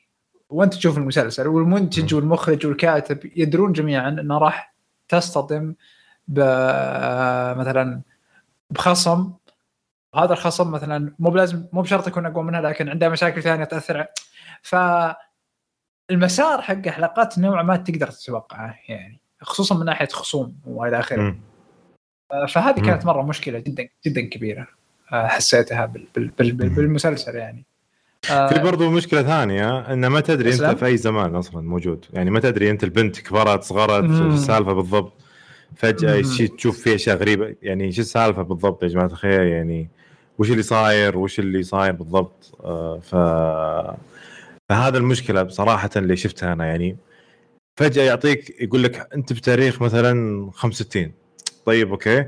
[0.50, 2.14] وانت تشوف المسلسل والمنتج.
[2.14, 4.74] والمخرج والكاتب يدرون جميعا إنه راح
[5.08, 5.74] تصطدم
[6.28, 6.40] ب
[7.58, 8.02] مثلا
[8.70, 9.32] بخصم
[10.14, 14.06] هذا الخصم مثلا مو بلازم مو بشرط يكون أقوى منها لكن عنده مشاكل ثانية تأثر
[14.62, 14.76] ف
[16.10, 21.36] المسار حق حلقات نوعا ما تقدر تتوقعه يعني خصوصا من ناحية خصوم وإلى آخره.
[22.48, 22.86] فهذه.
[22.86, 24.66] كانت مرة مشكلة جدا جدا كبيرة
[25.12, 26.74] آه، حسيتها بال بال بال بال مم.
[26.74, 27.64] بالمسلسل يعني
[28.26, 32.04] في برضو مشكلة ثانية إن ما تدري؟ أنت في أي زمان أصلا موجود.
[32.12, 35.12] يعني ما تدري أنت البنت كبرت صغرت السالفة بالضبط.
[35.76, 36.22] فجأة
[36.56, 39.88] تشوف في اشياء غريبه يعني شو السالفة بالضبط يا جماعة الخير؟ يعني
[40.38, 43.14] وش اللي صاير؟ وش اللي صاير بالضبط؟ آه، ف
[44.68, 46.66] فهذا المشكلة بصراحة اللي شفتها أنا.
[46.66, 46.96] يعني
[47.80, 51.12] فجأة يعطيك يقول لك أنت بتاريخ مثلا 65
[51.66, 52.24] طيب أوكي.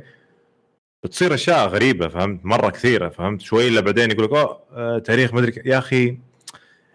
[1.04, 5.34] بتصير أشياء غريبة فهمت مرة كثيرة فهمت شوي إلا بعدين يقول لك أوه آه، تاريخ
[5.34, 6.18] مدري ك- يا أخي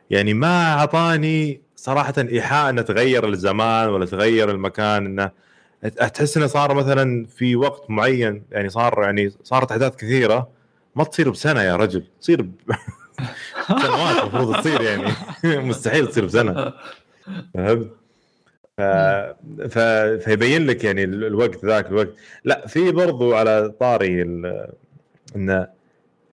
[0.10, 5.32] يعني ما أعطاني صراحة إيحاء انه تغير الزمان ولا تغير المكان إنه
[6.14, 10.48] تحس إنه صار مثلا في وقت معين يعني صار يعني صارت أحداث كثيرة
[10.96, 12.52] ما تصير بسنة يا رجل تصير ب-
[13.82, 15.04] سنوات المفروض تصير يعني
[15.70, 16.74] مستحيل تصير بسنة
[17.54, 17.92] فهمت؟
[18.78, 18.82] ف...
[19.70, 19.80] ف...
[20.26, 22.10] فيبين لك يعني ال- الوقت ذاك الوقت.
[22.44, 24.68] لا في برضو على طاري ال...
[25.36, 25.68] انه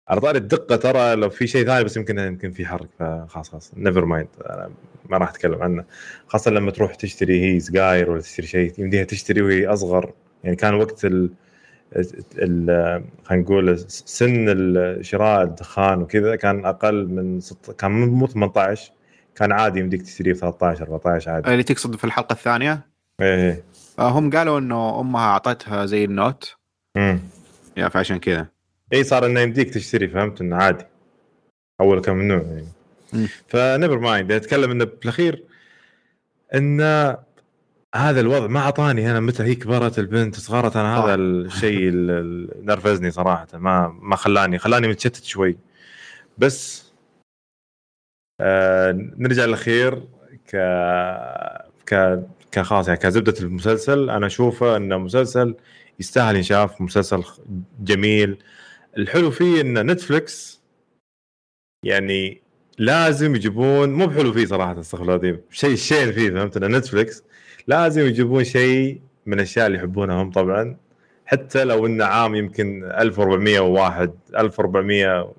[0.09, 3.73] على طاري الدقة ترى لو في شيء ثاني بس يمكن يمكن في حرق فخلاص خلاص
[3.77, 4.71] never mind أنا
[5.11, 5.85] ما راح أتكلم عنه.
[6.29, 10.13] خاصة لما تروح تشتري هي سجاير ولا تشتري شيء يمديها تشتري وهي أصغر.
[10.45, 11.31] يعني كان وقت ال
[12.39, 14.47] ال- خلينا نقول سن
[15.03, 17.71] شراء الدخان وكذا كان أقل من ست...
[17.71, 18.93] كان مو 18
[19.41, 21.51] كان عادي يمديك تشتريه ب 13 14 عادي.
[21.53, 22.87] اللي تقصد في الحلقة الثانية؟
[23.21, 23.65] إيه
[23.99, 26.57] آه، هم قالوا إنه أمها أعطتها زي ال note.
[26.97, 27.21] امم
[27.77, 28.47] yeah فعشان كذا.
[28.93, 30.85] اي صار إنه يمديك تشتري فهمت؟ إنه عادي.
[31.81, 32.69] أول كان ممنوع يعني.
[33.13, 33.29] مم.
[33.49, 35.45] ف never mind أتكلم إنه بالأخير
[36.55, 37.19] انه
[37.95, 41.15] هذا الوضع ما أعطاني أنا متى هي كبرت البنت صغرت أنا هذا.
[41.15, 43.47] الشيء اللي نرفزني صراحة.
[43.55, 45.59] ما ما خلاني خلاني متشتت شوي.
[46.39, 46.90] بس
[48.41, 50.03] آه نرجع للأخير
[50.53, 50.57] ك
[51.87, 52.21] ك
[52.53, 54.11] كخلاص يعني كزبدة المسلسل.
[54.11, 55.55] أنا أشوفه إنه مسلسل
[56.01, 57.23] يستاهل ينشاف مسلسل
[57.81, 58.39] جميل.
[58.99, 60.61] الحلو فيه إن نتفلكس
[61.85, 62.43] يعني
[62.79, 67.25] لازم يجيبون مو بحلو فيه صراحة استغفر الله العظيم شيء الشين فيه فهمت؟ إن نتفلكس
[67.67, 70.77] لازم يجيبون شيء من الأشياء اللي يحبونها هم طبعا.
[71.27, 75.35] حتى لو إنه عام يمكن 1401 1400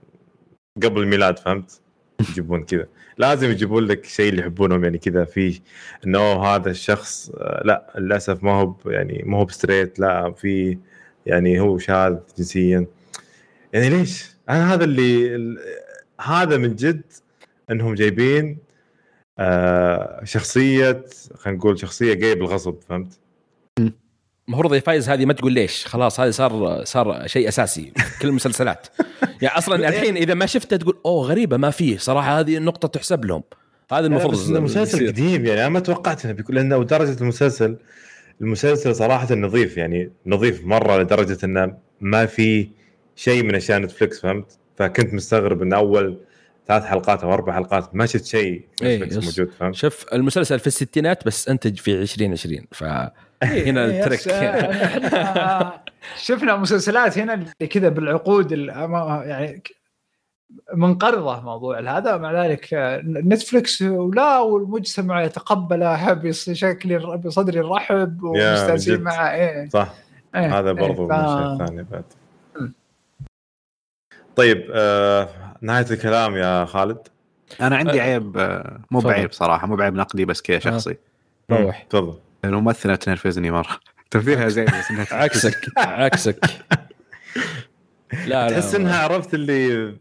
[0.83, 1.80] قبل الميلاد فهمت؟
[2.29, 2.87] يجيبون كذا
[3.17, 5.61] لازم يجيبون لك شيء اللي يحبونهم يعني كذا في
[6.05, 10.77] إنه هذا الشخص آه، لا للأسف ما هو يعني ما هو بستريت لا في
[11.25, 12.87] يعني هو شاذ جنسيا
[13.73, 15.59] يعني ليش؟ أنا هذا اللي ال-
[16.21, 17.03] هذا من جد
[17.71, 18.57] إنهم جايبين
[19.39, 21.03] آه شخصية
[21.35, 23.19] خلينا نقول شخصية جاية بالغصب فهمت؟
[24.47, 28.87] المفروض فايز هذه ما تقول ليش خلاص هذا صار صار شيء أساسي كل المسلسلات
[29.41, 33.25] يعني أصلا الحين إذا ما شفته تقول أوه غريبة ما فيه صراحة هذه النقطة تحسب
[33.25, 33.43] لهم
[33.91, 35.07] هذا المفروض بس مسلسل.
[35.07, 37.77] قديم يعني أنا ما توقعت إنه بيكون لأنه درجة المسلسل
[38.41, 42.69] المسلسل صراحة نظيف يعني نظيف مرة لدرجة إنه ما في
[43.15, 46.19] شيء من أشياء نتفلكس فهمت؟ فكنت مستغرب إن أول
[46.67, 49.25] ثلاث حلقات أو أربع حلقات ما شفت شيء في إيه، نتفلكس.
[49.25, 53.11] موجود فهمت؟ شوف المسلسل في الستينات بس أنتج في 2020 فهنا
[53.43, 55.81] إيه، التركيز، آه، إحنا
[56.17, 59.63] شفنا مسلسلات هنا اللي كذا بالعقود يعني
[60.73, 62.17] منقرضة موضوع هذا.
[62.17, 69.01] مع ذلك آه، نتفلكس ولا والمجتمع يتقبله بشكل بصدر رحب yeah، ومستانسين.
[69.01, 69.33] معه.
[69.33, 69.69] إيه.
[69.69, 69.93] صح.
[70.35, 72.03] إيه، هذا إيه، برضو ف- من الاشياء الثانية بعد.
[74.35, 75.29] طيب آه
[75.61, 77.07] نهاية الكلام يا خالد.
[77.61, 78.03] أنا عندي أه.
[78.03, 78.99] عيب آه، مو.
[78.99, 80.95] بعيب صراحة مو بعيب نقدي بس كذا شخصي.
[81.51, 81.83] روح.
[81.89, 82.17] تفضل.
[82.45, 83.79] الممثله تنرفزني مرة.
[84.11, 86.45] تمثيلها زين بس انها عكسك عكسك.
[88.25, 89.93] لا لا تحس إنها عرفت اللي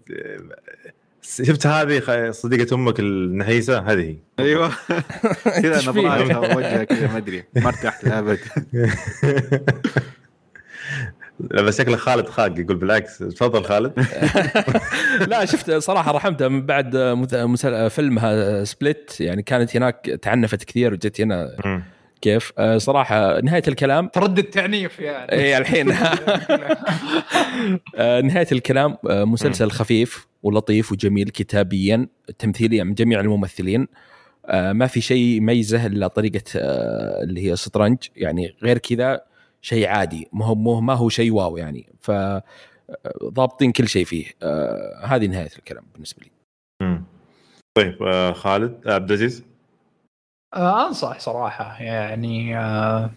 [1.22, 4.16] شفت هذه خ- صديقة أمك النحيسة؟ هذه هي.
[4.44, 4.72] أيوه.
[5.44, 7.44] كذا؟ نظراتها ووجهها كذا ما أدري.
[7.56, 8.38] ما ارتحت لها أبد.
[11.50, 13.18] لا بس شكله خالد خاق يقول بالعكس.
[13.18, 13.92] تفضل خالد.
[15.28, 20.92] لا شفت صراحة رحمتها من بعد مث- مسل- فيلمها سبليت يعني كانت هناك تعنفت كثير
[20.92, 21.56] وجت هنا.
[22.20, 24.08] كيف؟ آه، صراحة نهاية الكلام.
[24.08, 25.32] ترد التعنيف يعني.
[25.32, 25.92] اي الحين.
[27.96, 32.06] آه، نهاية الكلام آه، مسلسل خفيف ولطيف وجميل كتابيا
[32.38, 33.88] تمثيليا من جميع الممثلين.
[34.46, 37.98] آه، ما في شيء يميزه إلا طريقة آه، اللي هي الشطرنج.
[38.16, 39.20] يعني غير كذا
[39.62, 40.28] شيء عادي.
[40.32, 41.92] ما هو ما هو شيء واو يعني.
[42.00, 42.42] ف آه،
[43.24, 44.26] ضابطين كل شيء فيه.
[44.42, 46.30] آه، هذه نهاية الكلام بالنسبة لي.
[46.82, 47.04] مم.
[47.74, 49.49] طيب آه خالد عبد العزيز.
[50.54, 53.10] آه أنصح صراحة يعني آه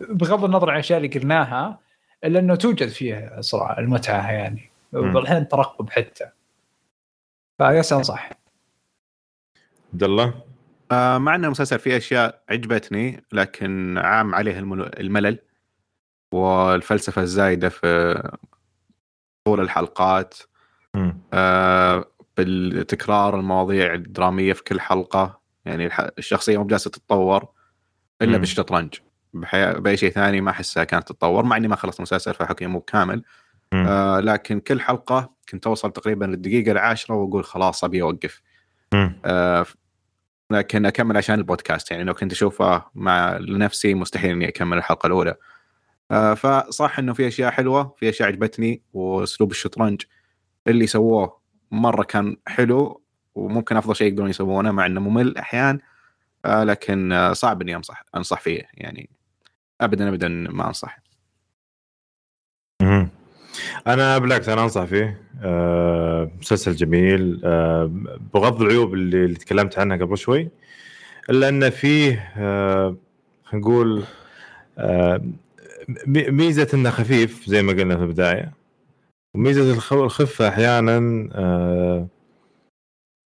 [0.00, 1.78] بغض النظر عن الاشياء اللي قلناها
[2.24, 4.70] إلا إنه توجد فيه صراحة المتعة يعني.
[4.92, 6.28] والحين ترقب حتى.
[7.58, 8.30] فيس أنصح.
[9.92, 10.34] عبد الله؟
[10.92, 15.38] آه مع ان المسلسل فيه أشياء عجبتني لكن عام عليه المل- الملل
[16.34, 18.14] والفلسفة الزايدة في
[19.46, 20.34] طول الحلقات.
[21.32, 22.04] آه
[22.36, 25.41] بالتكرار المواضيع الدرامية في كل حلقة.
[25.64, 27.48] يعني الشخصية مو جالسه تتطور
[28.22, 28.38] إلا.
[28.38, 28.94] بالشطرنج
[29.34, 29.72] بحي...
[29.72, 33.22] بأي شيء ثاني ما أحسها كانت تتطور مع إني ما خلصت المسلسل فحكي مو كامل.
[33.72, 38.42] آه لكن كل حلقة كنت أوصل تقريبا للدقيقة العاشرة وأقول خلاص أبي أوقف.
[39.24, 39.66] آه
[40.50, 45.34] لكن أكمل عشان البودكاست يعني لو كنت أشوفه مع لنفسي مستحيل إني أكمل الحلقة الأولى
[46.10, 50.02] آه فصح إنه في أشياء حلوة في أشياء عجبتني وأسلوب الشطرنج
[50.66, 51.40] اللي سووه
[51.70, 53.01] مرة كان حلو
[53.34, 55.78] وممكن أفضل شيء يقدرون يسوونه مع إنه ممل أحيان
[56.44, 59.10] آه لكن آه صعب إني أنصح أنصح فيه يعني
[59.80, 60.98] ابدا ابدا ما أنصح.
[63.86, 65.20] أنا بالعكس أنا أنصح فيه.
[65.42, 67.40] آه مسلسل جميل.
[68.34, 70.48] بغض العيوب اللي, اللي تكلمت عنها قبل شوي
[71.30, 72.96] إلا إن فيه خلينا
[73.54, 74.04] نقول
[76.06, 78.52] ميزة إنه خفيف زي ما قلنا في البداية
[79.34, 82.06] وميزة الخ- الخفة أحيانا آه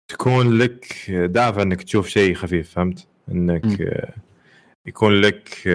[0.07, 3.81] تكون لك دافع إنك تشوف شيء خفيف فهمت؟ إنك.
[3.81, 4.13] آه
[4.85, 5.67] يكون لك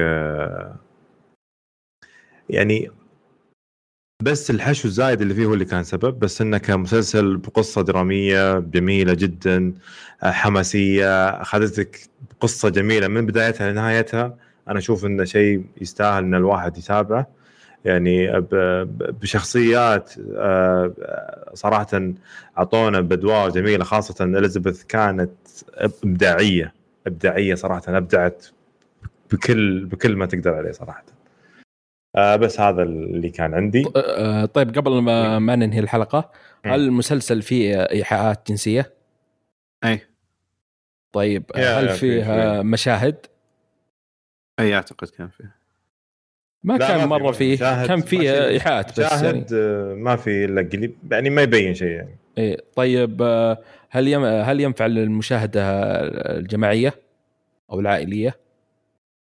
[2.51, 2.91] يعني
[4.23, 8.59] بس الحشو الزايد اللي فيه هو اللي كان سبب بس إنه كان مسلسل بقصة درامية
[8.59, 9.75] جميلة جدا
[10.23, 12.01] حماسية أخذتك
[12.31, 14.37] بقصة جميلة من بدايتها لنهايتها
[14.69, 17.27] أنا أشوف إنه شيء يستاهل إن الواحد يتابعه
[17.85, 18.41] يعني
[19.21, 20.93] بشخصيات آه،
[21.55, 22.13] صراحة
[22.59, 25.33] أعطونا بادوار جميلة خاصه إليزابيث كانت
[25.75, 26.75] إبداعية
[27.07, 28.47] إبداعية صراحة أبدعت
[29.33, 31.05] بكل بكل ما تقدر عليه صراحة
[32.17, 36.31] آه بس هذا اللي كان عندي آه، طيب قبل ما ما ننهي الحلقة.
[36.65, 38.93] هل المسلسل فيه إيحاءات جنسية؟
[39.85, 40.01] أي
[41.13, 42.63] طيب هل يا، فيه في شوي.
[42.63, 43.27] مشاهد؟
[44.61, 45.62] أي أعتقد كان فيه
[46.65, 47.55] ما كان ما مرة فيه.
[47.55, 49.11] مشاهد- كان فيه في- إيحاءات بس يعني.
[49.23, 50.95] شاهد آه، ما في إلا قليل.
[51.11, 52.17] يعني ما يبين شيء يعني.
[52.39, 53.59] إيه طيب آه،
[53.91, 54.25] هل يم...
[54.25, 55.63] هل ينفع للمشاهدة
[56.39, 56.95] الجماعية
[57.73, 58.37] أو العائلية؟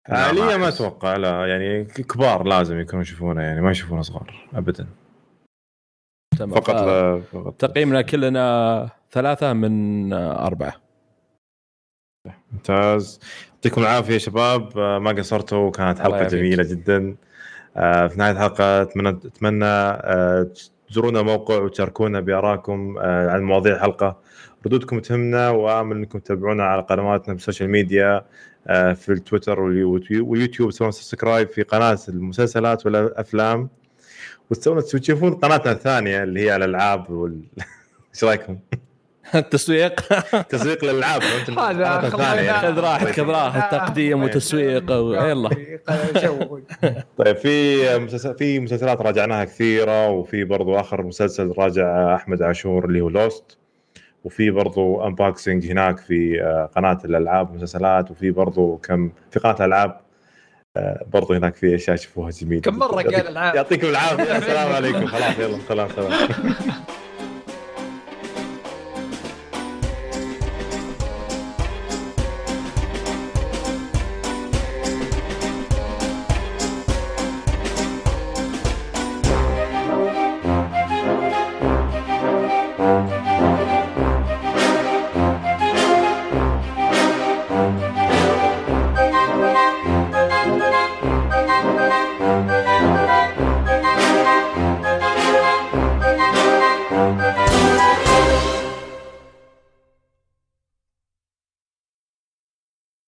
[0.10, 0.68] لا، ما عائلية ما.
[0.68, 1.16] أتوقع.
[1.18, 4.88] لا يعني كبار لازم يكونوا يشوفونه يعني ما يشوفونه صغار ابدا.
[6.38, 6.52] تمام.
[6.56, 10.74] فقط آه، لا فقط تقييمنا كلنا ثلاثة من آه، أربعة.
[12.52, 13.20] ممتاز.
[13.54, 14.78] يعطيكم العافية يا شباب.
[14.78, 16.28] آه، ما قصرتوا كانت حلقة.
[16.28, 16.98] جميلة جدا.
[16.98, 17.29] آه،
[17.80, 20.48] في نهايه الحلقة اتمنى أتمنى آه،
[20.90, 24.18] تزورونا الموقع وتشاركونا بآرائكم آه، عن مواضيع الحلقة.
[24.66, 28.26] ردودكم تهمنا وآمل أنكم تتابعونا على قنواتنا بال social media
[28.68, 33.70] آه، في التويتر واليو- واليوتيوب تسوون subscribe في قناة المسلسلات والأفلام.
[34.52, 37.42] وتسوون وتشوفون قناتنا الثانية اللي هي الألعاب وال
[38.16, 38.58] إيش رأيكم؟
[39.36, 40.00] التسويق
[40.50, 42.10] تسويق الالعاب فهمت؟ هذا.
[42.10, 43.12] خلينا- خذ راحتك.
[43.12, 43.86] خذ راحتك آه.
[43.86, 44.92] تقديم وتسويق
[45.30, 45.50] يلا.
[47.18, 53.02] طيب في مسلسل في مسلسلات راجعناها كثيرة وفي برضو آخر مسلسل راجع أحمد عاشور اللي
[53.02, 53.58] هو Lost
[54.24, 60.00] وفي برضو unboxing هناك في آه، قناة الألعاب والمسلسلات وفي برضو كم في قناة الألعاب
[60.78, 62.62] آه، برضو هناك في أشياء تشوفوها جميلة.
[62.62, 64.38] كم مرة قال العاب؟ يعطيكم العافية.
[64.38, 65.06] السلام عليكم.
[65.06, 65.58] خلاص يلا.
[65.68, 66.12] سلام سلام.